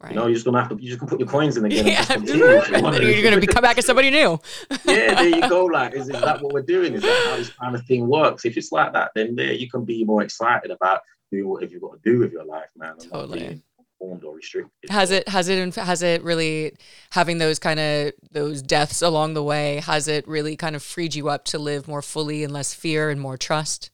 Right. 0.00 0.10
You 0.12 0.16
know, 0.16 0.26
you're 0.26 0.34
just 0.34 0.44
gonna 0.44 0.60
have 0.60 0.68
to 0.68 0.76
you 0.76 0.88
just 0.88 0.98
can 0.98 1.08
put 1.08 1.18
your 1.18 1.28
coins 1.28 1.56
in 1.56 1.64
again. 1.64 1.86
Yeah. 1.86 2.16
you're 3.00 3.22
gonna 3.22 3.40
be 3.40 3.46
come 3.46 3.62
back 3.62 3.78
as 3.78 3.86
somebody 3.86 4.10
new. 4.10 4.38
yeah, 4.84 5.14
there 5.14 5.28
you 5.28 5.48
go. 5.48 5.64
Like, 5.64 5.94
is, 5.94 6.10
is 6.10 6.20
that 6.20 6.42
what 6.42 6.52
we're 6.52 6.62
doing? 6.62 6.92
Is 6.94 7.02
that 7.02 7.26
how 7.30 7.36
this 7.36 7.48
kind 7.48 7.74
of 7.74 7.82
thing 7.86 8.06
works? 8.06 8.44
If 8.44 8.58
it's 8.58 8.72
like 8.72 8.92
that, 8.92 9.12
then 9.14 9.36
there 9.36 9.52
you 9.52 9.70
can 9.70 9.86
be 9.86 10.04
more 10.04 10.22
excited 10.22 10.70
about 10.70 11.00
doing 11.32 11.48
what 11.48 11.70
you've 11.70 11.80
got 11.80 12.02
to 12.02 12.10
do 12.10 12.18
with 12.18 12.32
your 12.32 12.44
life, 12.44 12.68
man. 12.76 12.98
Totally. 12.98 13.62
Formed 13.98 14.22
or 14.24 14.36
restricted. 14.36 14.90
Has 14.90 15.10
it 15.10 15.26
has 15.28 15.48
it 15.48 15.74
has 15.76 16.02
it 16.02 16.22
really 16.22 16.76
having 17.12 17.38
those 17.38 17.58
kind 17.58 17.80
of 17.80 18.12
those 18.30 18.60
deaths 18.60 19.00
along 19.00 19.32
the 19.32 19.42
way? 19.42 19.80
Has 19.80 20.08
it 20.08 20.28
really 20.28 20.56
kind 20.56 20.76
of 20.76 20.82
freed 20.82 21.14
you 21.14 21.30
up 21.30 21.46
to 21.46 21.58
live 21.58 21.88
more 21.88 22.02
fully 22.02 22.44
and 22.44 22.52
less 22.52 22.74
fear 22.74 23.08
and 23.08 23.18
more 23.18 23.38
trust? 23.38 23.90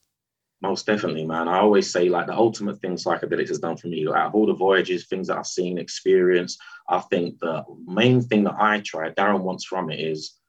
Most 0.63 0.85
definitely, 0.85 1.25
man. 1.25 1.49
I 1.49 1.59
always 1.59 1.91
say 1.91 2.07
like 2.07 2.27
the 2.27 2.35
ultimate 2.35 2.79
thing 2.79 2.95
psychedelics 2.95 3.49
has 3.49 3.59
done 3.59 3.75
for 3.75 3.87
me. 3.87 4.07
Like, 4.07 4.17
out 4.17 4.27
of 4.27 4.35
all 4.35 4.45
the 4.47 4.53
voyages, 4.53 5.05
things 5.05 5.27
that 5.27 5.37
I've 5.37 5.45
seen, 5.45 5.77
experienced, 5.77 6.57
I 6.89 6.99
think 6.99 7.39
the 7.39 7.63
main 7.85 8.21
thing 8.21 8.45
that 8.45 8.55
I 8.57 8.79
try, 8.79 9.09
Darren 9.09 9.41
wants 9.41 9.65
from 9.65 9.91
it 9.91 9.99
is 9.99 10.39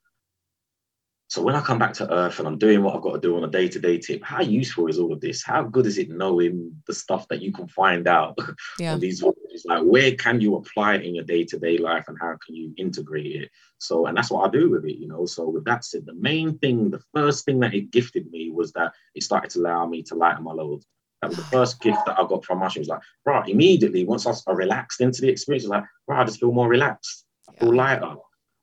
so 1.34 1.42
when 1.42 1.56
I 1.56 1.60
come 1.60 1.80
back 1.80 1.94
to 1.94 2.12
Earth 2.12 2.38
and 2.38 2.46
I'm 2.46 2.58
doing 2.58 2.82
what 2.82 2.94
I've 2.94 3.02
got 3.02 3.14
to 3.14 3.20
do 3.20 3.36
on 3.36 3.42
a 3.42 3.50
day-to-day 3.50 3.98
tip, 3.98 4.22
how 4.22 4.40
useful 4.40 4.86
is 4.86 5.00
all 5.00 5.12
of 5.12 5.20
this? 5.20 5.42
How 5.42 5.64
good 5.64 5.84
is 5.84 5.98
it 5.98 6.08
knowing 6.08 6.80
the 6.86 6.94
stuff 6.94 7.26
that 7.26 7.42
you 7.42 7.52
can 7.52 7.66
find 7.66 8.06
out 8.06 8.38
yeah. 8.78 8.92
on 8.92 9.00
these 9.00 9.20
voyages? 9.54 9.66
Like 9.66 9.82
where 9.82 10.14
can 10.14 10.40
you 10.40 10.56
apply 10.56 10.96
it 10.96 11.04
in 11.04 11.14
your 11.14 11.24
day-to-day 11.24 11.78
life 11.78 12.06
and 12.08 12.18
how 12.20 12.36
can 12.44 12.54
you 12.54 12.72
integrate 12.76 13.42
it? 13.42 13.50
So, 13.78 14.06
and 14.06 14.16
that's 14.16 14.30
what 14.30 14.46
I 14.46 14.50
do 14.50 14.70
with 14.70 14.84
it, 14.84 14.98
you 14.98 15.08
know. 15.08 15.26
So 15.26 15.48
with 15.48 15.64
that 15.64 15.84
said, 15.84 16.06
the 16.06 16.14
main 16.14 16.58
thing, 16.58 16.90
the 16.90 17.02
first 17.14 17.44
thing 17.44 17.60
that 17.60 17.74
it 17.74 17.90
gifted 17.90 18.30
me 18.30 18.50
was 18.50 18.72
that 18.72 18.92
it 19.14 19.22
started 19.22 19.50
to 19.50 19.60
allow 19.60 19.86
me 19.86 20.02
to 20.04 20.14
lighten 20.14 20.44
my 20.44 20.52
load. 20.52 20.82
That 21.22 21.28
was 21.28 21.38
the 21.38 21.44
first 21.52 21.80
gift 21.80 22.00
that 22.06 22.18
I 22.18 22.26
got 22.26 22.44
from 22.44 22.58
Mushroom. 22.58 22.80
It 22.80 22.88
was 22.88 22.88
like, 22.88 23.02
right, 23.24 23.48
immediately 23.48 24.04
once 24.04 24.26
I, 24.26 24.32
I 24.46 24.52
relaxed 24.54 25.00
into 25.00 25.20
the 25.20 25.28
experience, 25.28 25.64
it 25.64 25.68
was 25.68 25.78
like, 25.78 25.84
right, 26.08 26.20
I 26.20 26.24
just 26.24 26.40
feel 26.40 26.52
more 26.52 26.68
relaxed. 26.68 27.24
I 27.48 27.52
feel 27.58 27.74
lighter. 27.74 28.14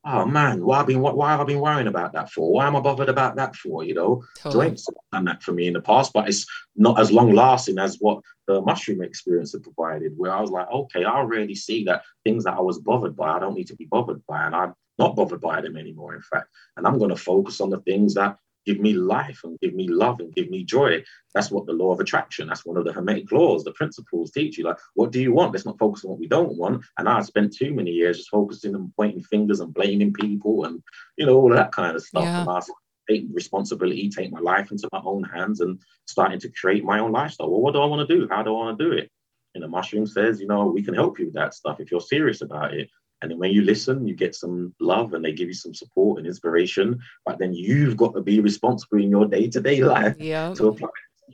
Oh 0.04 0.26
man, 0.26 0.64
why 0.64 0.78
have 0.78 0.86
been 0.86 1.00
why 1.00 1.30
have 1.30 1.40
I 1.40 1.44
been 1.44 1.60
worrying 1.60 1.86
about 1.86 2.12
that 2.12 2.30
for? 2.30 2.52
Why 2.52 2.66
am 2.66 2.76
I 2.76 2.80
bothered 2.80 3.08
about 3.08 3.36
that 3.36 3.54
for? 3.54 3.84
You 3.84 3.94
know, 3.94 4.24
totally. 4.36 4.66
drinks 4.66 4.86
done 5.12 5.24
that 5.26 5.42
for 5.42 5.52
me 5.52 5.66
in 5.66 5.74
the 5.74 5.80
past, 5.80 6.12
but 6.12 6.28
it's 6.28 6.46
not 6.76 6.98
as 6.98 7.12
long 7.12 7.32
lasting 7.32 7.78
as 7.78 7.96
what 8.00 8.22
the 8.46 8.60
mushroom 8.60 9.02
experience 9.02 9.52
had 9.52 9.62
provided. 9.62 10.12
Where 10.16 10.32
I 10.32 10.40
was 10.40 10.50
like, 10.50 10.70
okay, 10.70 11.04
I 11.04 11.20
really 11.20 11.54
see 11.54 11.84
that 11.84 12.02
things 12.24 12.44
that 12.44 12.54
I 12.54 12.60
was 12.60 12.78
bothered 12.78 13.16
by, 13.16 13.32
I 13.32 13.38
don't 13.38 13.54
need 13.54 13.68
to 13.68 13.76
be 13.76 13.86
bothered 13.86 14.24
by, 14.26 14.46
and 14.46 14.54
I'm 14.54 14.74
not 14.98 15.16
bothered 15.16 15.40
by 15.40 15.60
them 15.60 15.76
anymore. 15.76 16.14
In 16.14 16.22
fact, 16.22 16.48
and 16.76 16.86
I'm 16.86 16.98
going 16.98 17.10
to 17.10 17.16
focus 17.16 17.60
on 17.60 17.70
the 17.70 17.80
things 17.80 18.14
that 18.14 18.36
give 18.66 18.80
me 18.80 18.92
life 18.92 19.40
and 19.44 19.58
give 19.60 19.74
me 19.74 19.88
love 19.88 20.20
and 20.20 20.34
give 20.34 20.50
me 20.50 20.64
joy. 20.64 21.02
That's 21.34 21.50
what 21.50 21.66
the 21.66 21.72
law 21.72 21.92
of 21.92 22.00
attraction, 22.00 22.48
that's 22.48 22.64
one 22.64 22.76
of 22.76 22.84
the 22.84 22.92
Hermetic 22.92 23.30
laws, 23.32 23.64
the 23.64 23.72
principles 23.72 24.30
teach 24.30 24.58
you. 24.58 24.64
Like, 24.64 24.78
what 24.94 25.12
do 25.12 25.20
you 25.20 25.32
want? 25.32 25.52
Let's 25.52 25.66
not 25.66 25.78
focus 25.78 26.04
on 26.04 26.10
what 26.10 26.20
we 26.20 26.28
don't 26.28 26.56
want. 26.56 26.84
And 26.98 27.08
I 27.08 27.20
spent 27.22 27.56
too 27.56 27.72
many 27.72 27.90
years 27.90 28.18
just 28.18 28.30
focusing 28.30 28.74
and 28.74 28.94
pointing 28.96 29.22
fingers 29.22 29.60
and 29.60 29.74
blaming 29.74 30.12
people 30.12 30.64
and, 30.64 30.82
you 31.16 31.26
know, 31.26 31.36
all 31.36 31.50
of 31.50 31.58
that 31.58 31.72
kind 31.72 31.96
of 31.96 32.02
stuff. 32.02 32.24
Yeah. 32.24 32.42
And 32.42 32.50
I 32.50 32.60
take 33.08 33.26
responsibility, 33.32 34.08
take 34.08 34.30
my 34.30 34.40
life 34.40 34.70
into 34.70 34.88
my 34.92 35.00
own 35.04 35.24
hands 35.24 35.60
and 35.60 35.80
starting 36.06 36.38
to 36.40 36.50
create 36.50 36.84
my 36.84 36.98
own 36.98 37.12
lifestyle. 37.12 37.50
Well, 37.50 37.60
what 37.60 37.74
do 37.74 37.80
I 37.80 37.86
want 37.86 38.06
to 38.06 38.14
do? 38.14 38.28
How 38.30 38.42
do 38.42 38.50
I 38.50 38.64
want 38.64 38.78
to 38.78 38.84
do 38.84 38.92
it? 38.92 39.10
And 39.54 39.62
the 39.62 39.68
mushroom 39.68 40.06
says, 40.06 40.40
you 40.40 40.46
know, 40.46 40.66
we 40.66 40.82
can 40.82 40.94
help 40.94 41.18
you 41.18 41.26
with 41.26 41.34
that 41.34 41.54
stuff 41.54 41.80
if 41.80 41.90
you're 41.90 42.00
serious 42.00 42.40
about 42.40 42.74
it. 42.74 42.88
And 43.22 43.30
then 43.30 43.38
when 43.38 43.52
you 43.52 43.62
listen, 43.62 44.06
you 44.06 44.14
get 44.14 44.34
some 44.34 44.74
love 44.80 45.14
and 45.14 45.24
they 45.24 45.32
give 45.32 45.48
you 45.48 45.54
some 45.54 45.74
support 45.74 46.18
and 46.18 46.26
inspiration. 46.26 46.98
But 47.24 47.38
then 47.38 47.54
you've 47.54 47.96
got 47.96 48.14
to 48.14 48.20
be 48.20 48.40
responsible 48.40 48.98
in 48.98 49.10
your 49.10 49.26
day 49.26 49.48
to 49.48 49.60
day 49.60 49.82
life 49.82 50.16
yeah. 50.18 50.52
to 50.54 50.68
apply 50.68 50.90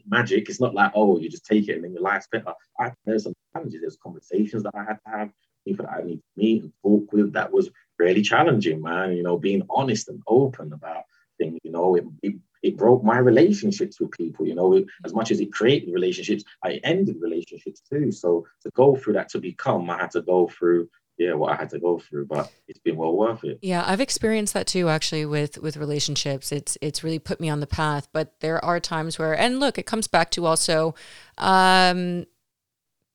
magic. 0.07 0.49
It's 0.49 0.61
not 0.61 0.75
like, 0.75 0.93
oh, 0.95 1.19
you 1.19 1.29
just 1.29 1.47
take 1.47 1.69
it 1.69 1.77
and 1.77 1.85
then 1.85 1.93
your 1.93 2.03
life's 2.03 2.29
better. 2.31 2.53
I, 2.79 2.93
there's 3.05 3.25
some 3.25 3.35
challenges, 3.53 3.81
there's 3.81 3.99
conversations 4.03 4.63
that 4.63 4.75
I 4.75 4.85
had 4.85 4.99
to 5.07 5.19
have, 5.19 5.31
people 5.67 5.87
that 5.87 5.95
I 5.99 6.03
need 6.03 6.17
to 6.17 6.23
meet 6.37 6.63
and 6.63 6.73
talk 6.83 7.13
with. 7.13 7.33
That 7.33 7.53
was 7.53 7.71
really 7.99 8.23
challenging, 8.23 8.83
man. 8.83 9.13
You 9.13 9.23
know, 9.23 9.39
being 9.39 9.63
honest 9.71 10.09
and 10.09 10.23
open 10.27 10.73
about 10.73 11.05
things, 11.39 11.59
you 11.63 11.71
know, 11.71 11.95
it, 11.95 12.05
it, 12.23 12.35
it 12.63 12.77
broke 12.77 13.05
my 13.05 13.19
relationships 13.19 14.01
with 14.01 14.11
people, 14.13 14.47
you 14.47 14.55
know, 14.55 14.75
it, 14.75 14.87
as 15.05 15.15
much 15.15 15.31
as 15.31 15.41
it 15.41 15.53
created 15.53 15.95
relationships, 15.95 16.45
I 16.65 16.81
ended 16.85 17.17
relationships 17.21 17.81
too. 17.89 18.11
So 18.11 18.47
to 18.63 18.71
go 18.75 18.97
through 18.97 19.15
that 19.15 19.29
to 19.31 19.39
become, 19.39 19.89
I 19.91 19.99
had 19.99 20.11
to 20.13 20.23
go 20.23 20.49
through 20.49 20.89
yeah 21.19 21.35
what 21.35 21.53
I 21.53 21.57
had 21.57 21.71
to 21.71 21.79
go 21.79 21.99
through, 21.99 22.27
but 22.27 22.51
it's 22.69 22.79
been 22.79 22.97
well 22.97 23.15
worth 23.15 23.45
it. 23.45 23.59
Yeah, 23.61 23.85
I've 23.87 24.01
experienced 24.01 24.55
that 24.55 24.67
too 24.67 24.89
actually 24.89 25.27
with 25.27 25.59
with 25.59 25.77
relationships. 25.77 26.53
It's 26.53 26.79
it's 26.81 27.05
really 27.05 27.19
put 27.19 27.41
me 27.41 27.49
on 27.49 27.61
the 27.61 27.67
path, 27.67 28.09
but 28.13 28.41
there 28.41 28.65
are 28.65 28.81
times 28.81 29.19
where 29.19 29.39
and 29.39 29.61
look, 29.61 29.79
it 29.79 29.87
comes 29.87 30.07
back 30.07 30.31
to 30.33 30.47
also 30.47 30.95
um 31.37 32.27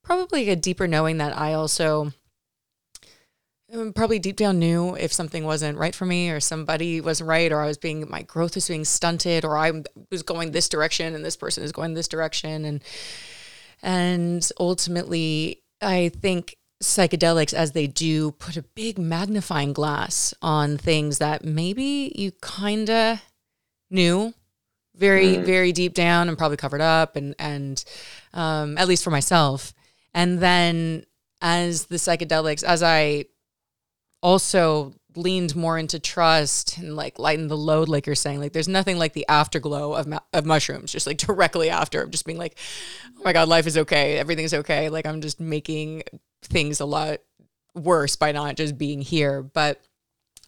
probably 0.04 0.49
a 0.49 0.56
deeper 0.56 0.88
knowing 0.88 1.18
that 1.18 1.38
I 1.38 1.54
also 1.54 2.12
um, 3.74 3.93
probably 3.93 4.20
deep 4.20 4.36
down 4.36 4.60
knew 4.60 4.95
if 4.95 5.12
something 5.12 5.45
wasn't 5.45 5.78
right 5.78 5.95
for 5.95 6.06
me 6.06 6.30
or 6.30 6.39
somebody 6.39 7.01
wasn't 7.01 7.30
right 7.30 7.51
or 7.51 7.62
I 7.62 7.68
was 7.68 7.78
being 7.78 8.08
my 8.10 8.22
growth 8.22 8.56
was 8.56 8.68
being 8.68 8.86
stunted 8.86 9.45
or 9.45 9.58
I 9.58 9.72
was 10.12 10.22
going 10.22 10.51
this 10.51 10.70
direction 10.70 11.16
and 11.16 11.26
this 11.26 11.38
person 11.38 11.64
is 11.64 11.72
going 11.72 11.93
this 11.93 12.08
direction 12.08 12.66
and 12.66 12.84
and 13.82 14.47
ultimately 14.60 15.64
I 15.82 16.10
think 16.10 16.58
psychedelics 16.84 17.53
as 17.53 17.71
they 17.71 17.88
do 17.88 18.31
put 18.31 18.57
a 18.57 18.61
big 18.61 18.97
magnifying 18.97 19.73
glass 19.73 20.34
on 20.41 20.77
things 20.77 21.17
that 21.17 21.43
maybe 21.43 22.11
you 22.15 22.31
kind 22.41 22.89
of 22.89 23.21
knew 23.89 24.34
very 24.95 25.38
mm. 25.38 25.43
very 25.43 25.71
deep 25.71 25.93
down 25.93 26.29
and 26.29 26.38
probably 26.38 26.57
covered 26.57 26.81
up 26.81 27.15
and 27.15 27.36
and 27.39 27.84
um, 28.34 28.77
at 28.77 28.88
least 28.88 29.03
for 29.03 29.11
myself. 29.11 29.73
And 30.13 30.39
then 30.39 31.05
as 31.43 31.88
the 31.88 31.97
psychedelics 31.97 32.63
as 32.63 32.81
i 32.81 33.25
also 34.23 34.93
leaned 35.15 35.55
more 35.55 35.77
into 35.77 35.99
trust 35.99 36.77
and 36.77 36.95
like 36.95 37.19
lighten 37.19 37.49
the 37.49 37.57
load 37.57 37.89
like 37.89 38.07
you're 38.07 38.15
saying 38.15 38.39
like 38.39 38.53
there's 38.53 38.69
nothing 38.69 38.97
like 38.97 39.13
the 39.13 39.27
afterglow 39.27 39.93
of, 39.93 40.07
of 40.31 40.45
mushrooms 40.45 40.91
just 40.91 41.05
like 41.05 41.17
directly 41.27 41.69
after 41.69 42.07
just 42.07 42.25
being 42.25 42.38
like 42.38 42.57
oh 43.17 43.21
my 43.23 43.34
god 43.34 43.47
life 43.47 43.67
is 43.67 43.77
okay. 43.77 44.17
Everything's 44.17 44.53
okay. 44.53 44.89
Like 44.89 45.05
i'm 45.05 45.21
just 45.21 45.39
making 45.39 46.03
things 46.46 46.80
a 46.80 46.86
lot 46.86 47.20
worse 47.76 48.16
by 48.16 48.32
not 48.32 48.56
just 48.56 48.78
being 48.78 49.02
here. 49.02 49.41
But 49.41 49.82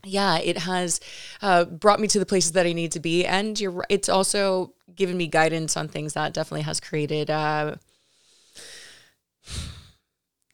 yeah, 0.04 0.38
it 0.38 0.60
has 0.60 1.00
uh, 1.41 1.66
brought 1.66 2.00
me 2.00 2.08
to 2.10 2.20
the 2.20 2.26
places 2.26 2.54
that 2.54 2.66
I 2.66 2.74
need 2.74 2.91
to 2.93 3.00
be, 3.00 3.26
and 3.26 3.60
you're. 3.60 3.86
It's 3.89 4.10
also 4.10 4.74
given 4.93 5.18
me 5.18 5.28
guidance 5.28 5.76
on 5.76 5.88
things 5.88 6.14
that 6.14 6.34
definitely 6.34 6.62
has 6.62 6.80
created. 6.80 7.30
Uh, 7.30 7.76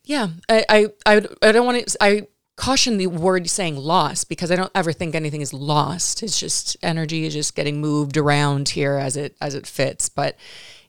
yeah, 0.04 0.30
I, 0.50 0.66
I, 1.06 1.22
I, 1.42 1.52
don't 1.52 1.66
want 1.66 1.88
to. 1.88 1.98
I 2.02 2.28
caution 2.58 2.98
the 2.98 3.08
word 3.08 3.50
saying 3.50 3.76
lost 3.76 4.30
because 4.30 4.52
I 4.52 4.56
don't 4.56 4.72
ever 4.76 4.94
think 4.94 5.16
anything 5.16 5.42
is 5.42 5.54
lost. 5.54 6.24
It's 6.24 6.40
just 6.40 6.78
energy 6.82 7.26
is 7.26 7.34
just 7.34 7.56
getting 7.56 7.82
moved 7.82 8.18
around 8.18 8.70
here 8.70 8.96
as 8.96 9.18
it 9.18 9.36
as 9.42 9.56
it 9.56 9.68
fits. 9.68 10.10
But 10.10 10.38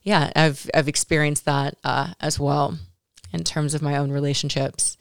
yeah, 0.03 0.31
I've 0.35 0.69
I've 0.73 0.87
experienced 0.87 1.45
that 1.45 1.77
uh, 1.83 2.13
as 2.19 2.39
well 2.39 2.77
in 3.33 3.43
terms 3.43 3.73
of 3.73 3.81
my 3.81 3.97
own 3.97 4.11
relationships. 4.11 4.97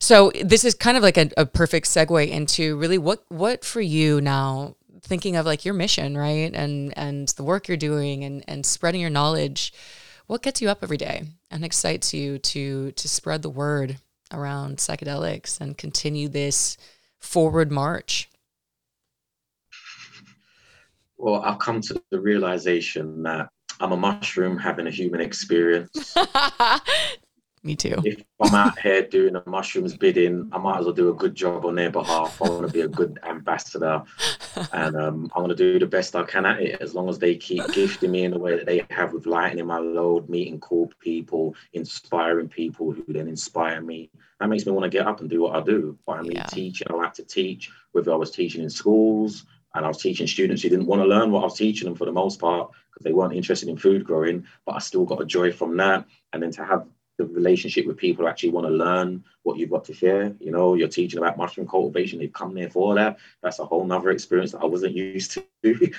So 0.00 0.32
this 0.42 0.64
is 0.64 0.74
kind 0.74 0.96
of 0.96 1.02
like 1.02 1.18
a, 1.18 1.30
a 1.36 1.46
perfect 1.46 1.86
segue 1.86 2.28
into 2.28 2.76
really 2.76 2.98
what 2.98 3.24
what 3.28 3.64
for 3.64 3.80
you 3.80 4.20
now 4.20 4.76
thinking 5.02 5.36
of 5.36 5.46
like 5.46 5.64
your 5.64 5.74
mission, 5.74 6.16
right? 6.16 6.52
And 6.54 6.96
and 6.96 7.28
the 7.28 7.42
work 7.42 7.68
you're 7.68 7.76
doing 7.76 8.24
and 8.24 8.44
and 8.48 8.64
spreading 8.64 9.00
your 9.00 9.10
knowledge. 9.10 9.72
What 10.26 10.42
gets 10.42 10.62
you 10.62 10.68
up 10.68 10.78
every 10.82 10.96
day 10.96 11.24
and 11.50 11.64
excites 11.64 12.14
you 12.14 12.38
to 12.38 12.92
to 12.92 13.08
spread 13.08 13.42
the 13.42 13.50
word 13.50 13.98
around 14.32 14.78
psychedelics 14.78 15.60
and 15.60 15.76
continue 15.76 16.28
this 16.28 16.76
forward 17.18 17.70
march? 17.70 18.30
Well, 21.18 21.42
I've 21.42 21.58
come 21.58 21.82
to 21.82 22.02
the 22.10 22.20
realization 22.20 23.22
that 23.24 23.50
I'm 23.80 23.92
a 23.92 23.96
mushroom 23.96 24.56
having 24.58 24.86
a 24.86 24.90
human 24.90 25.20
experience. 25.20 26.14
Me 27.62 27.76
too. 27.76 27.96
If 28.04 28.24
I'm 28.40 28.54
out 28.54 28.78
here 28.78 29.02
doing 29.02 29.36
a 29.36 29.42
mushrooms 29.46 29.94
bidding, 29.94 30.48
I 30.50 30.56
might 30.56 30.78
as 30.78 30.86
well 30.86 30.94
do 30.94 31.10
a 31.10 31.14
good 31.14 31.34
job 31.34 31.66
on 31.66 31.74
their 31.74 31.90
behalf. 31.90 32.40
I 32.40 32.48
want 32.48 32.66
to 32.66 32.72
be 32.72 32.80
a 32.80 32.88
good 32.88 33.18
ambassador, 33.22 34.02
and 34.72 34.96
um, 34.96 35.30
I 35.36 35.40
want 35.40 35.50
to 35.50 35.56
do 35.56 35.78
the 35.78 35.86
best 35.86 36.16
I 36.16 36.22
can 36.22 36.46
at 36.46 36.62
it. 36.62 36.80
As 36.80 36.94
long 36.94 37.10
as 37.10 37.18
they 37.18 37.34
keep 37.36 37.62
gifting 37.72 38.12
me 38.12 38.24
in 38.24 38.30
the 38.30 38.38
way 38.38 38.56
that 38.56 38.64
they 38.64 38.86
have 38.88 39.12
with 39.12 39.26
lightening 39.26 39.66
my 39.66 39.76
load, 39.76 40.30
meeting 40.30 40.58
cool 40.60 40.90
people, 41.00 41.54
inspiring 41.74 42.48
people 42.48 42.92
who 42.92 43.04
then 43.08 43.28
inspire 43.28 43.82
me. 43.82 44.10
That 44.38 44.48
makes 44.48 44.64
me 44.64 44.72
want 44.72 44.90
to 44.90 44.98
get 44.98 45.06
up 45.06 45.20
and 45.20 45.28
do 45.28 45.42
what 45.42 45.54
I 45.54 45.60
do. 45.60 45.98
Find 46.06 46.26
me 46.26 46.36
yeah. 46.36 46.44
teaching. 46.44 46.86
I 46.88 46.94
like 46.94 47.12
to 47.14 47.24
teach. 47.24 47.70
Whether 47.92 48.12
I 48.12 48.16
was 48.16 48.30
teaching 48.30 48.62
in 48.62 48.70
schools 48.70 49.44
and 49.74 49.84
I 49.84 49.88
was 49.88 50.00
teaching 50.00 50.26
students 50.26 50.62
who 50.62 50.70
didn't 50.70 50.86
want 50.86 51.02
to 51.02 51.08
learn 51.08 51.30
what 51.30 51.40
I 51.40 51.44
was 51.44 51.58
teaching 51.58 51.86
them 51.86 51.94
for 51.94 52.06
the 52.06 52.12
most 52.12 52.40
part 52.40 52.70
because 52.90 53.04
they 53.04 53.12
weren't 53.12 53.34
interested 53.34 53.68
in 53.68 53.76
food 53.76 54.04
growing, 54.04 54.46
but 54.64 54.76
I 54.76 54.78
still 54.78 55.04
got 55.04 55.20
a 55.20 55.26
joy 55.26 55.52
from 55.52 55.76
that. 55.76 56.06
And 56.32 56.42
then 56.42 56.52
to 56.52 56.64
have 56.64 56.86
the 57.20 57.34
relationship 57.34 57.86
with 57.86 57.96
people 57.96 58.24
who 58.24 58.30
actually 58.30 58.50
want 58.50 58.66
to 58.66 58.72
learn 58.72 59.22
what 59.42 59.58
you've 59.58 59.70
got 59.70 59.84
to 59.84 59.94
share. 59.94 60.34
You 60.40 60.50
know, 60.50 60.74
you're 60.74 60.88
teaching 60.88 61.18
about 61.18 61.36
mushroom 61.36 61.68
cultivation, 61.68 62.18
they've 62.18 62.32
come 62.32 62.54
there 62.54 62.70
for 62.70 62.94
that. 62.94 63.18
That's 63.42 63.58
a 63.58 63.64
whole 63.64 63.84
nother 63.84 64.10
experience 64.10 64.52
that 64.52 64.62
I 64.62 64.66
wasn't 64.66 64.94
used 64.96 65.32
to. 65.32 65.44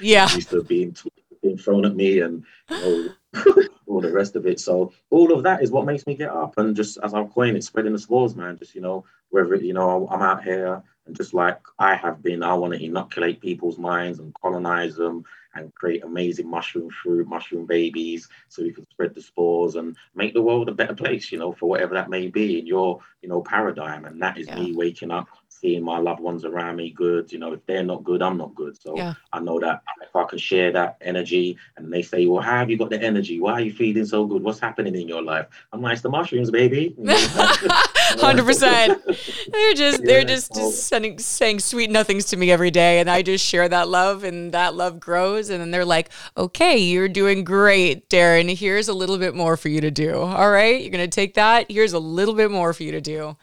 Yeah. 0.02 0.34
used 0.34 0.50
to 0.50 0.64
being, 0.64 0.96
being 1.44 1.58
thrown 1.58 1.86
at 1.86 1.96
me 1.96 2.20
and 2.22 2.44
you 2.70 3.16
know, 3.36 3.64
all 3.88 4.02
the 4.02 4.12
rest 4.12 4.36
of 4.36 4.46
it. 4.48 4.60
So 4.60 4.94
all 5.12 5.32
of 5.32 5.44
that 5.44 5.62
is 5.62 5.72
what 5.72 5.86
makes 5.86 6.08
me 6.08 6.16
get 6.16 6.32
up 6.32 6.58
and 6.58 6.76
just 6.76 6.98
as 7.04 7.14
I'm 7.14 7.30
coining 7.30 7.56
it, 7.56 7.64
spreading 7.64 7.94
the 7.94 8.00
spores, 8.00 8.36
man. 8.36 8.58
Just, 8.58 8.74
you 8.74 8.82
know, 8.82 9.06
wherever, 9.30 9.56
you 9.56 9.74
know, 9.74 10.08
I'm 10.10 10.22
out 10.22 10.44
here 10.44 10.82
and 11.06 11.16
just 11.16 11.34
like 11.34 11.60
I 11.78 11.96
have 11.96 12.24
been, 12.24 12.42
I 12.42 12.54
want 12.56 12.74
to 12.74 12.84
inoculate 12.84 13.42
people's 13.42 13.78
minds 13.78 14.20
and 14.20 14.34
colonize 14.42 14.96
them 14.96 15.24
and 15.56 15.74
create 15.76 16.04
amazing 16.04 16.50
mushroom 16.50 16.90
fruit, 16.90 17.28
mushroom 17.28 17.66
babies, 17.66 18.28
so 18.50 18.64
we 18.64 18.72
can 18.72 18.90
spread 18.90 19.14
the 19.14 19.22
spores 19.22 19.76
and 19.76 19.96
make 20.16 20.34
the 20.34 20.42
world 20.42 20.70
a 20.70 20.74
better 20.74 20.96
place, 20.96 21.32
you 21.32 21.38
know, 21.38 21.52
for 21.52 21.70
whatever 21.70 21.94
that 21.94 22.10
may 22.10 22.28
be 22.28 22.60
in 22.60 22.66
your, 22.66 23.00
you 23.22 23.30
know, 23.30 23.42
paradigm. 23.42 24.06
And 24.06 24.22
that 24.22 24.38
is 24.38 24.48
yeah. 24.48 24.60
me 24.60 24.74
waking 24.74 25.12
up, 25.12 25.28
seeing 25.50 25.84
my 25.84 25.98
loved 25.98 26.20
ones 26.20 26.46
around 26.46 26.78
me 26.78 26.92
good. 26.92 27.32
You 27.32 27.40
know, 27.40 27.54
if 27.54 27.66
they're 27.66 27.84
not 27.84 28.04
good, 28.04 28.22
I'm 28.22 28.38
not 28.38 28.56
good. 28.56 28.82
So 28.82 28.96
yeah. 28.96 29.14
I 29.34 29.40
know 29.40 29.60
that 29.60 29.82
if 30.02 30.16
I 30.16 30.24
can 30.26 30.40
share 30.40 30.72
that 30.72 30.98
energy 31.02 31.58
and 31.78 31.92
they 31.92 32.02
say, 32.02 32.26
Well, 32.26 32.42
how 32.42 32.60
have 32.60 32.70
you 32.70 32.78
got 32.78 32.90
the 32.90 33.02
energy? 33.02 33.40
Why 33.40 33.54
are 33.54 33.62
you 33.62 33.74
feeling 33.74 34.06
so 34.06 34.26
good? 34.26 34.44
What's 34.44 34.60
happening 34.60 34.96
in 34.96 35.08
your 35.08 35.22
life? 35.22 35.48
I'm 35.72 35.82
like, 35.82 35.94
it's 35.94 36.02
the 36.02 36.10
mushrooms, 36.10 36.52
baby. 36.52 36.96
Hundred 38.20 38.46
percent. 38.46 39.02
They're 39.52 39.74
just 39.74 40.04
they're 40.04 40.24
just, 40.24 40.54
just 40.54 40.88
sending 40.88 41.20
saying 41.20 41.60
sweet 41.60 41.90
nothings 41.90 42.26
to 42.26 42.38
me 42.38 42.52
every 42.52 42.72
day, 42.72 43.00
and 43.00 43.10
I 43.10 43.22
just 43.22 43.46
share 43.46 43.68
that 43.70 43.90
love, 43.90 44.24
and 44.24 44.54
that 44.54 44.76
love 44.76 45.00
grows. 45.00 45.50
And 45.50 45.60
then 45.62 45.72
they're 45.72 45.86
like, 45.86 46.10
"Okay, 46.38 46.78
you're 46.78 47.10
doing 47.10 47.44
great, 47.44 48.10
Darren. 48.10 48.56
Here's 48.56 48.88
a 48.88 48.94
little 48.94 49.18
bit 49.18 49.36
more 49.36 49.58
for 49.58 49.70
you 49.70 49.82
to 49.82 49.92
do. 49.92 50.16
All 50.16 50.52
right, 50.52 50.82
you're 50.82 50.92
gonna 50.92 51.08
take 51.08 51.34
that. 51.36 51.70
Here's 51.70 51.94
a 51.94 52.00
little 52.00 52.36
bit 52.36 52.52
more 52.52 52.74
for 52.74 52.84
you 52.84 52.92
to 52.92 53.02
do." 53.02 53.36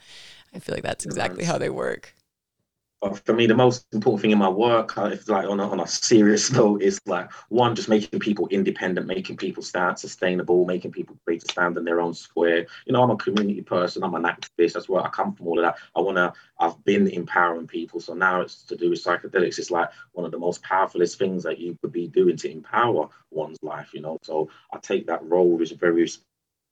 I 0.55 0.61
feel 0.61 0.75
like 0.75 0.85
that's 0.85 1.05
exactly 1.05 1.45
how 1.45 1.59
they 1.59 1.71
work. 1.71 2.15
But 3.01 3.25
for 3.25 3.33
me, 3.33 3.47
the 3.47 3.55
most 3.55 3.87
important 3.93 4.23
thing 4.23 4.31
in 4.33 4.39
my 4.39 4.49
work, 4.49 4.99
uh, 4.99 5.05
if 5.13 5.29
like 5.29 5.49
on 5.49 5.61
a, 5.61 5.69
on 5.69 5.79
a 5.79 5.87
serious 5.87 6.51
note, 6.53 6.83
is 6.83 7.01
like 7.07 7.31
one, 7.49 7.77
just 7.77 7.89
making 7.89 8.19
people 8.19 8.49
independent, 8.49 9.07
making 9.07 9.37
people 9.37 9.63
stand 9.63 9.99
sustainable, 9.99 10.65
making 10.65 10.91
people 10.91 11.17
free 11.25 11.39
to 11.39 11.47
stand 11.49 11.77
in 11.77 11.85
their 11.85 12.01
own 12.01 12.13
square. 12.13 12.67
You 12.87 12.93
know, 12.93 13.03
I'm 13.03 13.11
a 13.11 13.17
community 13.17 13.63
person, 13.63 14.03
I'm 14.03 14.17
an 14.17 14.25
activist. 14.25 14.73
That's 14.73 14.89
where 14.89 15.03
I 15.03 15.11
come 15.11 15.33
from. 15.33 15.47
All 15.47 15.59
of 15.59 15.65
that. 15.65 15.79
I 15.95 16.01
wanna. 16.01 16.33
I've 16.59 16.83
been 16.85 17.07
empowering 17.07 17.69
people, 17.69 18.01
so 18.01 18.15
now 18.15 18.41
it's 18.41 18.65
to 18.65 18.77
do 18.77 18.91
with 18.91 19.03
psychedelics. 19.03 19.61
It's 19.61 19.71
like 19.71 19.91
one 20.13 20.27
of 20.27 20.33
the 20.33 20.39
most 20.39 20.63
powerfulest 20.65 21.19
things 21.19 21.45
that 21.45 21.61
you 21.61 21.79
could 21.81 21.93
be 21.93 22.09
doing 22.09 22.37
to 22.39 22.51
empower 22.51 23.09
one's 23.31 23.59
life. 23.63 23.95
You 23.95 24.01
know, 24.01 24.19
so 24.23 24.51
I 24.73 24.79
take 24.79 25.07
that 25.07 25.25
role 25.25 25.63
is 25.63 25.71
very 25.71 26.03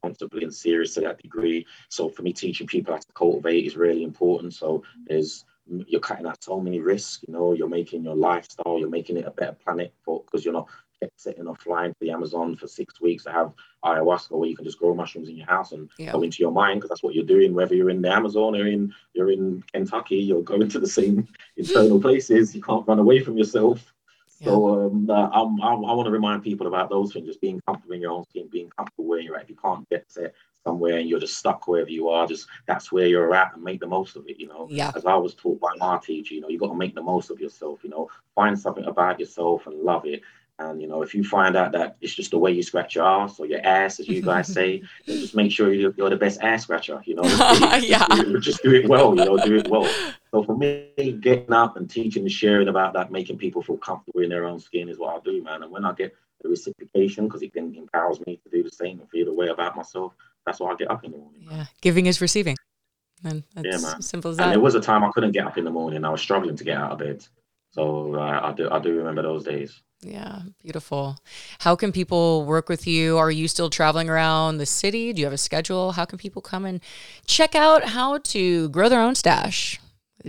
responsibly 0.03 0.43
and 0.43 0.53
serious 0.53 0.95
to 0.95 1.03
that 1.03 1.22
degree. 1.22 1.66
So 1.89 2.09
for 2.09 2.22
me, 2.22 2.33
teaching 2.33 2.66
people 2.66 2.95
how 2.95 2.99
to 2.99 3.12
cultivate 3.14 3.64
is 3.64 3.77
really 3.77 4.03
important. 4.03 4.55
So 4.55 4.83
there's 5.07 5.45
you're 5.68 6.00
cutting 6.00 6.26
out 6.26 6.42
so 6.42 6.60
many 6.60 6.80
risks. 6.80 7.24
You 7.26 7.32
know, 7.32 7.52
you're 7.52 7.68
making 7.68 8.04
your 8.04 8.14
lifestyle, 8.14 8.78
you're 8.78 8.88
making 8.88 9.16
it 9.16 9.26
a 9.26 9.30
better 9.30 9.56
planet 9.64 9.92
for 10.04 10.22
because 10.24 10.44
you're 10.44 10.54
not 10.54 10.68
sitting 11.16 11.46
or 11.46 11.54
flying 11.56 11.92
to 11.92 11.96
the 12.00 12.10
Amazon 12.10 12.56
for 12.56 12.66
six 12.66 13.00
weeks 13.00 13.24
to 13.24 13.32
have 13.32 13.52
ayahuasca 13.84 14.32
where 14.32 14.48
you 14.48 14.56
can 14.56 14.64
just 14.64 14.78
grow 14.78 14.94
mushrooms 14.94 15.28
in 15.28 15.36
your 15.36 15.46
house 15.46 15.72
and 15.72 15.90
yeah. 15.98 16.12
go 16.12 16.22
into 16.22 16.38
your 16.40 16.52
mind 16.52 16.80
because 16.80 16.88
that's 16.88 17.02
what 17.02 17.14
you're 17.14 17.24
doing. 17.24 17.54
Whether 17.54 17.74
you're 17.74 17.90
in 17.90 18.02
the 18.02 18.12
Amazon 18.12 18.56
or 18.56 18.66
in 18.66 18.92
you're 19.14 19.30
in 19.30 19.62
Kentucky, 19.72 20.16
you're 20.16 20.42
going 20.42 20.68
to 20.68 20.80
the 20.80 20.86
same 20.86 21.28
internal 21.56 22.00
places. 22.00 22.54
You 22.54 22.62
can't 22.62 22.86
run 22.86 22.98
away 22.98 23.20
from 23.20 23.36
yourself. 23.36 23.92
Yeah. 24.40 24.46
So 24.46 24.86
um, 24.86 25.08
uh, 25.08 25.28
i 25.28 25.42
want 25.42 26.06
to 26.06 26.10
remind 26.10 26.42
people 26.42 26.66
about 26.66 26.90
those 26.90 27.12
things, 27.12 27.26
just 27.26 27.40
being 27.40 27.60
comfortable 27.66 27.94
in 27.94 28.02
your 28.02 28.12
own 28.12 28.24
skin, 28.28 28.48
being 28.52 28.70
comfortable 28.76 29.06
where 29.06 29.20
you're 29.20 29.36
at. 29.36 29.44
If 29.44 29.50
you 29.50 29.56
can't 29.56 29.88
get 29.88 30.10
set 30.10 30.34
somewhere 30.66 30.98
and 30.98 31.08
you're 31.08 31.20
just 31.20 31.38
stuck 31.38 31.68
wherever 31.68 31.88
you 31.90 32.08
are, 32.08 32.26
just 32.26 32.48
that's 32.66 32.90
where 32.90 33.06
you're 33.06 33.34
at 33.34 33.54
and 33.54 33.62
make 33.62 33.80
the 33.80 33.86
most 33.86 34.16
of 34.16 34.28
it, 34.28 34.38
you 34.38 34.48
know. 34.48 34.66
Yeah. 34.68 34.90
As 34.96 35.06
I 35.06 35.14
was 35.14 35.34
taught 35.34 35.60
by 35.60 35.72
my 35.78 35.98
teacher, 35.98 36.34
you 36.34 36.40
know, 36.40 36.48
you 36.48 36.58
got 36.58 36.68
to 36.68 36.74
make 36.74 36.94
the 36.94 37.02
most 37.02 37.30
of 37.30 37.40
yourself, 37.40 37.80
you 37.84 37.90
know, 37.90 38.10
find 38.34 38.58
something 38.58 38.84
about 38.84 39.20
yourself 39.20 39.66
and 39.66 39.80
love 39.80 40.04
it. 40.06 40.22
And 40.58 40.80
you 40.80 40.88
know, 40.88 41.02
if 41.02 41.14
you 41.14 41.22
find 41.22 41.54
out 41.54 41.72
that 41.72 41.96
it's 42.00 42.14
just 42.14 42.30
the 42.30 42.38
way 42.38 42.50
you 42.50 42.62
scratch 42.62 42.94
your 42.94 43.06
ass 43.06 43.38
or 43.38 43.46
your 43.46 43.60
ass, 43.64 44.00
as 44.00 44.08
you 44.08 44.22
guys 44.22 44.48
say, 44.52 44.82
then 45.06 45.18
just 45.20 45.36
make 45.36 45.52
sure 45.52 45.72
you're, 45.72 45.92
you're 45.96 46.10
the 46.10 46.16
best 46.16 46.40
ass 46.40 46.62
scratcher. 46.62 47.02
You 47.04 47.16
know, 47.16 47.24
yeah, 47.82 48.06
just, 48.08 48.40
just 48.40 48.62
do 48.62 48.74
it 48.74 48.88
well. 48.88 49.14
You 49.14 49.26
know, 49.26 49.36
do 49.36 49.56
it 49.56 49.68
well. 49.68 49.88
So 50.30 50.42
for 50.42 50.56
me, 50.56 50.90
getting 51.20 51.52
up 51.52 51.76
and 51.76 51.88
teaching 51.88 52.22
and 52.22 52.32
sharing 52.32 52.68
about 52.68 52.94
that, 52.94 53.12
making 53.12 53.36
people 53.36 53.62
feel 53.62 53.76
comfortable 53.76 54.20
in 54.20 54.30
their 54.30 54.46
own 54.46 54.58
skin 54.58 54.88
is 54.88 54.98
what 54.98 55.14
I 55.14 55.20
do, 55.20 55.42
man. 55.42 55.62
And 55.62 55.70
when 55.70 55.84
I 55.84 55.92
get 55.92 56.16
the 56.42 56.48
reciprocation, 56.48 57.26
because 57.26 57.42
it 57.42 57.52
then 57.54 57.74
empowers 57.76 58.24
me 58.26 58.40
to 58.42 58.50
do 58.50 58.62
the 58.62 58.70
same 58.70 59.00
and 59.00 59.10
feel 59.10 59.26
the 59.26 59.34
way 59.34 59.48
about 59.48 59.76
myself, 59.76 60.14
that's 60.47 60.61
why 60.61 60.72
I 60.72 60.76
get 60.76 60.90
up 60.90 61.05
in 61.05 61.11
the 61.11 61.18
morning. 61.18 61.47
Yeah, 61.51 61.64
giving 61.82 62.07
is 62.07 62.20
receiving. 62.20 62.57
And 63.24 63.42
that's 63.55 63.82
yeah, 63.82 63.90
man. 63.90 64.03
simple 64.03 64.30
as 64.30 64.36
that. 64.36 64.44
And 64.44 64.53
there 64.53 64.61
was 64.61 64.74
a 64.74 64.80
time 64.80 65.03
I 65.03 65.11
couldn't 65.11 65.32
get 65.32 65.47
up 65.47 65.59
in 65.59 65.64
the 65.64 65.70
morning. 65.70 66.05
I 66.05 66.11
was 66.11 66.20
struggling 66.20 66.57
to 66.57 66.64
get 66.64 66.76
out 66.76 66.92
of 66.92 66.99
bed. 66.99 67.26
So 67.72 68.14
uh, 68.14 68.40
I 68.42 68.53
do 68.53 68.70
I 68.70 68.78
do 68.78 68.97
remember 68.97 69.22
those 69.22 69.44
days. 69.44 69.82
Yeah, 70.03 70.40
beautiful. 70.62 71.16
How 71.61 71.74
can 71.74 71.90
people 71.90 72.44
work 72.44 72.68
with 72.68 72.86
you? 72.86 73.18
Are 73.18 73.30
you 73.30 73.49
still 73.49 73.70
traveling 73.70 74.09
around 74.09 74.59
the 74.59 74.66
city? 74.66 75.12
Do 75.12 75.20
you 75.20 75.26
have 75.26 75.32
a 75.32 75.38
schedule? 75.38 75.92
How 75.92 76.05
can 76.05 76.18
people 76.18 76.42
come 76.42 76.64
and 76.64 76.80
check 77.26 77.55
out 77.55 77.84
how 77.84 78.18
to 78.18 78.68
grow 78.68 78.88
their 78.88 79.01
own 79.01 79.14
stash? 79.14 79.80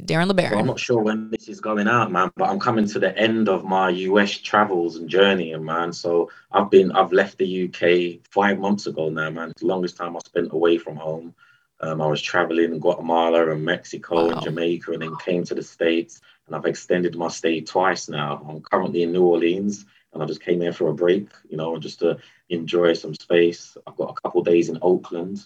Darren 0.01 0.29
LeBaron. 0.29 0.51
Well, 0.51 0.59
I'm 0.59 0.67
not 0.67 0.79
sure 0.79 1.01
when 1.01 1.29
this 1.31 1.47
is 1.47 1.59
going 1.59 1.87
out, 1.87 2.11
man, 2.11 2.31
but 2.35 2.49
I'm 2.49 2.59
coming 2.59 2.87
to 2.87 2.99
the 2.99 3.17
end 3.17 3.49
of 3.49 3.63
my 3.63 3.89
US 3.89 4.31
travels 4.31 4.95
and 4.95 5.09
journey, 5.09 5.55
man. 5.55 5.91
So 5.91 6.29
I've 6.51 6.69
been, 6.69 6.91
I've 6.91 7.11
left 7.11 7.37
the 7.37 7.65
UK 7.65 8.27
five 8.29 8.59
months 8.59 8.87
ago 8.87 9.09
now, 9.09 9.29
man. 9.29 9.51
It's 9.51 9.61
the 9.61 9.67
longest 9.67 9.97
time 9.97 10.15
I 10.15 10.19
spent 10.19 10.53
away 10.53 10.77
from 10.77 10.95
home. 10.95 11.33
Um, 11.79 12.01
I 12.01 12.07
was 12.07 12.21
traveling 12.21 12.73
in 12.73 12.79
Guatemala 12.79 13.51
and 13.51 13.63
Mexico 13.63 14.27
wow. 14.27 14.31
and 14.31 14.41
Jamaica, 14.41 14.91
and 14.91 15.01
then 15.01 15.15
came 15.17 15.43
to 15.45 15.55
the 15.55 15.63
States. 15.63 16.21
And 16.45 16.55
I've 16.55 16.65
extended 16.65 17.15
my 17.15 17.27
stay 17.27 17.61
twice 17.61 18.07
now. 18.07 18.45
I'm 18.47 18.61
currently 18.61 19.03
in 19.03 19.11
New 19.11 19.23
Orleans, 19.23 19.85
and 20.13 20.23
I 20.23 20.25
just 20.25 20.41
came 20.41 20.61
here 20.61 20.73
for 20.73 20.89
a 20.89 20.93
break, 20.93 21.27
you 21.49 21.57
know, 21.57 21.77
just 21.77 21.99
to 21.99 22.17
enjoy 22.49 22.93
some 22.93 23.13
space. 23.13 23.77
I've 23.85 23.97
got 23.97 24.11
a 24.17 24.21
couple 24.21 24.41
days 24.43 24.69
in 24.69 24.79
Oakland 24.81 25.45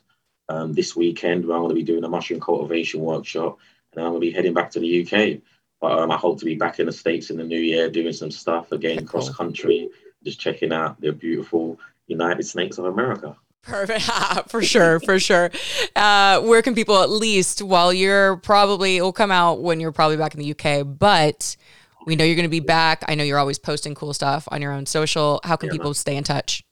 um, 0.49 0.73
this 0.73 0.95
weekend 0.95 1.45
where 1.45 1.55
I'm 1.55 1.63
going 1.63 1.75
to 1.75 1.81
be 1.81 1.83
doing 1.83 2.03
a 2.03 2.09
mushroom 2.09 2.39
cultivation 2.39 3.01
workshop, 3.01 3.57
and 3.93 4.03
I'm 4.03 4.11
going 4.11 4.21
to 4.21 4.27
be 4.27 4.31
heading 4.31 4.53
back 4.53 4.71
to 4.71 4.79
the 4.79 5.01
UK. 5.01 5.41
But 5.79 5.97
um, 5.97 6.11
I 6.11 6.17
hope 6.17 6.39
to 6.39 6.45
be 6.45 6.55
back 6.55 6.79
in 6.79 6.85
the 6.85 6.91
States 6.91 7.31
in 7.31 7.37
the 7.37 7.43
new 7.43 7.59
year 7.59 7.89
doing 7.89 8.13
some 8.13 8.29
stuff 8.29 8.71
again, 8.71 9.05
cross 9.05 9.29
country, 9.29 9.89
just 10.23 10.39
checking 10.39 10.71
out 10.71 11.01
the 11.01 11.11
beautiful 11.11 11.79
United 12.07 12.43
States 12.43 12.77
of 12.77 12.85
America. 12.85 13.35
Perfect. 13.63 14.03
for 14.49 14.61
sure. 14.61 14.99
For 14.99 15.19
sure. 15.19 15.49
Uh, 15.95 16.41
where 16.41 16.61
can 16.61 16.75
people 16.75 17.01
at 17.01 17.09
least, 17.09 17.61
while 17.61 17.91
you're 17.91 18.37
probably, 18.37 18.97
it 18.97 19.01
will 19.01 19.13
come 19.13 19.31
out 19.31 19.61
when 19.61 19.79
you're 19.79 19.91
probably 19.91 20.17
back 20.17 20.35
in 20.35 20.39
the 20.39 20.51
UK, 20.51 20.85
but 20.85 21.55
we 22.05 22.15
know 22.15 22.25
you're 22.25 22.35
going 22.35 22.43
to 22.43 22.49
be 22.49 22.59
back. 22.59 23.03
I 23.07 23.15
know 23.15 23.23
you're 23.23 23.39
always 23.39 23.59
posting 23.59 23.95
cool 23.95 24.13
stuff 24.13 24.47
on 24.51 24.61
your 24.61 24.71
own 24.71 24.85
social. 24.85 25.39
How 25.43 25.55
can 25.55 25.67
yeah, 25.67 25.73
people 25.73 25.89
man. 25.89 25.95
stay 25.95 26.15
in 26.15 26.23
touch? 26.23 26.63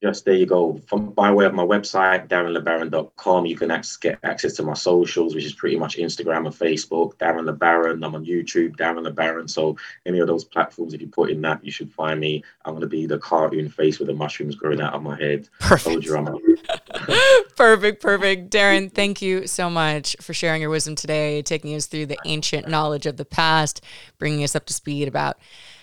Yes, 0.00 0.20
there 0.20 0.34
you 0.34 0.46
go. 0.46 0.80
From 0.86 1.10
by 1.10 1.32
way 1.32 1.44
of 1.44 1.54
my 1.54 1.64
website, 1.64 2.28
darrenlebaron.com, 2.28 3.46
you 3.46 3.56
can 3.56 3.72
access, 3.72 3.96
get 3.96 4.18
access 4.22 4.52
to 4.54 4.62
my 4.62 4.74
socials, 4.74 5.34
which 5.34 5.44
is 5.44 5.54
pretty 5.54 5.76
much 5.76 5.96
Instagram 5.96 6.46
and 6.46 6.54
Facebook. 6.54 7.14
Darren 7.14 7.50
LeBaron. 7.50 8.04
I'm 8.06 8.14
on 8.14 8.24
YouTube, 8.24 8.76
Darren 8.76 9.04
LeBaron. 9.04 9.50
So 9.50 9.76
any 10.06 10.20
of 10.20 10.28
those 10.28 10.44
platforms, 10.44 10.94
if 10.94 11.00
you 11.00 11.08
put 11.08 11.30
in 11.30 11.40
that, 11.40 11.64
you 11.64 11.72
should 11.72 11.92
find 11.92 12.20
me. 12.20 12.44
I'm 12.64 12.74
going 12.74 12.82
to 12.82 12.86
be 12.86 13.06
the 13.06 13.18
cartoon 13.18 13.68
face 13.68 13.98
with 13.98 14.06
the 14.06 14.14
mushrooms 14.14 14.54
growing 14.54 14.80
out 14.80 14.94
of 14.94 15.02
my 15.02 15.18
head. 15.18 15.48
Perfect. 15.58 16.06
perfect, 17.56 18.00
perfect. 18.00 18.50
Darren, 18.50 18.92
thank 18.92 19.20
you 19.20 19.48
so 19.48 19.68
much 19.68 20.14
for 20.20 20.32
sharing 20.32 20.60
your 20.60 20.70
wisdom 20.70 20.94
today, 20.94 21.42
taking 21.42 21.74
us 21.74 21.86
through 21.86 22.06
the 22.06 22.18
ancient 22.24 22.68
knowledge 22.68 23.06
of 23.06 23.16
the 23.16 23.24
past, 23.24 23.84
bringing 24.18 24.44
us 24.44 24.54
up 24.54 24.66
to 24.66 24.72
speed 24.72 25.08
about 25.08 25.38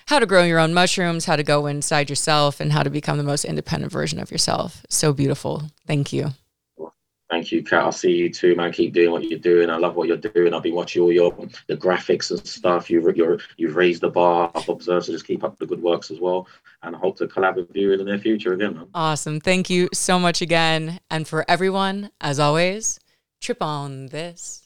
how 0.08 0.20
to 0.20 0.26
grow 0.26 0.44
your 0.44 0.60
own 0.60 0.74
mushrooms, 0.74 1.26
how 1.26 1.36
to 1.36 1.44
go 1.44 1.66
inside 1.66 2.10
yourself, 2.10 2.60
and 2.60 2.72
how 2.72 2.84
to 2.84 2.90
become 2.90 3.18
the 3.18 3.24
most 3.24 3.46
independent 3.46 3.92
version 3.92 4.20
of 4.20 4.32
yourself. 4.32 4.86
So 4.90 5.14
beautiful. 5.14 5.64
Thank 5.88 6.14
you. 6.14 6.32
Thank 7.28 7.52
you, 7.52 7.64
Kat. 7.64 7.82
I'll 7.82 7.92
see 7.92 8.12
you 8.12 8.30
too, 8.30 8.56
man. 8.56 8.72
Keep 8.72 8.94
doing 8.94 9.12
what 9.12 9.24
you're 9.24 9.40
doing. 9.40 9.72
I 9.72 9.78
love 9.78 9.96
what 9.96 10.08
you're 10.08 10.16
doing. 10.16 10.54
I've 10.54 10.62
been 10.62 10.76
watching 10.76 11.02
all 11.02 11.12
your 11.12 11.36
the 11.68 11.76
graphics 11.76 12.30
and 12.30 12.46
stuff. 12.48 12.88
You've 12.88 13.18
you're, 13.18 13.40
you've 13.58 13.76
raised 13.76 14.02
the 14.02 14.10
bar. 14.10 14.52
I've 14.54 14.70
observed. 14.70 15.08
So 15.08 15.12
just 15.12 15.26
keep 15.26 15.44
up 15.44 15.58
the 15.58 15.66
good 15.66 15.82
works 15.82 16.12
as 16.12 16.20
well. 16.20 16.48
And 16.84 16.96
I 16.96 17.00
hope 17.00 17.18
to 17.18 17.28
collab 17.28 17.56
with 17.56 17.76
you 17.76 17.94
in 17.94 17.98
the 17.98 18.06
near 18.06 18.20
future 18.20 18.54
again. 18.54 18.76
Man. 18.76 18.88
Awesome. 18.94 19.40
Thank 19.40 19.72
you 19.72 19.90
so 19.92 20.20
much 20.20 20.44
again. 20.44 21.00
And 21.10 21.28
for 21.28 21.44
everyone, 21.48 22.12
as 22.22 22.40
always, 22.40 23.00
trip 23.42 23.62
on 23.62 24.08
this. 24.08 24.65